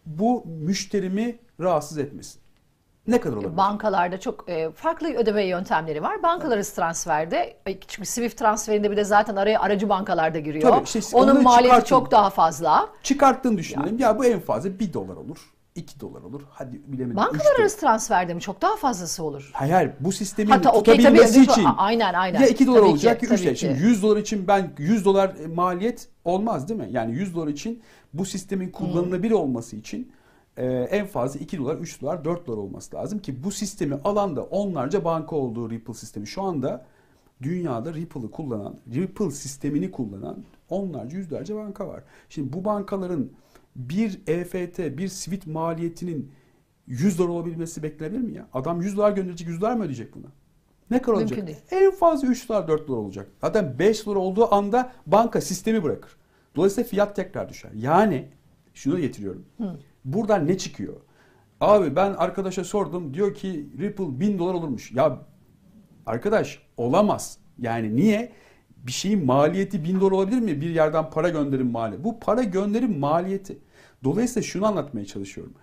bu 0.06 0.46
müşterimi 0.46 1.40
rahatsız 1.60 1.98
etmesin? 1.98 2.42
Ne 3.08 3.20
kadar 3.20 3.36
olabilir? 3.38 3.58
Bankalarda 3.58 4.20
çok 4.20 4.50
e, 4.50 4.72
farklı 4.72 5.08
ödeme 5.14 5.44
yöntemleri 5.46 6.02
var. 6.04 6.24
Bankalar 6.24 6.56
arası 6.56 6.76
transferde 6.76 7.58
e, 7.68 7.80
çünkü 7.88 8.10
Swift 8.10 8.38
transferinde 8.38 8.92
bir 8.92 8.98
de 8.98 9.04
zaten 9.04 9.36
araya 9.36 9.60
aracı 9.60 9.90
bankalar 9.90 10.34
da 10.34 10.40
giriyor. 10.40 10.70
Tabii, 10.70 10.84
işte 10.86 11.18
Onun 11.18 11.44
maliyeti 11.44 11.86
çok 11.86 12.12
daha 12.12 12.30
fazla. 12.30 12.90
Çıkarttığını 13.04 13.58
düşünelim. 13.58 14.00
Ya 14.00 14.20
bu 14.20 14.26
en 14.26 14.40
fazla 14.40 14.80
1 14.80 14.94
dolar 14.94 15.16
olur. 15.16 15.38
2 15.76 16.00
dolar 16.00 16.22
olur. 16.22 16.42
Hadi 16.50 16.82
bilemedim. 16.88 17.16
Bankalar 17.18 17.60
arası 17.60 17.80
transferde 17.80 18.34
mi 18.34 18.42
çok 18.42 18.62
daha 18.62 18.76
fazlası 18.76 19.24
olur? 19.24 19.50
Hayır, 19.54 19.74
hayır 19.74 19.92
bu 20.00 20.12
sistemin 20.12 20.52
Hatta 20.52 20.72
tabii 20.72 20.84
tutabilmesi 20.84 21.40
bu- 21.40 21.44
için 21.52 21.66
aynen 21.78 22.14
aynen. 22.14 22.42
ya 22.42 22.48
2 22.48 22.68
dolar 22.68 22.78
Tabii 22.80 22.88
ki, 22.88 22.92
olacak 22.92 23.24
ya 23.24 23.30
3 23.30 23.30
tabii 23.30 23.44
dolar. 23.46 23.54
ki. 23.54 23.60
Şimdi 23.60 23.80
100 23.80 24.04
dolar 24.04 24.18
için 24.18 24.48
ben 24.48 24.72
100 24.78 25.06
dolar 25.06 25.34
maliyet 25.56 26.08
olmaz 26.26 26.70
değil 26.70 26.80
mi? 26.80 26.88
Yani 26.92 27.14
100 27.14 27.36
dolar 27.36 27.48
için 27.48 27.82
bu 28.14 28.26
sistemin 28.26 28.70
kullanılabilir 28.72 29.32
olması 29.34 29.76
için 29.76 30.12
e, 30.58 30.66
en 30.68 31.06
fazla 31.06 31.40
2 31.40 31.58
dolar, 31.58 31.76
3 31.76 32.02
dolar, 32.02 32.26
4 32.26 32.48
dolar 32.48 32.58
olması 32.58 32.96
lazım 32.96 33.20
ki 33.20 33.44
bu 33.44 33.52
sistemi 33.52 33.96
alanda 34.04 34.44
onlarca 34.44 35.06
banka 35.06 35.36
olduğu 35.36 35.70
Ripple 35.70 35.94
sistemi. 35.94 36.28
Şu 36.28 36.42
anda 36.42 36.86
dünyada 37.42 37.94
Ripple'ı 37.94 38.32
kullanan, 38.32 38.76
Ripple 38.94 39.32
sistemini 39.32 39.92
kullanan 39.92 40.44
onlarca 40.70 41.18
yüzlerce 41.18 41.56
banka 41.56 41.88
var. 41.88 42.04
Şimdi 42.30 42.54
bu 42.54 42.66
bankaların 42.66 43.30
bir 43.76 44.22
EFT, 44.28 44.80
bir 44.98 45.08
SWIFT 45.08 45.48
maliyetinin 45.48 46.32
100 46.88 47.20
dolar 47.20 47.30
olabilmesi 47.30 47.84
beklenebilir 47.84 48.22
mi 48.22 48.34
ya? 48.34 48.48
Adam 48.54 48.82
100 48.82 48.98
dolar 48.98 49.12
gönderecek, 49.12 49.48
100 49.48 49.62
dolar 49.62 49.76
mı 49.76 49.84
ödeyecek 49.84 50.16
buna? 50.16 50.28
Ne 50.92 51.02
kadar 51.02 51.18
Mümkün 51.18 51.36
olacak? 51.36 51.48
değil. 51.48 51.84
En 51.84 51.92
fazla 51.92 52.28
3 52.28 52.50
dolar, 52.50 52.68
4 52.68 52.88
dolar 52.88 52.98
olacak. 52.98 53.28
Zaten 53.42 53.80
5 53.80 54.06
dolar 54.06 54.16
olduğu 54.16 54.54
anda 54.54 54.92
banka 55.08 55.42
sistemi 55.42 55.84
bırakır. 55.84 56.12
Dolayısıyla 56.56 56.90
fiyat 56.90 57.16
tekrar 57.16 57.50
düşer. 57.50 57.72
Yani 57.76 58.28
şunu 58.74 59.00
getiriyorum. 59.00 59.46
Buradan 60.06 60.48
ne 60.48 60.58
çıkıyor? 60.58 60.96
Abi 61.62 61.96
ben 61.96 62.14
arkadaşa 62.14 62.64
sordum. 62.64 63.14
Diyor 63.14 63.34
ki 63.34 63.70
Ripple 63.80 64.20
1000 64.20 64.40
dolar 64.40 64.54
olurmuş. 64.54 64.92
Ya 64.92 65.26
Arkadaş 66.06 66.62
olamaz. 66.78 67.38
Yani 67.60 67.96
niye? 67.96 68.32
Bir 68.78 68.92
şeyin 68.92 69.26
maliyeti 69.26 69.84
bin 69.84 70.00
dolar 70.00 70.12
olabilir 70.12 70.40
mi? 70.40 70.62
Bir 70.62 70.70
yerden 70.70 71.10
para 71.10 71.30
gönderim 71.30 71.72
maliyeti. 71.72 72.04
Bu 72.04 72.20
para 72.20 72.44
gönderim 72.44 73.00
maliyeti. 73.00 73.58
Dolayısıyla 74.04 74.42
şunu 74.42 74.66
anlatmaya 74.66 75.06
çalışıyorum. 75.06 75.54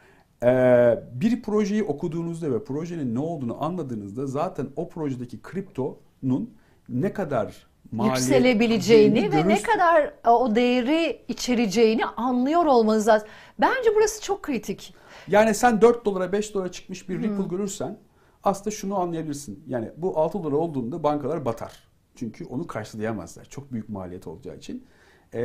Ee, 0.43 0.99
bir 1.14 1.43
projeyi 1.43 1.82
okuduğunuzda 1.82 2.53
ve 2.53 2.64
projenin 2.64 3.14
ne 3.14 3.18
olduğunu 3.18 3.64
anladığınızda 3.64 4.26
zaten 4.26 4.66
o 4.76 4.88
projedeki 4.88 5.43
kriptonun 5.43 6.55
ne 6.88 7.12
kadar 7.12 7.66
yükselebileceğini 7.93 9.32
ve 9.32 9.49
ne 9.49 9.62
kadar 9.62 10.12
e, 10.26 10.30
o 10.30 10.55
değeri 10.55 11.24
içereceğini 11.28 12.07
anlıyor 12.07 12.66
olmanız 12.66 13.09
lazım. 13.09 13.28
Bence 13.59 13.90
burası 13.97 14.22
çok 14.22 14.43
kritik. 14.43 14.95
Yani 15.28 15.55
sen 15.55 15.80
4 15.80 16.05
dolara 16.05 16.32
5 16.32 16.55
dolara 16.55 16.72
çıkmış 16.72 17.09
bir 17.09 17.22
Ripple 17.22 17.49
görürsen 17.51 17.99
aslında 18.45 18.70
şunu 18.70 18.99
anlayabilirsin. 19.01 19.64
Yani 19.66 19.90
bu 19.97 20.18
6 20.18 20.43
dolar 20.43 20.53
olduğunda 20.53 21.03
bankalar 21.03 21.45
batar. 21.45 21.72
Çünkü 22.14 22.45
onu 22.45 22.66
karşılayamazlar. 22.66 23.45
Çok 23.45 23.72
büyük 23.72 23.88
maliyet 23.88 24.26
olacağı 24.26 24.57
için. 24.57 24.86
Ee, 25.34 25.40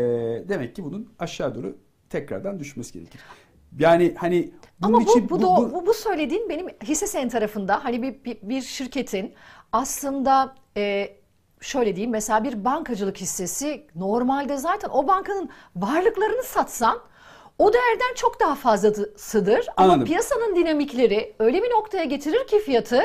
demek 0.49 0.75
ki 0.75 0.83
bunun 0.83 1.09
aşağı 1.19 1.55
doğru 1.55 1.77
tekrardan 2.09 2.59
düşmesi 2.59 2.93
gerekir. 2.93 3.21
Yani 3.79 4.13
hani 4.17 4.51
bunun 4.79 4.93
Ama 4.93 5.03
için 5.03 5.29
bu, 5.29 5.35
bu, 5.35 5.41
da- 5.41 5.73
bu, 5.73 5.85
bu 5.85 5.93
söylediğin 5.93 6.49
benim 6.49 6.67
hisse 6.83 7.07
senedi 7.07 7.29
tarafında 7.29 7.85
hani 7.85 8.01
bir, 8.01 8.23
bir, 8.23 8.37
bir 8.41 8.61
şirketin 8.61 9.33
aslında 9.71 10.55
e, 10.77 11.09
şöyle 11.61 11.95
diyeyim 11.95 12.11
mesela 12.11 12.43
bir 12.43 12.65
bankacılık 12.65 13.17
hissesi 13.17 13.85
normalde 13.95 14.57
zaten 14.57 14.89
o 14.89 15.07
bankanın 15.07 15.49
varlıklarını 15.75 16.43
satsan 16.43 16.99
o 17.59 17.73
değerden 17.73 18.13
çok 18.15 18.39
daha 18.39 18.55
fazlasıdır. 18.55 19.67
Ama 19.77 19.93
Anladım. 19.93 20.05
piyasanın 20.05 20.55
dinamikleri 20.55 21.35
öyle 21.39 21.63
bir 21.63 21.69
noktaya 21.69 22.03
getirir 22.03 22.47
ki 22.47 22.59
fiyatı 22.59 23.01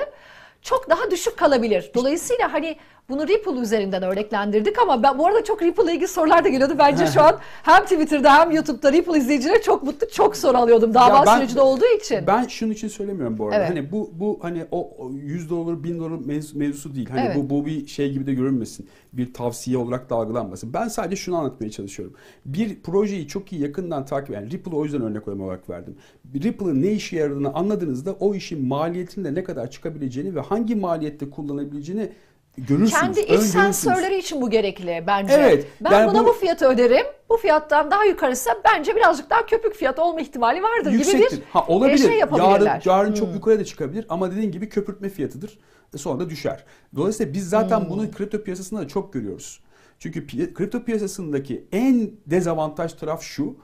çok 0.62 0.90
daha 0.90 1.10
düşük 1.10 1.36
kalabilir. 1.36 1.90
Dolayısıyla 1.94 2.52
hani 2.52 2.76
bunu 3.08 3.28
Ripple 3.28 3.60
üzerinden 3.60 4.02
örneklendirdik 4.02 4.78
ama 4.78 5.02
ben 5.02 5.18
bu 5.18 5.26
arada 5.26 5.44
çok 5.44 5.62
Ripple 5.62 5.84
ile 5.84 5.92
ilgili 5.92 6.08
sorular 6.08 6.44
da 6.44 6.48
geliyordu. 6.48 6.74
Bence 6.78 7.06
şu 7.06 7.22
an 7.22 7.38
hem 7.62 7.82
Twitter'da 7.82 8.38
hem 8.38 8.50
YouTube'da 8.50 8.92
Ripple 8.92 9.18
izleyicileri 9.18 9.62
çok 9.62 9.82
mutlu 9.82 10.08
çok 10.08 10.36
soru 10.36 10.56
alıyordum 10.56 10.94
dava 10.94 11.26
ben- 11.26 11.36
sürecinde 11.36 11.60
olduğu 11.60 11.96
için. 12.00 12.26
Ben 12.26 12.46
şunun 12.46 12.72
için 12.72 12.88
söylemiyorum 12.88 13.38
bu 13.38 13.44
arada. 13.46 13.56
Evet. 13.56 13.70
Hani 13.70 13.92
bu 13.92 14.10
bu 14.14 14.38
hani 14.42 14.66
o 14.70 14.90
o 14.98 15.10
100 15.12 15.50
dolar 15.50 15.84
1000 15.84 15.98
dolar 15.98 16.10
mevzu, 16.26 16.58
mevzusu 16.58 16.94
değil. 16.94 17.08
Hani 17.10 17.20
Evet. 17.20 17.36
bu 17.36 17.50
bu 17.50 17.66
bir 17.66 17.86
şey 17.86 18.12
gibi 18.12 18.26
de 18.26 18.34
görünmesin. 18.34 18.88
Bir 19.12 19.34
tavsiye 19.34 19.78
olarak 19.78 20.10
da 20.10 20.14
algılanmasın. 20.14 20.72
Ben 20.74 20.88
sadece 20.88 21.16
şunu 21.16 21.36
anlatmaya 21.36 21.70
çalışıyorum. 21.70 22.14
Bir 22.46 22.82
projeyi 22.82 23.28
çok 23.28 23.52
iyi 23.52 23.62
yakından 23.62 24.06
takip 24.06 24.30
yani 24.34 24.50
Ripple'ı 24.50 24.76
o 24.76 24.84
yüzden 24.84 25.02
örnek 25.02 25.28
olarak 25.28 25.70
verdim. 25.70 25.96
Ripple'ın 26.34 26.82
ne 26.82 26.92
işe 26.92 27.16
yaradığını 27.16 27.54
anladığınızda 27.54 28.12
o 28.12 28.34
işin 28.34 28.66
maliyetinin 28.66 29.24
de 29.24 29.34
ne 29.34 29.44
kadar 29.44 29.70
çıkabileceğini 29.70 30.34
ve 30.34 30.40
hangi 30.40 30.74
maliyette 30.74 31.30
kullanabileceğini 31.30 32.12
görürsünüz. 32.58 32.90
Kendi 33.00 33.20
iç 33.20 33.40
sensörleri 33.40 34.18
için 34.18 34.40
bu 34.42 34.50
gerekli 34.50 35.04
bence. 35.06 35.32
Evet, 35.34 35.66
Ben 35.80 35.92
yani 35.92 36.10
buna 36.10 36.22
bu... 36.24 36.26
bu- 36.28 36.32
fiyatı 36.32 36.66
öderim. 36.68 37.06
Bu 37.28 37.36
fiyattan 37.36 37.90
daha 37.90 38.04
yukarısı 38.04 38.50
bence 38.64 38.96
birazcık 38.96 39.30
daha 39.30 39.46
köpük 39.46 39.74
fiyat 39.74 39.98
olma 39.98 40.20
ihtimali 40.20 40.62
vardır 40.62 40.90
gibi 40.90 40.98
Yüksektir. 40.98 41.36
bir 41.36 41.42
ha, 41.52 41.64
olabilir. 41.68 41.94
e, 41.94 41.98
şey 41.98 42.06
yarın 42.06 42.18
yapabilirler. 42.20 42.74
Hmm. 42.84 42.92
yarın 42.92 43.12
çok 43.14 43.34
yukarıya 43.34 43.60
da 43.60 43.64
çıkabilir 43.64 44.06
ama 44.08 44.30
dediğin 44.30 44.50
gibi 44.52 44.68
köpürtme 44.68 45.08
fiyatıdır. 45.08 45.58
E, 45.94 45.98
sonra 45.98 46.20
da 46.20 46.30
düşer. 46.30 46.64
Dolayısıyla 46.96 47.32
biz 47.34 47.48
zaten 47.48 47.80
Hmm. 47.80 47.90
bunu 47.90 48.10
kripto 48.10 48.42
piyasasında 48.42 48.80
da 48.80 48.88
çok 48.88 49.12
görüyoruz. 49.12 49.60
Çünkü 49.98 50.26
pi- 50.26 50.52
kripto 50.54 50.84
piyasasındaki 50.84 51.64
en 51.72 52.10
dezavantaj 52.26 52.92
taraf 52.92 53.22
şu. 53.22 53.56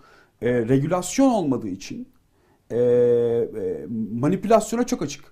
E, 0.42 0.52
regülasyon 0.52 1.28
olmadığı 1.30 1.68
için 1.68 2.08
e, 2.70 2.76
e, 2.76 3.86
manipülasyona 4.12 4.86
çok 4.86 5.02
açık. 5.02 5.24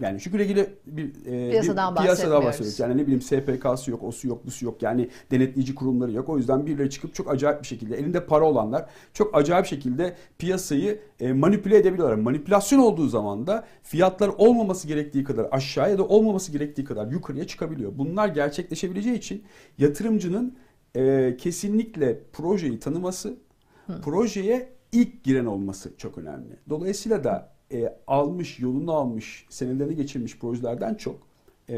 Yani 0.00 0.20
çünkü 0.20 0.38
regüle 0.38 0.70
bir, 0.86 1.26
e, 1.26 1.50
Piyasadan 1.50 1.94
bir 1.94 2.00
piyasadan 2.00 2.44
bahsediyoruz. 2.44 2.80
Yani 2.80 2.96
ne 2.96 3.02
bileyim 3.02 3.22
SPK'sı 3.22 3.90
yok, 3.90 4.02
osu 4.02 4.28
yok, 4.28 4.46
busu 4.46 4.64
yok. 4.64 4.82
Yani 4.82 5.08
denetleyici 5.30 5.74
kurumları 5.74 6.12
yok. 6.12 6.28
O 6.28 6.38
yüzden 6.38 6.66
birileri 6.66 6.90
çıkıp 6.90 7.14
çok 7.14 7.30
acayip 7.30 7.62
bir 7.62 7.66
şekilde 7.66 7.96
elinde 7.96 8.26
para 8.26 8.44
olanlar 8.44 8.86
çok 9.12 9.36
acayip 9.36 9.66
şekilde 9.66 10.16
piyasayı 10.38 11.00
e, 11.20 11.32
manipüle 11.32 11.76
edebiliyorlar. 11.76 12.16
Manipülasyon 12.16 12.78
olduğu 12.78 13.08
zaman 13.08 13.46
da 13.46 13.64
fiyatlar 13.82 14.28
olmaması 14.28 14.88
gerektiği 14.88 15.24
kadar 15.24 15.48
aşağıya 15.50 15.98
da 15.98 16.04
olmaması 16.04 16.52
gerektiği 16.52 16.84
kadar 16.84 17.06
yukarıya 17.06 17.46
çıkabiliyor. 17.46 17.92
Bunlar 17.98 18.28
gerçekleşebileceği 18.28 19.16
için 19.16 19.44
yatırımcının 19.78 20.56
e, 20.96 21.36
kesinlikle 21.38 22.20
projeyi 22.32 22.78
tanıması, 22.80 23.34
projeye 24.02 24.72
ilk 24.92 25.24
giren 25.24 25.46
olması 25.46 25.96
çok 25.96 26.18
önemli. 26.18 26.56
Dolayısıyla 26.70 27.24
da 27.24 27.52
e, 27.72 27.98
almış, 28.06 28.58
yolunu 28.58 28.92
almış, 28.92 29.46
senelerini 29.48 29.96
geçirmiş 29.96 30.38
projelerden 30.38 30.94
çok 30.94 31.16
e, 31.68 31.76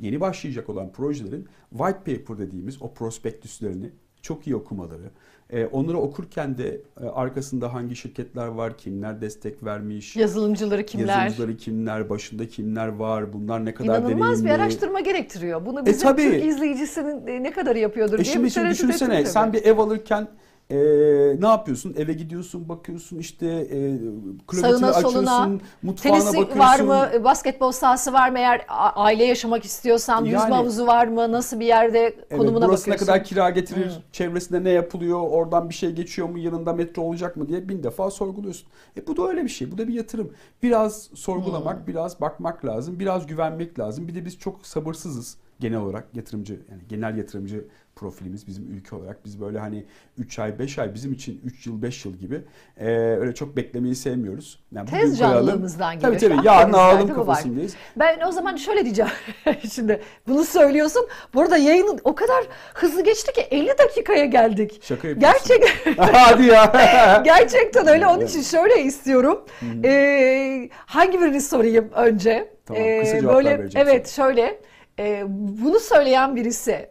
yeni 0.00 0.20
başlayacak 0.20 0.68
olan 0.68 0.92
projelerin 0.92 1.46
white 1.70 1.98
paper 1.98 2.38
dediğimiz 2.38 2.82
o 2.82 2.92
prospektüslerini 2.92 3.90
çok 4.22 4.46
iyi 4.46 4.56
okumaları, 4.56 5.10
e, 5.50 5.66
onları 5.66 5.98
okurken 5.98 6.58
de 6.58 6.80
e, 7.00 7.04
arkasında 7.06 7.74
hangi 7.74 7.96
şirketler 7.96 8.46
var, 8.46 8.78
kimler 8.78 9.20
destek 9.20 9.64
vermiş, 9.64 10.16
Yazılımcıları 10.16 10.86
kimler? 10.86 11.06
yazılımcıları 11.06 11.56
kimler, 11.56 12.10
başında 12.10 12.48
kimler 12.48 12.88
var, 12.88 13.32
bunlar 13.32 13.64
ne 13.64 13.74
kadar 13.74 13.98
İnanılmaz 13.98 14.38
bir 14.38 14.44
deneyimli. 14.44 14.62
araştırma 14.62 15.00
gerektiriyor. 15.00 15.66
Bunu 15.66 15.86
bizim 15.86 16.08
tabii. 16.08 16.22
Türk 16.22 16.44
izleyicisinin 16.44 17.26
e, 17.26 17.42
ne 17.42 17.52
kadar 17.52 17.76
yapıyordur 17.76 18.18
E 18.18 18.24
diye 18.24 18.32
şimdi, 18.32 18.44
bir 18.44 18.50
şimdi 18.50 18.70
düşünsene 18.70 19.24
sen 19.24 19.52
bir 19.52 19.62
ev 19.62 19.78
alırken 19.78 20.28
e, 20.72 21.40
ne 21.40 21.46
yapıyorsun? 21.46 21.94
Eve 21.98 22.12
gidiyorsun, 22.12 22.68
bakıyorsun 22.68 23.18
işte 23.18 23.46
e, 23.46 23.98
klozetini 24.46 24.86
açıyorsun, 24.86 25.10
soluna, 25.26 25.50
mutfağına 25.82 26.18
Tenisi 26.18 26.36
bakıyorsun. 26.38 26.58
var 26.58 26.80
mı? 26.80 27.08
E, 27.14 27.24
Basketbol 27.24 27.72
sahası 27.72 28.12
var 28.12 28.30
mı? 28.30 28.38
Eğer 28.38 28.64
aile 28.94 29.24
yaşamak 29.24 29.64
istiyorsan 29.64 30.24
yüzme 30.24 30.38
Yani- 30.40 30.54
havuzu 30.54 30.86
var 30.86 31.06
mı? 31.06 31.32
Nasıl 31.32 31.60
bir 31.60 31.66
yerde 31.66 31.98
Evet, 32.00 32.28
konumuna 32.38 32.68
burası 32.68 32.90
ne 32.90 32.92
bakıyorsun? 32.94 33.06
kadar 33.06 33.24
kira 33.24 33.50
getirir, 33.50 33.92
çevresinde 34.12 34.64
ne 34.64 34.70
yapılıyor, 34.70 35.20
oradan 35.20 35.68
bir 35.68 35.74
şey 35.74 35.90
geçiyor 35.90 36.28
mu, 36.28 36.38
yanında 36.38 36.72
metro 36.72 37.02
olacak 37.02 37.36
mı 37.36 37.48
diye 37.48 37.68
bin 37.68 37.82
defa 37.82 38.10
sorguluyorsun. 38.10 38.68
E 38.96 39.06
bu 39.06 39.16
da 39.16 39.28
öyle 39.28 39.44
bir 39.44 39.48
şey, 39.48 39.72
bu 39.72 39.78
da 39.78 39.88
bir 39.88 39.94
yatırım. 39.94 40.32
Biraz 40.62 41.10
sorgulamak, 41.14 41.88
biraz 41.88 42.20
bakmak 42.20 42.64
lazım, 42.64 42.98
biraz 43.00 43.26
güvenmek 43.26 43.78
lazım. 43.78 44.08
Bir 44.08 44.14
de 44.14 44.24
biz 44.24 44.38
çok 44.38 44.66
sabırsızız 44.66 45.36
genel 45.62 45.78
olarak 45.78 46.04
yatırımcı, 46.14 46.52
yani 46.70 46.82
genel 46.88 47.16
yatırımcı 47.16 47.64
profilimiz 47.96 48.46
bizim 48.46 48.72
ülke 48.72 48.96
olarak. 48.96 49.24
Biz 49.24 49.40
böyle 49.40 49.58
hani 49.58 49.84
3 50.18 50.38
ay, 50.38 50.58
5 50.58 50.78
ay 50.78 50.94
bizim 50.94 51.12
için 51.12 51.40
3 51.44 51.66
yıl, 51.66 51.82
5 51.82 52.04
yıl 52.04 52.14
gibi 52.16 52.40
e, 52.76 52.88
öyle 52.96 53.34
çok 53.34 53.56
beklemeyi 53.56 53.94
sevmiyoruz. 53.94 54.58
Yani 54.72 54.90
Tez 54.90 55.18
canlılığımızdan 55.18 55.94
geliyor. 55.94 56.20
Tabii 56.20 56.34
tabii, 56.34 56.46
yarın 56.46 56.72
alalım 56.72 57.14
kafasındayız. 57.14 57.74
Ben 57.96 58.20
o 58.26 58.32
zaman 58.32 58.56
şöyle 58.56 58.84
diyeceğim. 58.84 59.10
Şimdi 59.72 60.00
bunu 60.28 60.44
söylüyorsun. 60.44 61.08
Burada 61.34 61.56
yayının 61.56 62.00
o 62.04 62.14
kadar 62.14 62.44
hızlı 62.74 63.04
geçti 63.04 63.32
ki 63.32 63.40
50 63.40 63.68
dakikaya 63.78 64.24
geldik. 64.24 64.80
Şaka 64.82 65.08
yapıyorsun. 65.08 65.48
Gerçek 65.48 65.98
Hadi 65.98 66.46
ya. 66.46 67.22
gerçekten 67.24 67.86
öyle. 67.86 68.06
Onun 68.06 68.26
için 68.26 68.42
şöyle 68.42 68.82
istiyorum. 68.82 69.44
Ee, 69.84 70.68
hangi 70.72 71.20
birini 71.20 71.40
sorayım 71.40 71.90
önce? 71.94 72.30
Ee, 72.30 72.48
Tamam, 72.66 72.82
kısa 73.00 73.20
cevaplar 73.20 73.44
böyle 73.44 73.68
evet 73.74 74.08
şöyle. 74.08 74.60
E, 74.98 75.24
bunu 75.28 75.80
söyleyen 75.80 76.36
birisi 76.36 76.90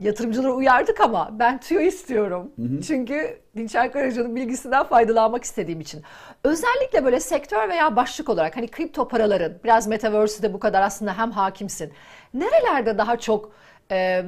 yatırımcıları 0.00 0.54
uyardık 0.54 1.00
ama 1.00 1.28
ben 1.32 1.60
tüyo 1.60 1.80
istiyorum. 1.80 2.52
Çünkü 2.86 3.38
Dinçer 3.56 3.92
Karaca'nın 3.92 4.36
bilgisinden 4.36 4.84
faydalanmak 4.84 5.44
istediğim 5.44 5.80
için. 5.80 6.02
Özellikle 6.44 7.04
böyle 7.04 7.20
sektör 7.20 7.68
veya 7.68 7.96
başlık 7.96 8.28
olarak 8.28 8.56
hani 8.56 8.68
kripto 8.68 9.08
paraların 9.08 9.52
biraz 9.64 9.86
metaverse'de 9.86 10.52
bu 10.52 10.58
kadar 10.58 10.82
aslında 10.82 11.18
hem 11.18 11.30
hakimsin. 11.30 11.92
Nerelerde 12.34 12.98
daha 12.98 13.16
çok 13.18 13.52
e, 13.90 14.22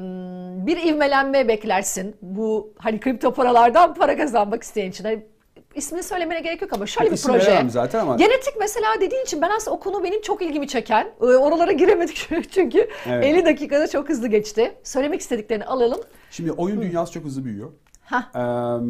bir 0.67 0.77
ivmelenme 0.77 1.49
beklersin 1.49 2.17
bu 2.23 2.75
hani 2.79 3.01
kripto 3.01 3.35
paralardan 3.35 3.95
para 3.95 4.17
kazanmak 4.17 4.63
isteyen 4.63 4.91
için. 4.91 5.05
Hani 5.05 5.27
ismini 5.77 6.03
söylemene 6.03 6.41
gerek 6.41 6.63
yok 6.63 6.73
ama 6.73 6.87
şöyle 6.87 7.11
bir 7.11 7.15
İsim 7.15 7.33
proje. 7.33 7.47
veremem 7.47 7.71
zaten 7.71 8.01
ama 8.01 8.17
Genetik 8.17 8.55
mesela 8.61 8.87
dediğin 9.01 9.23
için 9.23 9.43
ben 9.43 9.51
aslında 9.57 9.77
o 9.77 9.81
konu 9.81 10.05
benim 10.05 10.21
çok 10.23 10.43
ilgimi 10.43 10.69
çeken. 10.69 11.07
Ee, 11.21 11.25
Oralara 11.25 11.73
giremedik 11.83 12.29
çünkü 12.51 12.89
Evet. 13.07 13.25
50 13.25 13.45
dakikada 13.45 13.89
çok 13.89 14.09
hızlı 14.09 14.29
geçti. 14.29 14.73
Söylemek 14.83 15.21
istediklerini 15.21 15.65
alalım. 15.65 16.01
şimdi 16.31 16.53
oyun 16.53 16.83
dünyası 16.83 17.13
çok 17.13 17.25
hızlı 17.25 17.45
büyüyor. 17.45 17.71
Hah. 18.05 18.23
Eee, 18.35 18.87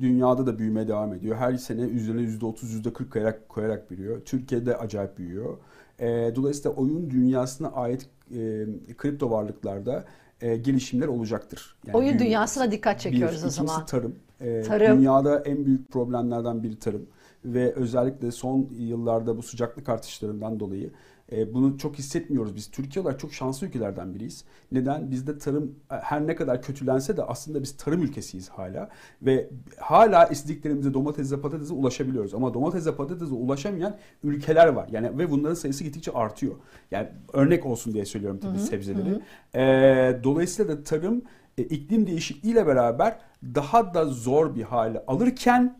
dünyada 0.00 0.46
da 0.46 0.58
büyümeye 0.58 0.88
devam 0.88 1.14
ediyor. 1.14 1.36
Her 1.36 1.54
sene 1.56 1.80
üzerine 1.80 2.20
%30, 2.22 2.74
%40 2.74 3.10
koyarak, 3.10 3.48
koyarak 3.48 3.90
büyüyor. 3.90 4.20
Türkiye'de 4.24 4.76
acayip 4.76 5.18
büyüyor. 5.18 5.56
Eee, 6.00 6.32
dolayısıyla 6.36 6.70
oyun 6.70 7.10
dünyasına 7.10 7.68
ait 7.68 8.06
eee, 8.30 8.66
kripto 8.98 9.30
varlıklarda 9.30 10.04
eee, 10.42 10.56
gelişimler 10.56 11.06
olacaktır. 11.08 11.76
Yani 11.86 11.96
Oyun 11.96 12.08
büyüme. 12.08 12.24
dünyasına 12.26 12.70
dikkat 12.72 13.00
çekiyoruz 13.00 13.42
bir, 13.42 13.46
o 13.46 13.50
zaman. 13.50 13.86
tarım. 13.86 14.14
Eee, 14.40 14.62
Tarım. 14.62 14.98
Dünyada 14.98 15.40
en 15.40 15.66
büyük 15.66 15.88
problemlerden 15.92 16.62
biri 16.62 16.78
tarım. 16.78 17.06
Ve 17.44 17.72
özellikle 17.72 18.30
son 18.32 18.68
yıllarda 18.78 19.36
bu 19.36 19.42
sıcaklık 19.42 19.88
artışlarından 19.88 20.60
dolayı 20.60 20.90
e, 21.32 21.54
bunu 21.54 21.78
çok 21.78 21.98
hissetmiyoruz. 21.98 22.56
Biz 22.56 22.70
Türkiye 22.70 23.02
olarak 23.02 23.20
çok 23.20 23.32
şanslı 23.34 23.66
ülkelerden 23.66 24.14
biriyiz. 24.14 24.44
Neden? 24.72 25.10
Bizde 25.10 25.38
tarım 25.38 25.74
e, 25.90 25.94
her 25.94 26.26
ne 26.26 26.34
kadar 26.34 26.62
kötülense 26.62 27.16
de 27.16 27.22
aslında 27.22 27.62
biz 27.62 27.76
tarım 27.76 28.02
ülkesiyiz 28.02 28.48
hala. 28.48 28.88
Ve 29.22 29.50
hala 29.78 30.26
istediklerimize 30.26 30.94
domatese 30.94 31.40
patatese 31.40 31.74
ulaşabiliyoruz. 31.74 32.34
Ama 32.34 32.54
domatese 32.54 32.94
patatese 32.94 33.34
ulaşamayan 33.34 33.96
ülkeler 34.24 34.68
var. 34.68 34.88
Yani 34.92 35.18
ve 35.18 35.30
bunların 35.30 35.54
sayısı 35.54 35.84
gittikçe 35.84 36.12
artıyor. 36.12 36.54
Yani 36.90 37.08
örnek 37.32 37.66
olsun 37.66 37.92
diye 37.94 38.04
söylüyorum 38.04 38.40
tabii 38.42 38.58
sebzeleri. 38.58 39.20
E, 39.54 40.24
dolayısıyla 40.24 40.78
da 40.78 40.84
tarım 40.84 41.22
e, 41.58 41.62
iklim 41.62 42.06
değişikliğiyle 42.06 42.66
beraber 42.66 43.18
daha 43.42 43.94
da 43.94 44.04
zor 44.04 44.54
bir 44.54 44.62
hale 44.62 45.04
alırken 45.06 45.79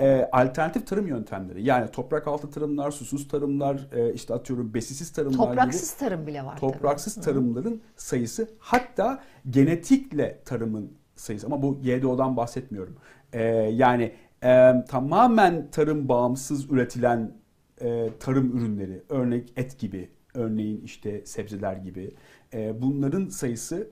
e, 0.00 0.28
alternatif 0.32 0.86
tarım 0.86 1.06
yöntemleri 1.06 1.62
yani 1.62 1.90
toprak 1.90 2.28
altı 2.28 2.50
tarımlar, 2.50 2.90
susuz 2.90 3.28
tarımlar, 3.28 3.88
e, 3.92 4.14
işte 4.14 4.34
atıyorum 4.34 4.74
besisiz 4.74 5.12
tarımlar 5.12 5.32
gibi 5.38 5.46
Topraksız 5.46 5.92
tarım 5.92 6.26
bile 6.26 6.44
var. 6.44 6.56
tabii. 6.60 6.72
topraksız 6.72 7.14
tarımların 7.14 7.82
sayısı 7.96 8.48
hatta 8.58 9.22
genetikle 9.50 10.40
tarımın 10.44 10.92
sayısı 11.16 11.46
ama 11.46 11.62
bu 11.62 11.78
YDO'dan 11.82 12.36
bahsetmiyorum. 12.36 12.96
E, 13.32 13.42
yani 13.52 14.12
e, 14.44 14.72
tamamen 14.88 15.70
tarım 15.70 16.08
bağımsız 16.08 16.70
üretilen 16.70 17.32
e, 17.80 18.08
tarım 18.20 18.56
ürünleri 18.56 19.02
örnek 19.08 19.52
et 19.56 19.78
gibi 19.78 20.10
örneğin 20.34 20.80
işte 20.84 21.26
sebzeler 21.26 21.76
gibi 21.76 22.14
e, 22.54 22.82
bunların 22.82 23.28
sayısı 23.28 23.88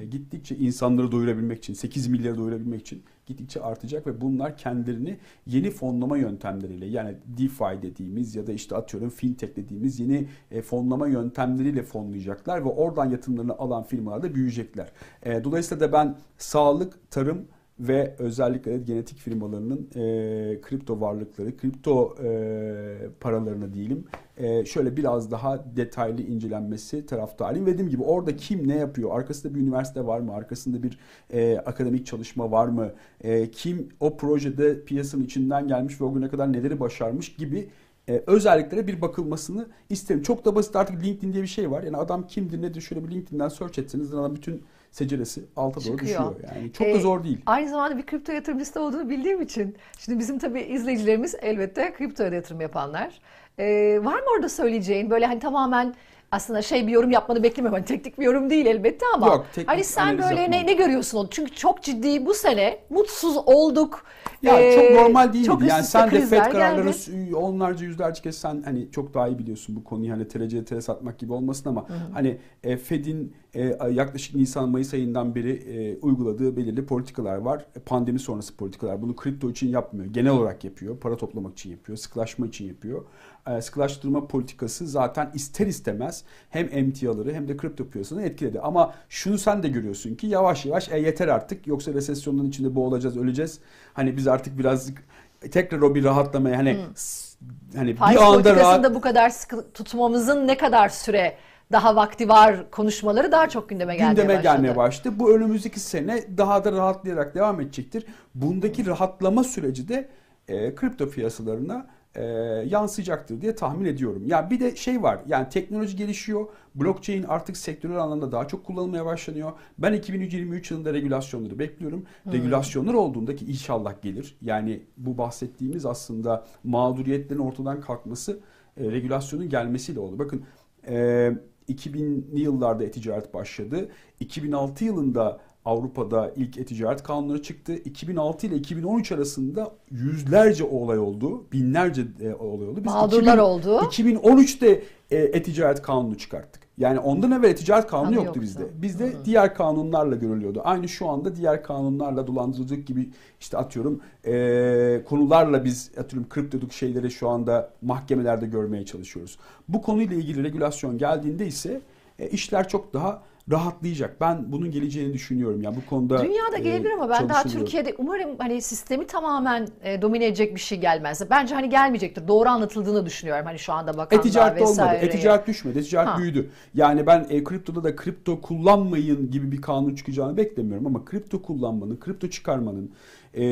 e, 0.00 0.04
gittikçe 0.04 0.56
insanları 0.56 1.12
doyurabilmek 1.12 1.58
için 1.58 1.74
8 1.74 2.08
milyarı 2.08 2.38
doyurabilmek 2.38 2.80
için 2.80 3.02
gittikçe 3.32 3.62
artacak 3.62 4.06
ve 4.06 4.20
bunlar 4.20 4.56
kendilerini 4.56 5.18
yeni 5.46 5.70
fonlama 5.70 6.18
yöntemleriyle 6.18 6.86
yani 6.86 7.16
DeFi 7.38 7.82
dediğimiz 7.82 8.36
ya 8.36 8.46
da 8.46 8.52
işte 8.52 8.76
atıyorum 8.76 9.10
fintech 9.10 9.56
dediğimiz 9.56 10.00
yeni 10.00 10.28
e, 10.50 10.62
fonlama 10.62 11.08
yöntemleriyle 11.08 11.82
fonlayacaklar 11.82 12.64
ve 12.64 12.68
oradan 12.68 13.10
yatırımlarını 13.10 13.52
alan 13.52 13.82
firmalar 13.82 14.22
da 14.22 14.34
büyüyecekler. 14.34 14.92
E, 15.22 15.44
dolayısıyla 15.44 15.88
da 15.88 15.92
ben 15.92 16.16
sağlık, 16.38 17.10
tarım 17.10 17.46
ve 17.82 18.14
özellikle 18.18 18.72
de 18.72 18.78
genetik 18.78 19.18
firmalarının 19.18 19.88
e, 19.94 20.60
kripto 20.60 21.00
varlıkları, 21.00 21.56
kripto 21.56 22.14
e, 22.24 23.08
paralarını 23.20 23.74
diyelim 23.74 24.04
e, 24.36 24.64
şöyle 24.64 24.96
biraz 24.96 25.30
daha 25.30 25.76
detaylı 25.76 26.22
incelenmesi 26.22 27.06
taraftarıyım. 27.06 27.66
Ve 27.66 27.72
dediğim 27.72 27.90
gibi 27.90 28.02
orada 28.02 28.36
kim 28.36 28.68
ne 28.68 28.76
yapıyor? 28.76 29.18
Arkasında 29.18 29.54
bir 29.54 29.60
üniversite 29.60 30.06
var 30.06 30.20
mı? 30.20 30.34
Arkasında 30.34 30.82
bir 30.82 30.98
e, 31.32 31.58
akademik 31.58 32.06
çalışma 32.06 32.50
var 32.50 32.66
mı? 32.66 32.92
E, 33.20 33.50
kim 33.50 33.88
o 34.00 34.16
projede 34.16 34.84
piyasanın 34.84 35.24
içinden 35.24 35.68
gelmiş 35.68 36.00
ve 36.00 36.04
o 36.04 36.14
güne 36.14 36.28
kadar 36.28 36.52
neleri 36.52 36.80
başarmış 36.80 37.36
gibi 37.36 37.68
e, 38.08 38.22
özelliklere 38.26 38.86
bir 38.86 39.00
bakılmasını 39.00 39.68
isterim. 39.90 40.22
Çok 40.22 40.44
da 40.44 40.54
basit 40.54 40.76
artık 40.76 41.04
LinkedIn 41.04 41.32
diye 41.32 41.42
bir 41.42 41.48
şey 41.48 41.70
var. 41.70 41.82
Yani 41.82 41.96
adam 41.96 42.26
kimdir 42.26 42.62
nedir 42.62 42.80
şöyle 42.80 43.04
bir 43.04 43.10
LinkedIn'den 43.10 43.48
search 43.48 43.78
etseniz 43.78 44.14
adam 44.14 44.34
bütün 44.34 44.62
seceresi 44.92 45.44
alta 45.56 45.74
doğru 45.80 45.84
Çıkıyor. 45.84 46.00
düşüyor. 46.00 46.34
Yani 46.56 46.72
çok 46.72 46.86
Ee, 46.86 46.94
da 46.94 46.98
zor 46.98 47.24
değil. 47.24 47.40
Aynı 47.46 47.70
zamanda 47.70 47.98
bir 47.98 48.06
kripto 48.06 48.32
yatırımcısı 48.32 48.80
olduğunu 48.80 49.08
bildiğim 49.10 49.42
için. 49.42 49.76
Şimdi 49.98 50.18
bizim 50.18 50.38
tabii 50.38 50.60
izleyicilerimiz 50.60 51.34
elbette 51.42 51.92
kriptoya 51.94 52.30
da 52.32 52.34
yatırım 52.34 52.60
yapanlar. 52.60 53.20
Ee, 53.58 53.98
var 54.02 54.14
mı 54.14 54.26
orada 54.36 54.48
söyleyeceğin 54.48 55.10
böyle 55.10 55.26
hani 55.26 55.40
tamamen 55.40 55.94
aslında 56.30 56.62
şey 56.62 56.86
bir 56.86 56.92
yorum 56.92 57.10
yapmanı 57.10 57.42
beklemiyorum. 57.42 57.78
Hani 57.78 57.84
teknik 57.86 58.18
bir 58.18 58.24
yorum 58.24 58.50
değil 58.50 58.66
elbette 58.66 59.06
ama 59.14 59.26
Yok, 59.26 59.46
hani 59.66 59.84
sen 59.84 60.18
böyle 60.18 60.50
ne, 60.50 60.66
ne 60.66 60.72
görüyorsun 60.72 61.18
onu? 61.18 61.30
Çünkü 61.30 61.54
çok 61.54 61.82
ciddi 61.82 62.26
bu 62.26 62.34
sene 62.34 62.78
mutsuz 62.90 63.36
olduk. 63.36 64.04
Ya 64.42 64.60
Ee, 64.60 64.74
çok 64.74 65.00
normal 65.04 65.32
değil 65.32 65.44
çok? 65.44 65.62
Yani 65.62 65.84
sen 65.84 66.10
de 66.10 66.20
FED 66.26 66.38
kararlarını 66.52 66.90
geldi. 66.90 67.36
onlarca 67.36 67.86
yüzlerce 67.86 68.22
kez 68.22 68.36
sen 68.38 68.62
hani 68.62 68.90
çok 68.90 69.14
daha 69.14 69.28
iyi 69.28 69.38
biliyorsun 69.38 69.76
bu 69.76 69.84
konuyu 69.84 70.12
hani 70.12 70.28
TLC'ye 70.28 70.64
TL 70.64 70.80
satmak 70.80 71.18
gibi 71.18 71.32
olmasın 71.32 71.68
ama 71.70 71.86
hani 72.12 72.38
e, 72.64 72.76
FED'in 72.76 73.32
e, 73.54 73.76
yaklaşık 73.90 74.34
Nisan 74.34 74.68
Mayıs 74.68 74.94
ayından 74.94 75.34
beri 75.34 75.50
e, 75.52 75.98
uyguladığı 75.98 76.56
belirli 76.56 76.86
politikalar 76.86 77.36
var. 77.36 77.66
E, 77.76 77.80
pandemi 77.80 78.18
sonrası 78.18 78.56
politikalar. 78.56 79.02
Bunu 79.02 79.16
kripto 79.16 79.50
için 79.50 79.68
yapmıyor. 79.68 80.12
Genel 80.12 80.30
olarak 80.32 80.64
yapıyor. 80.64 80.96
Para 80.96 81.16
toplamak 81.16 81.52
için 81.52 81.70
yapıyor. 81.70 81.98
Sıkılaşma 81.98 82.46
için 82.46 82.68
yapıyor. 82.68 83.04
E, 83.50 83.60
sıkılaştırma 83.62 84.26
politikası 84.26 84.86
zaten 84.86 85.30
ister 85.34 85.66
istemez 85.66 86.24
hem 86.50 86.68
emtiaları 86.72 87.32
hem 87.34 87.48
de 87.48 87.56
kripto 87.56 87.88
piyasasını 87.88 88.22
etkiledi. 88.22 88.60
Ama 88.60 88.94
şunu 89.08 89.38
sen 89.38 89.62
de 89.62 89.68
görüyorsun 89.68 90.14
ki 90.14 90.26
yavaş 90.26 90.66
yavaş 90.66 90.88
e, 90.88 90.98
yeter 90.98 91.28
artık 91.28 91.66
yoksa 91.66 91.94
resesyonun 91.94 92.48
içinde 92.48 92.74
boğulacağız, 92.74 93.16
öleceğiz. 93.16 93.58
Hani 93.94 94.16
biz 94.16 94.28
artık 94.28 94.58
birazcık 94.58 95.02
tekrar 95.50 95.78
o 95.80 95.94
bir 95.94 96.04
rahatlamaya 96.04 96.58
hani 96.58 96.76
s- 96.94 97.38
hani 97.76 97.94
Faiz 97.94 98.16
bir 98.16 98.22
anda 98.22 98.56
rahat 98.56 98.94
bu 98.94 99.00
kadar 99.00 99.30
sıkı 99.30 99.72
tutmamızın 99.72 100.46
ne 100.46 100.56
kadar 100.56 100.88
süre 100.88 101.36
daha 101.72 101.96
vakti 101.96 102.28
var 102.28 102.70
konuşmaları 102.70 103.32
daha 103.32 103.48
çok 103.48 103.68
gündeme 103.68 103.96
gelmeye 103.96 104.10
gündeme 104.10 104.28
başladı. 104.28 104.42
gelmeye 104.42 104.76
başladı. 104.76 105.14
Bu 105.18 105.34
önümüzdeki 105.34 105.80
sene 105.80 106.24
daha 106.38 106.64
da 106.64 106.72
rahatlayarak 106.72 107.34
devam 107.34 107.60
edecektir. 107.60 108.06
Bundaki 108.34 108.86
rahatlama 108.86 109.44
süreci 109.44 109.88
de 109.88 110.08
e, 110.48 110.74
kripto 110.74 111.10
piyasalarına 111.10 111.86
e, 112.14 112.24
yansıyacaktır 112.68 113.40
diye 113.40 113.54
tahmin 113.54 113.84
ediyorum. 113.84 114.22
Ya 114.26 114.50
bir 114.50 114.60
de 114.60 114.76
şey 114.76 115.02
var. 115.02 115.20
Yani 115.28 115.48
teknoloji 115.48 115.96
gelişiyor. 115.96 116.46
Blockchain 116.74 117.22
artık 117.22 117.56
sektörel 117.56 117.98
anlamda 117.98 118.32
daha 118.32 118.48
çok 118.48 118.64
kullanılmaya 118.64 119.06
başlanıyor. 119.06 119.52
Ben 119.78 119.92
2023 119.92 120.70
yılında 120.70 120.94
regülasyonları 120.94 121.58
bekliyorum. 121.58 122.04
Regülasyonlar 122.32 122.94
olduğunda 122.94 123.36
ki 123.36 123.44
inşallah 123.44 124.02
gelir. 124.02 124.36
Yani 124.42 124.82
bu 124.96 125.18
bahsettiğimiz 125.18 125.86
aslında 125.86 126.46
mağduriyetlerin 126.64 127.40
ortadan 127.40 127.80
kalkması 127.80 128.40
e, 128.76 128.92
regülasyonun 128.92 129.48
gelmesiyle 129.48 130.00
oldu. 130.00 130.18
Bakın 130.18 130.42
e, 130.88 131.32
2000'li 131.68 132.40
yıllarda 132.40 132.84
e-ticaret 132.84 133.34
başladı. 133.34 133.88
2006 134.20 134.84
yılında 134.84 135.40
Avrupa'da 135.64 136.32
ilk 136.36 136.58
e-ticaret 136.58 137.02
kanunları 137.02 137.42
çıktı. 137.42 137.74
2006 137.74 138.46
ile 138.46 138.56
2013 138.56 139.12
arasında 139.12 139.72
yüzlerce 139.90 140.64
olay 140.64 140.98
oldu. 140.98 141.44
Binlerce 141.52 142.02
e, 142.20 142.34
olay 142.34 142.68
oldu. 142.68 142.80
Mağdurlar 142.84 143.38
oldu. 143.38 143.78
2013'te 143.78 144.82
e, 145.10 145.16
e-ticaret 145.16 145.82
kanunu 145.82 146.18
çıkarttık. 146.18 146.62
Yani 146.78 146.98
ondan 146.98 147.30
evvel 147.30 147.50
e-ticaret 147.50 147.86
kanunu 147.86 148.04
Kanun 148.06 148.16
yoktu 148.16 148.26
yoktu. 148.26 148.40
bizde. 148.42 148.82
Bizde 148.82 149.12
diğer 149.24 149.54
kanunlarla 149.54 150.16
görülüyordu. 150.16 150.60
Aynı 150.64 150.88
şu 150.88 151.08
anda 151.08 151.36
diğer 151.36 151.62
kanunlarla 151.62 152.26
dolandırıcılık 152.26 152.86
gibi 152.86 153.10
işte 153.40 153.58
atıyorum 153.58 154.00
e, 154.26 155.02
konularla 155.08 155.64
biz 155.64 155.90
atıyorum 155.98 156.28
kriptoduk 156.28 156.72
şeyleri 156.72 157.10
şu 157.10 157.28
anda 157.28 157.70
mahkemelerde 157.82 158.46
görmeye 158.46 158.84
çalışıyoruz. 158.84 159.38
Bu 159.68 159.82
konuyla 159.82 160.16
ilgili 160.16 160.44
regülasyon 160.44 160.98
geldiğinde 160.98 161.46
ise 161.46 161.80
e, 162.18 162.28
işler 162.28 162.68
çok 162.68 162.94
daha 162.94 163.22
rahatlayacak. 163.50 164.20
Ben 164.20 164.52
bunun 164.52 164.70
geleceğini 164.70 165.12
düşünüyorum. 165.12 165.62
Yani 165.62 165.76
bu 165.76 165.90
konuda 165.90 166.24
Dünyada 166.24 166.58
e, 166.58 166.60
gelebilir 166.60 166.90
ama 166.90 167.10
ben 167.10 167.28
daha. 167.28 167.42
Türkiye'de 167.44 167.94
umarım 167.98 168.30
hani 168.38 168.62
sistemi 168.62 169.06
tamamen 169.06 169.68
e, 169.82 170.02
domine 170.02 170.26
edecek 170.26 170.54
bir 170.54 170.60
şey 170.60 170.80
gelmez. 170.80 171.22
Bence 171.30 171.54
hani 171.54 171.68
gelmeyecektir. 171.70 172.28
Doğru 172.28 172.48
anlatıldığını 172.48 173.06
düşünüyorum 173.06 173.44
hani 173.46 173.58
şu 173.58 173.72
anda 173.72 173.96
bakanlar 173.96 174.24
E-ticaret 174.24 174.62
olmadı. 174.62 174.70
vesaire. 174.70 175.06
E-ticaret 175.06 175.46
düşmedi. 175.46 175.78
E-ticaret 175.78 176.08
Ha. 176.08 176.18
büyüdü. 176.18 176.50
Yani 176.74 177.06
ben 177.06 177.26
e, 177.30 177.44
kriptoda 177.44 177.84
da 177.84 177.96
kripto 177.96 178.40
kullanmayın 178.40 179.30
gibi 179.30 179.52
bir 179.52 179.62
kanun 179.62 179.94
çıkacağını 179.94 180.36
beklemiyorum 180.36 180.86
ama 180.86 181.04
kripto 181.04 181.42
kullanmanın, 181.42 181.96
kripto 181.96 182.28
çıkarmanın 182.30 182.90
e, 183.34 183.42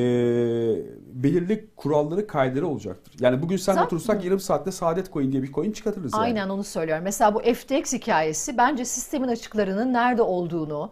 belirli 1.14 1.66
kuralları, 1.76 2.26
kaydeleri 2.26 2.64
olacaktır. 2.64 3.14
Yani 3.20 3.42
bugün 3.42 3.56
sen 3.56 3.72
Zaten- 3.72 3.86
otursak 3.86 4.24
yarım 4.24 4.40
saatte 4.40 4.70
Saadet 4.72 5.12
Coin 5.12 5.32
diye 5.32 5.42
bir 5.42 5.52
coin 5.52 5.72
çıkartırız 5.72 6.12
yani. 6.12 6.22
Aynen 6.22 6.48
onu 6.48 6.64
söylüyorum. 6.64 7.04
Mesela 7.04 7.34
bu 7.34 7.38
FTX 7.40 7.92
hikayesi 7.92 8.58
bence 8.58 8.84
sistemin 8.84 9.28
açıklarının 9.80 9.92
nerede 9.92 10.22
olduğunu, 10.22 10.90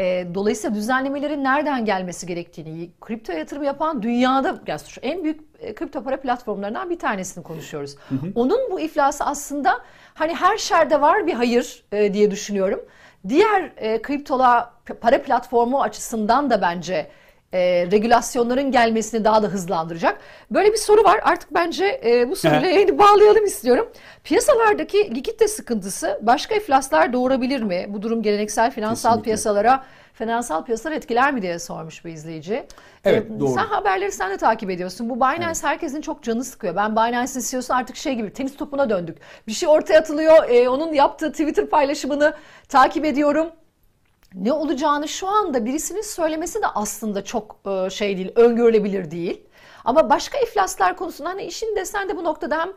e, 0.00 0.26
dolayısıyla 0.34 0.74
düzenlemelerin 0.76 1.44
nereden 1.44 1.84
gelmesi 1.84 2.26
gerektiğini, 2.26 2.90
kripto 3.00 3.32
yatırım 3.32 3.62
yapan 3.62 4.02
dünyada 4.02 4.60
yani 4.66 4.80
en 5.02 5.24
büyük 5.24 5.40
e, 5.60 5.74
kripto 5.74 6.02
para 6.02 6.20
platformlarından 6.20 6.90
bir 6.90 6.98
tanesini 6.98 7.44
konuşuyoruz. 7.44 7.96
Onun 8.34 8.70
bu 8.70 8.80
iflası 8.80 9.24
aslında 9.24 9.80
hani 10.14 10.34
her 10.34 10.58
şerde 10.58 11.00
var 11.00 11.26
bir 11.26 11.34
hayır 11.34 11.84
e, 11.92 12.14
diye 12.14 12.30
düşünüyorum. 12.30 12.80
Diğer 13.28 13.72
e, 13.76 14.02
kriptola 14.02 14.72
para 15.00 15.22
platformu 15.22 15.82
açısından 15.82 16.50
da 16.50 16.60
bence 16.60 17.10
e, 17.54 17.86
regülasyonların 17.90 18.70
gelmesini 18.72 19.24
daha 19.24 19.42
da 19.42 19.46
hızlandıracak. 19.46 20.18
Böyle 20.50 20.72
bir 20.72 20.76
soru 20.78 21.04
var. 21.04 21.20
Artık 21.24 21.54
bence 21.54 22.00
e, 22.04 22.30
bu 22.30 22.36
soruyla 22.36 22.66
yayını 22.68 22.98
bağlayalım 22.98 23.44
istiyorum. 23.44 23.88
Piyasalardaki 24.24 25.14
likidite 25.14 25.48
sıkıntısı 25.48 26.18
başka 26.22 26.54
iflaslar 26.54 27.12
doğurabilir 27.12 27.62
mi? 27.62 27.86
Bu 27.88 28.02
durum 28.02 28.22
geleneksel 28.22 28.70
finansal 28.70 29.10
Kesinlikle. 29.10 29.24
piyasalara, 29.24 29.84
finansal 30.14 30.64
piyasalar 30.64 30.94
etkiler 30.94 31.32
mi 31.34 31.42
diye 31.42 31.58
sormuş 31.58 32.04
bir 32.04 32.12
izleyici. 32.12 32.66
Evet, 33.04 33.26
E, 33.36 33.40
doğru. 33.40 33.48
Sen 33.54 33.64
haberleri 33.66 34.12
sen 34.12 34.30
de 34.30 34.36
takip 34.36 34.70
ediyorsun. 34.70 35.10
Bu 35.10 35.16
Binance 35.16 35.60
herkesin 35.62 36.00
çok 36.00 36.22
canı 36.22 36.44
sıkıyor. 36.44 36.76
Ben 36.76 36.92
Binance'in 36.92 37.44
CEO'su 37.50 37.74
artık 37.74 37.96
şey 37.96 38.14
gibi 38.14 38.32
tenis 38.32 38.56
topuna 38.56 38.90
döndük. 38.90 39.18
Bir 39.46 39.52
şey 39.52 39.68
ortaya 39.68 39.98
atılıyor. 39.98 40.48
e, 40.48 40.68
onun 40.68 40.92
yaptığı 40.92 41.30
Twitter 41.32 41.66
paylaşımını 41.66 42.34
takip 42.68 43.04
ediyorum 43.04 43.50
ne 44.34 44.52
olacağını 44.52 45.08
şu 45.08 45.28
anda 45.28 45.64
birisinin 45.64 46.02
söylemesi 46.02 46.62
de 46.62 46.66
aslında 46.66 47.24
çok 47.24 47.56
e, 47.66 47.90
şey 47.90 48.16
değil, 48.16 48.32
öngörülebilir 48.34 49.10
değil. 49.10 49.40
Ama 49.84 50.10
başka 50.10 50.38
iflaslar 50.38 50.96
konusunda 50.96 51.28
hani 51.28 51.42
işin 51.44 51.76
de 51.76 51.84
sen 51.84 52.08
de 52.08 52.16
bu 52.16 52.24
noktada 52.24 52.60
hem 52.60 52.68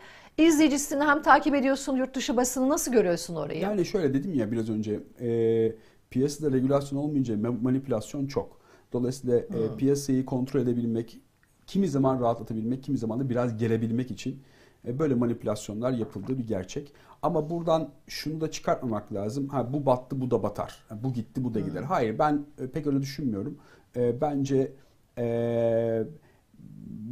izleyicisin 0.47 1.01
hem 1.01 1.21
takip 1.21 1.55
ediyorsun 1.55 1.95
yurt 1.95 2.15
dışı 2.15 2.37
basını 2.37 2.69
nasıl 2.69 2.91
görüyorsun 2.91 3.35
orayı? 3.35 3.59
Yani 3.59 3.85
şöyle 3.85 4.13
dedim 4.13 4.33
ya 4.33 4.51
biraz 4.51 4.69
önce 4.69 4.99
e, 5.21 5.71
piyasada 6.09 6.51
regülasyon 6.51 6.99
olmayınca 6.99 7.33
ma- 7.35 7.61
manipülasyon 7.61 8.27
çok. 8.27 8.57
Dolayısıyla 8.93 9.37
e, 9.37 9.77
piyasayı 9.77 10.25
kontrol 10.25 10.61
edebilmek, 10.61 11.19
kimi 11.67 11.87
zaman 11.87 12.21
rahatlatabilmek, 12.21 12.83
kimi 12.83 12.97
zaman 12.97 13.19
da 13.19 13.29
biraz 13.29 13.57
gelebilmek 13.57 14.11
için 14.11 14.31
e, 14.31 14.39
böyle 14.85 15.15
manipülasyonlar 15.15 15.91
yapıldığı 15.91 16.37
bir 16.37 16.47
gerçek. 16.47 16.93
Ama 17.21 17.49
buradan 17.49 17.89
şunu 18.07 18.41
da 18.41 18.51
çıkartmamak 18.51 19.13
lazım. 19.13 19.47
Ha 19.47 19.73
bu 19.73 19.85
battı 19.85 20.21
bu 20.21 20.31
da 20.31 20.43
batar. 20.43 20.83
Bu 21.03 21.13
gitti 21.13 21.43
bu 21.43 21.53
da 21.53 21.59
gider. 21.59 21.83
Hayır 21.83 22.19
ben 22.19 22.45
e, 22.61 22.67
pek 22.67 22.87
öyle 22.87 23.01
düşünmüyorum. 23.01 23.57
E, 23.95 24.21
bence 24.21 24.71
e, 25.17 26.03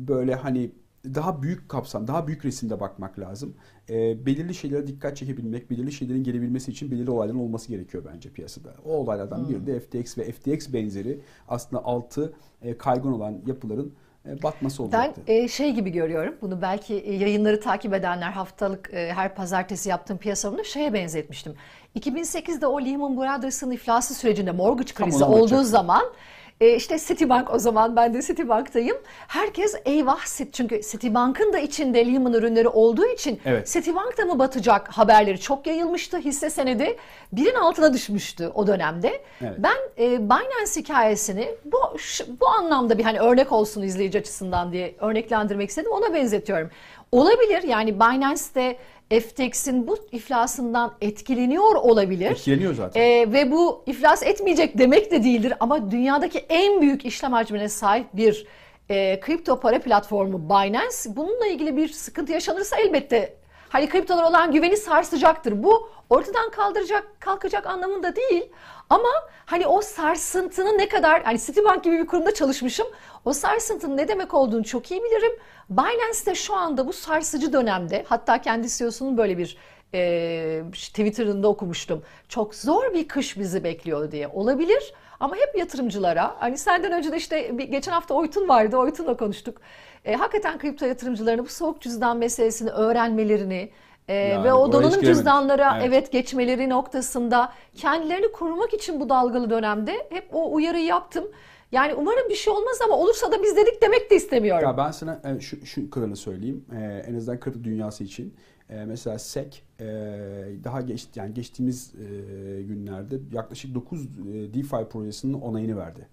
böyle 0.08 0.36
hani 0.36 0.72
daha 1.14 1.42
büyük 1.42 1.70
kapsam, 1.70 2.08
daha 2.08 2.28
büyük 2.28 2.46
resimde 2.46 2.80
bakmak 2.80 3.20
lazım. 3.20 3.54
E, 3.90 4.26
belirli 4.26 4.54
şeylere 4.54 4.88
dikkat 4.88 5.18
çekebilmek, 5.18 5.72
belirli 5.72 5.92
şeylerin 5.92 6.24
gelebilmesi 6.24 6.72
için 6.72 6.92
belirli 6.92 7.12
olayların 7.12 7.40
olması 7.40 7.70
gerekiyor 7.70 8.04
bence 8.14 8.30
piyasada. 8.30 8.76
O 8.86 8.94
olaylardan 8.94 9.50
biri 9.50 9.68
de 9.68 9.80
FTX 9.80 10.18
ve 10.18 10.32
FTX 10.32 10.74
benzeri 10.74 11.20
aslında 11.48 11.84
altı 11.84 12.34
e, 12.62 12.78
kaygan 12.78 13.14
olan 13.14 13.42
yapıların 13.46 13.94
e, 14.28 14.44
batması 14.44 14.80
Ben 14.80 14.84
olacaktı. 14.84 15.22
e, 15.28 15.48
şey 15.48 15.72
gibi 15.72 15.90
görüyorum. 15.90 16.36
Bunu 16.42 16.62
belki 16.62 16.96
e, 16.96 17.16
yayınları 17.16 17.62
takip 17.62 17.94
edenler 17.94 18.32
haftalık 18.32 18.94
e, 18.94 19.14
her 19.14 19.36
pazartesi 19.36 19.90
yaptığım 19.90 20.18
piyasamda 20.18 20.64
şeye 20.64 20.94
benzetmiştim. 20.94 21.56
2008'de 22.00 22.68
o 22.68 22.82
Lehman 22.82 23.18
Brothers'ın 23.18 23.72
iflası 23.72 24.14
sürecinde 24.14 24.52
mortgage 24.52 24.94
krizi 24.94 25.24
olduğu 25.24 25.64
zaman 25.64 26.04
e, 26.62 26.76
işte 26.76 26.98
Citibank 27.00 27.54
o 27.54 27.60
zaman 27.60 27.96
ben 27.96 28.14
de 28.14 28.22
Citibank'tayım. 28.22 28.98
Herkes 29.28 29.76
eyvah 29.86 30.20
çünkü 30.52 30.82
Citibank'ın 30.82 31.54
da 31.54 31.60
içinde 31.60 32.08
Lehman 32.08 32.34
ürünleri 32.34 32.68
olduğu 32.68 33.06
için 33.06 33.40
Evet. 33.46 33.68
Citibank 33.68 34.18
da 34.18 34.26
mı 34.26 34.40
batacak 34.40 34.88
haberleri 34.90 35.40
çok 35.40 35.68
yayılmıştı. 35.68 36.18
Hisse 36.18 36.50
senedi 36.50 36.98
birin 37.32 37.56
altına 37.56 37.94
düşmüştü 37.94 38.52
o 38.54 38.68
dönemde. 38.68 39.22
Evet. 39.42 39.54
Ben 39.58 39.76
e, 40.04 40.20
Binance 40.30 40.72
hikayesini 40.78 41.56
bu 41.66 41.78
şu- 41.98 42.40
bu 42.42 42.48
anlamda 42.48 42.98
bir 42.98 43.04
hani 43.04 43.20
örnek 43.20 43.52
olsun 43.52 43.82
izleyici 43.82 44.20
açısından 44.20 44.72
diye 44.72 44.96
örneklendirmek 45.00 45.70
istedim. 45.70 45.92
Ona 45.92 46.14
benzetiyorum. 46.14 46.70
Olabilir 47.12 47.64
yani 47.64 47.96
Binance'de 48.00 48.78
FTX'in 49.10 49.88
bu 49.88 49.98
iflasından 50.12 50.94
etkileniyor 51.02 51.76
olabilir. 51.76 52.32
Etkileniyor 52.32 52.74
zaten. 52.74 53.02
E, 53.02 53.34
ve 53.34 53.52
bu 53.52 53.84
iflas 53.86 54.24
etmeyecek 54.24 54.78
demek 54.78 55.12
de 55.12 55.24
değildir 55.24 55.54
ama 55.60 55.92
dünyadaki 55.92 56.40
en 56.40 56.82
büyük 56.82 57.06
işlem 57.06 57.32
hacmine 57.34 57.70
sahip 57.70 58.08
bir 58.14 58.48
e, 58.90 59.20
kripto 59.20 59.60
para 59.60 59.80
platformu 59.80 60.50
Binance 60.50 60.96
bununla 61.08 61.48
ilgili 61.48 61.78
bir 61.78 61.88
sıkıntı 61.90 62.32
yaşanırsa 62.32 62.78
elbette 62.78 63.38
hani 63.70 63.90
kriptolara 63.90 64.30
olan 64.30 64.52
güveni 64.52 64.78
sarsacaktır. 64.78 65.64
Bu 65.64 65.90
ortadan 66.10 66.52
kaldıracak 66.52 67.08
kalkacak 67.20 67.68
anlamında 67.68 68.16
değil 68.16 68.50
ama 68.90 69.10
hani 69.46 69.68
o 69.68 69.82
sarsıntının 69.82 70.78
ne 70.78 70.90
kadar 70.90 71.24
hani 71.24 71.40
Citibank 71.40 71.84
gibi 71.84 72.00
bir 72.00 72.06
kurumda 72.06 72.34
çalışmışım. 72.34 72.88
O 73.26 73.34
sarsıntının 73.34 73.98
ne 73.98 74.08
demek 74.08 74.34
olduğunu 74.34 74.64
çok 74.64 74.92
iyi 74.92 75.04
bilirim. 75.04 75.32
Binance 75.70 76.26
de 76.26 76.36
şu 76.36 76.56
anda 76.56 76.88
bu 76.88 76.94
sarsıcı 76.94 77.54
dönemde 77.54 78.06
hatta 78.08 78.42
kendi 78.42 78.70
CEO'sunun 78.70 79.18
böyle 79.18 79.38
bir 79.38 79.58
e, 79.94 80.64
Twitter'ında 80.72 81.48
okumuştum. 81.48 82.04
Çok 82.30 82.56
zor 82.56 82.94
bir 82.94 83.08
kış 83.08 83.40
bizi 83.40 83.64
bekliyor 83.64 84.12
diye. 84.12 84.28
Olabilir 84.28 84.94
ama 85.20 85.36
hep 85.36 85.58
yatırımcılara 85.58 86.36
hani 86.40 86.58
senden 86.58 86.92
önce 86.92 87.12
de 87.12 87.18
işte 87.18 87.58
bir, 87.58 87.64
geçen 87.64 87.92
hafta 87.92 88.14
Oytun 88.14 88.50
vardı. 88.50 88.78
Oytun'la 88.78 89.18
konuştuk. 89.18 89.58
E, 90.06 90.16
hakikaten 90.16 90.58
kripto 90.58 90.86
yatırımcılarının 90.86 91.46
bu 91.46 91.50
soğuk 91.50 91.82
cüzdan 91.82 92.18
meselesini 92.18 92.70
öğrenmelerini 92.70 93.70
e, 94.08 94.14
Yani 94.14 94.44
ve 94.44 94.54
o 94.54 94.72
donanım 94.72 95.02
cüzdanlara 95.02 95.74
Evet. 95.76 95.88
evet. 95.88 96.12
geçmeleri 96.12 96.70
noktasında 96.70 97.54
kendilerini 97.76 98.32
korumak 98.32 98.74
için 98.74 99.00
bu 99.00 99.10
dalgalı 99.10 99.50
dönemde 99.50 100.08
hep 100.10 100.30
o 100.34 100.54
uyarıyı 100.54 100.86
yaptım. 100.86 101.26
Yani 101.72 101.94
umarım 101.94 102.30
bir 102.30 102.36
şey 102.36 102.54
olmaz 102.54 102.80
ama 102.86 102.98
olursa 102.98 103.32
da 103.32 103.44
biz 103.44 103.56
dedik 103.56 103.82
demek 103.82 104.12
de 104.12 104.16
istemiyorum. 104.16 104.64
Ya 104.64 104.78
ben 104.78 104.92
sana 104.92 105.22
e, 105.24 105.40
şu, 105.40 105.66
şu 105.66 105.90
kadarını 105.90 106.16
söyleyeyim. 106.16 106.66
E, 106.76 107.04
en 107.08 107.16
azından 107.16 107.40
kripto 107.40 107.64
dünyası 107.64 108.04
için. 108.04 108.34
E, 108.70 108.86
mesela 108.86 109.20
SEC 109.20 109.58
e, 109.80 109.86
daha 110.64 110.82
geç 110.82 111.08
yani 111.16 111.34
geçtiğimiz 111.34 111.94
e, 111.96 112.62
günlerde 112.62 113.16
yaklaşık 113.32 113.76
9 113.76 114.06
e, 114.06 114.08
DeFi 114.54 114.90
projesinin 114.92 115.34
onayını 115.34 115.78
verdi. 115.78 116.08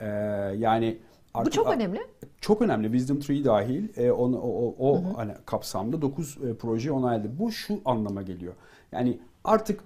E, 0.00 0.06
yani 0.58 0.98
bu 1.34 1.38
artık 1.38 1.52
çok 1.52 1.66
a- 1.68 1.72
önemli. 1.72 2.00
çok 2.40 2.62
önemli. 2.62 2.86
Wisdom 2.86 3.20
Tree 3.20 3.44
dahil 3.44 3.88
e, 3.96 4.12
on- 4.12 4.32
o, 4.32 4.38
o, 4.38 4.74
o 4.92 5.02
hani 5.16 5.32
kapsamda 5.46 6.02
9 6.02 6.38
e, 6.50 6.54
proje 6.54 6.92
onayladı. 6.92 7.38
Bu 7.38 7.52
şu 7.52 7.80
anlama 7.84 8.22
geliyor. 8.22 8.52
Yani 8.92 9.18
artık 9.44 9.80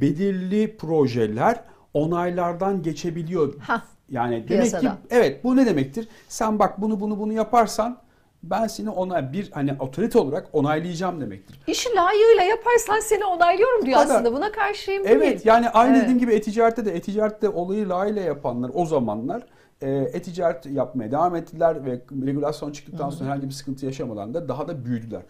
belirli 0.00 0.76
projeler 0.76 1.60
onaylardan 1.94 2.82
geçebiliyor. 2.82 3.54
Hah, 3.60 3.82
yani 4.10 4.48
demek 4.48 4.64
ki 4.64 4.70
piyasada. 4.70 4.98
evet 5.10 5.44
bu 5.44 5.56
ne 5.56 5.66
demektir? 5.66 6.08
Sen 6.28 6.58
bak 6.58 6.80
bunu 6.80 7.00
bunu 7.00 7.18
bunu 7.18 7.32
yaparsan 7.32 7.98
ben 8.42 8.66
seni 8.66 8.90
ona 8.90 9.32
bir 9.32 9.50
hani 9.50 9.76
otorite 9.78 10.18
olarak 10.18 10.48
onaylayacağım 10.52 11.20
demektir. 11.20 11.60
İşi 11.66 11.88
layığıyla 11.96 12.42
yaparsan 12.42 13.00
seni 13.00 13.24
onaylıyorum 13.24 13.86
diyor 13.86 14.00
aslında. 14.00 14.32
Buna 14.32 14.52
karşıyım 14.52 15.04
değil. 15.04 15.16
Evet 15.16 15.46
yani 15.46 15.68
aynı 15.68 15.92
Evet. 15.92 16.02
dediğim 16.02 16.18
gibi 16.18 16.34
e-ticarette 16.34 16.84
de 16.84 16.90
e-ticarette 16.96 17.48
olayı 17.48 17.88
layığıyla 17.88 18.22
yapanlar 18.22 18.70
o 18.74 18.86
zamanlar 18.86 19.42
e, 19.80 19.90
e-ticaret 19.90 20.66
yapmaya 20.66 21.10
devam 21.10 21.36
ettiler 21.36 21.84
ve 21.84 22.00
regülasyon 22.26 22.72
çıktıktan 22.72 23.10
sonra 23.10 23.30
herhangi 23.30 23.46
bir 23.48 23.54
sıkıntı 23.54 23.86
yaşamadan 23.86 24.34
da 24.34 24.48
daha 24.48 24.68
da 24.68 24.84
büyüdüler. 24.84 25.22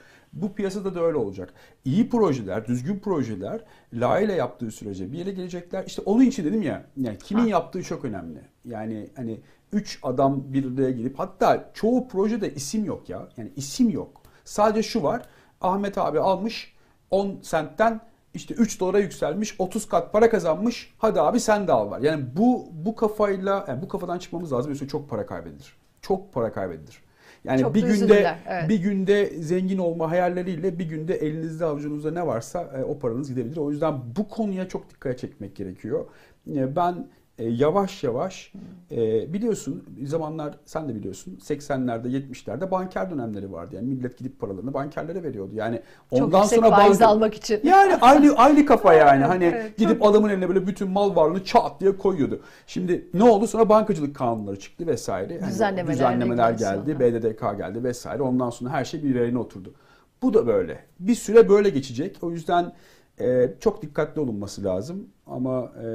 Bu 0.43 0.55
piyasada 0.55 0.95
da 0.95 1.01
öyle 1.01 1.17
olacak. 1.17 1.55
İyi 1.85 2.09
projeler, 2.09 2.67
düzgün 2.67 2.99
projeler 2.99 3.65
layığıyla 3.93 4.35
yaptığı 4.35 4.71
sürece 4.71 5.13
bir 5.13 5.19
yere 5.19 5.31
gelecekler. 5.31 5.85
İşte 5.87 6.03
onun 6.05 6.23
için 6.23 6.45
dedim 6.45 6.63
ya, 6.63 6.85
yani 6.97 7.19
kimin 7.19 7.43
Ha. 7.43 7.49
yaptığı 7.49 7.83
çok 7.83 8.05
önemli. 8.05 8.41
Yani 8.65 9.11
hani 9.17 9.41
üç 9.73 9.99
adam 10.03 10.53
bir 10.53 10.75
araya 10.79 10.91
gelip 10.91 11.19
hatta 11.19 11.71
çoğu 11.75 12.09
projede 12.09 12.55
isim 12.55 12.85
yok 12.85 13.09
ya. 13.09 13.29
Yani 13.37 13.53
isim 13.57 13.91
yok. 13.91 14.23
Sadece 14.45 14.83
şu 14.89 15.03
var. 15.03 15.23
Ahmet 15.61 15.99
abi 15.99 16.21
almış 16.21 16.77
10 17.11 17.39
sentten 17.43 18.01
işte 18.35 18.55
3 18.55 18.81
dolara 18.81 18.99
yükselmiş 18.99 19.55
30 19.59 19.89
kat 19.89 20.13
para 20.13 20.31
kazanmış 20.31 20.95
hadi 20.99 21.21
abi 21.21 21.41
sen 21.41 21.69
de 21.69 21.73
al 21.73 21.91
var. 21.91 22.01
Yani 22.01 22.25
bu 22.37 22.69
bu 22.73 22.97
kafayla 22.97 23.65
yani 23.69 23.83
bu 23.83 23.89
kafadan 23.89 24.19
çıkmamız 24.19 24.53
lazım 24.53 24.73
yoksa 24.73 24.89
çok 24.89 25.11
para 25.11 25.27
kaybedilir. 25.27 25.77
Çok 26.01 26.33
para 26.33 26.53
kaybedilir. 26.53 27.03
Yani 27.47 27.61
Çok 27.61 27.75
bir 27.75 27.83
günde 27.83 28.37
evet. 28.49 28.69
bir 28.69 28.83
günde 28.83 29.27
zengin 29.27 29.79
olma 29.79 30.11
hayalleriyle 30.11 30.79
bir 30.79 30.89
günde 30.89 31.15
elinizde 31.15 31.65
avucunuzda 31.65 32.11
ne 32.11 32.27
varsa 32.27 32.63
e, 32.79 32.85
o 32.85 32.99
paranız 32.99 33.29
gidebilir. 33.29 33.57
O 33.57 33.71
yüzden 33.71 33.95
bu 34.17 34.29
konuya 34.29 34.69
çok 34.69 34.91
dikkat 34.91 35.19
çekmek 35.19 35.57
gerekiyor. 35.57 36.07
E, 36.55 36.77
ben 36.77 37.07
e, 37.39 37.45
yavaş 37.49 38.05
yavaş 38.05 38.53
e, 38.91 39.33
biliyorsun 39.33 39.85
zamanlar 40.05 40.55
sen 40.65 40.89
de 40.89 40.95
biliyorsun 40.95 41.39
80'lerde 41.43 42.07
70'lerde 42.07 42.71
banker 42.71 43.11
dönemleri 43.11 43.53
vardı. 43.53 43.77
Yani 43.77 43.89
millet 43.89 44.19
gidip 44.19 44.41
paralarını 44.41 44.75
bankerlere 44.75 45.23
veriyordu. 45.23 45.51
Yani 45.55 45.83
Çok 46.11 46.23
ondan 46.23 46.41
yüksek 46.41 46.59
sonra 46.59 46.71
faiz 46.71 47.01
banka- 47.01 47.07
almak 47.07 47.35
için. 47.35 47.61
yani 47.65 47.97
aynı 47.97 48.33
aynı 48.37 48.67
kafa 48.67 48.95
yani. 49.05 49.25
Hani 49.25 49.45
evet, 49.45 49.77
gidip 49.79 49.99
çok- 49.99 50.11
adamın 50.11 50.29
eline 50.29 50.49
böyle 50.49 50.67
bütün 50.67 50.91
mal 50.91 51.17
varlığını 51.17 51.45
çat 51.45 51.81
diye 51.81 51.97
koyuyordu. 51.97 52.41
Şimdi 52.67 53.09
ne 53.15 53.25
oldu? 53.25 53.47
Sonra 53.47 53.69
bankacılık 53.69 54.17
kanunları 54.17 54.59
çıktı 54.59 54.87
vesaire. 54.87 55.41
Hani 55.41 55.51
Düzenlemeler, 55.51 55.95
düzenlemeler 55.95 56.51
geldi, 56.51 57.01
BDDK 57.01 57.41
geldi 57.59 57.85
vesaire. 57.85 58.23
Ondan 58.23 58.51
sonra 58.51 58.71
her 58.71 58.85
şey 58.85 59.03
bir 59.05 59.15
yerine 59.15 59.39
oturdu. 59.39 59.75
Bu 60.23 60.35
da 60.35 60.47
böyle. 60.47 60.79
Bir 61.01 61.15
süre 61.15 61.49
böyle 61.49 61.69
geçecek. 61.71 62.17
O 62.23 62.31
yüzden 62.31 62.73
e, 63.21 63.49
çok 63.61 63.83
dikkatli 63.83 64.21
olunması 64.21 64.65
lazım 64.65 65.09
ama 65.27 65.73
e, 65.85 65.87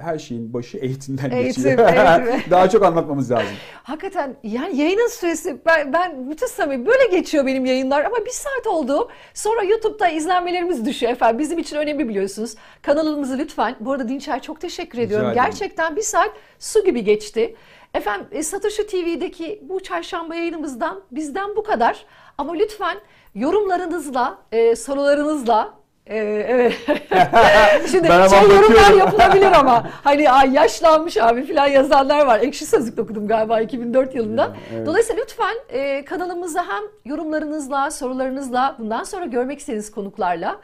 her 0.00 0.18
şeyin 0.18 0.52
başı 0.52 0.78
eğitimden 0.78 1.30
Eğitim, 1.30 1.64
geçiyor. 1.64 1.88
eğitim. 1.88 2.42
Daha 2.50 2.68
çok 2.68 2.84
anlatmamız 2.84 3.30
lazım. 3.30 3.52
Hakikaten 3.82 4.36
yani 4.42 4.76
yayının 4.76 5.08
süresi 5.08 5.58
ben, 5.66 5.92
ben 5.92 6.30
bütün 6.30 6.46
samimi 6.46 6.86
böyle 6.86 7.06
geçiyor 7.06 7.46
benim 7.46 7.66
yayınlar 7.66 8.04
ama 8.04 8.16
bir 8.26 8.30
saat 8.30 8.66
oldu. 8.66 9.08
Sonra 9.34 9.62
YouTube'da 9.62 10.08
izlenmelerimiz 10.08 10.86
düşüyor 10.86 11.12
efendim. 11.12 11.38
Bizim 11.38 11.58
için 11.58 11.76
önemli 11.76 12.08
biliyorsunuz. 12.08 12.54
Kanalımızı 12.82 13.38
lütfen. 13.38 13.76
Bu 13.80 13.92
arada 13.92 14.08
Dinçer 14.08 14.42
çok 14.42 14.60
teşekkür 14.60 14.98
ediyorum. 14.98 15.26
ederim. 15.30 15.42
Gerçekten 15.44 15.96
bir 15.96 16.02
saat 16.02 16.30
su 16.58 16.84
gibi 16.84 17.04
geçti. 17.04 17.56
Efendim 17.94 18.26
e, 18.32 18.42
Satoshi 18.42 18.86
TV'deki 18.86 19.62
bu 19.68 19.80
çarşamba 19.82 20.34
yayınımızdan 20.34 21.02
bizden 21.10 21.56
bu 21.56 21.62
kadar. 21.62 22.04
Ama 22.38 22.52
lütfen 22.52 22.98
yorumlarınızla, 23.34 24.38
e, 24.52 24.76
sorularınızla 24.76 25.79
e, 26.10 26.16
evet. 26.48 26.74
Şimdi 27.90 28.08
Ben 28.08 28.28
şey 28.28 28.42
yorumlar 28.42 28.92
yapılabilir 28.92 29.52
ama 29.52 29.90
hani 30.04 30.30
ay 30.30 30.52
yaşlanmış 30.52 31.16
abi 31.16 31.46
falan 31.46 31.66
yazanlar 31.66 32.26
var. 32.26 32.40
Ekşi 32.40 32.66
Sözlük'te 32.66 33.02
okudum 33.02 33.28
galiba 33.28 33.60
2004 33.60 34.14
yılında. 34.14 34.56
Evet. 34.74 34.86
Dolayısıyla 34.86 35.22
lütfen 35.22 35.54
e, 35.68 36.04
kanalımıza 36.04 36.62
hem 36.62 36.82
yorumlarınızla, 37.04 37.90
sorularınızla, 37.90 38.76
bundan 38.78 39.04
sonra 39.04 39.24
görmek 39.24 39.58
istediğiniz 39.58 39.90
konuklarla 39.90 40.60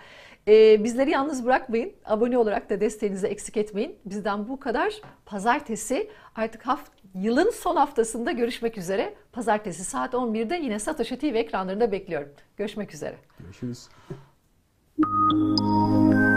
e, 0.49 0.84
bizleri 0.84 1.11
yalnız 1.11 1.44
bırakmayın. 1.44 1.92
Abone 2.05 2.38
olarak 2.38 2.70
da 2.70 2.80
desteğinizi 2.80 3.26
eksik 3.26 3.57
etmeyin. 3.57 3.99
Bizden 4.05 4.49
bu 4.49 4.61
kadar. 4.61 4.94
Pazartesi 5.26 6.11
artık 6.34 6.66
haft 6.66 6.90
yılın 7.14 7.51
son 7.51 7.76
haftasında 7.76 8.32
görüşmek 8.32 8.78
üzere. 8.78 9.14
Pazartesi 9.32 9.84
saat 9.84 10.14
11'de 10.14 10.57
yine 10.57 10.78
Satoshi 10.78 11.18
TV 11.18 11.24
ekranlarında 11.24 11.92
bekliyorum. 11.92 12.28
Görüşmek 12.57 12.94
üzere. 12.94 13.14
Görüşürüz. 13.38 13.88
Música 14.99 16.36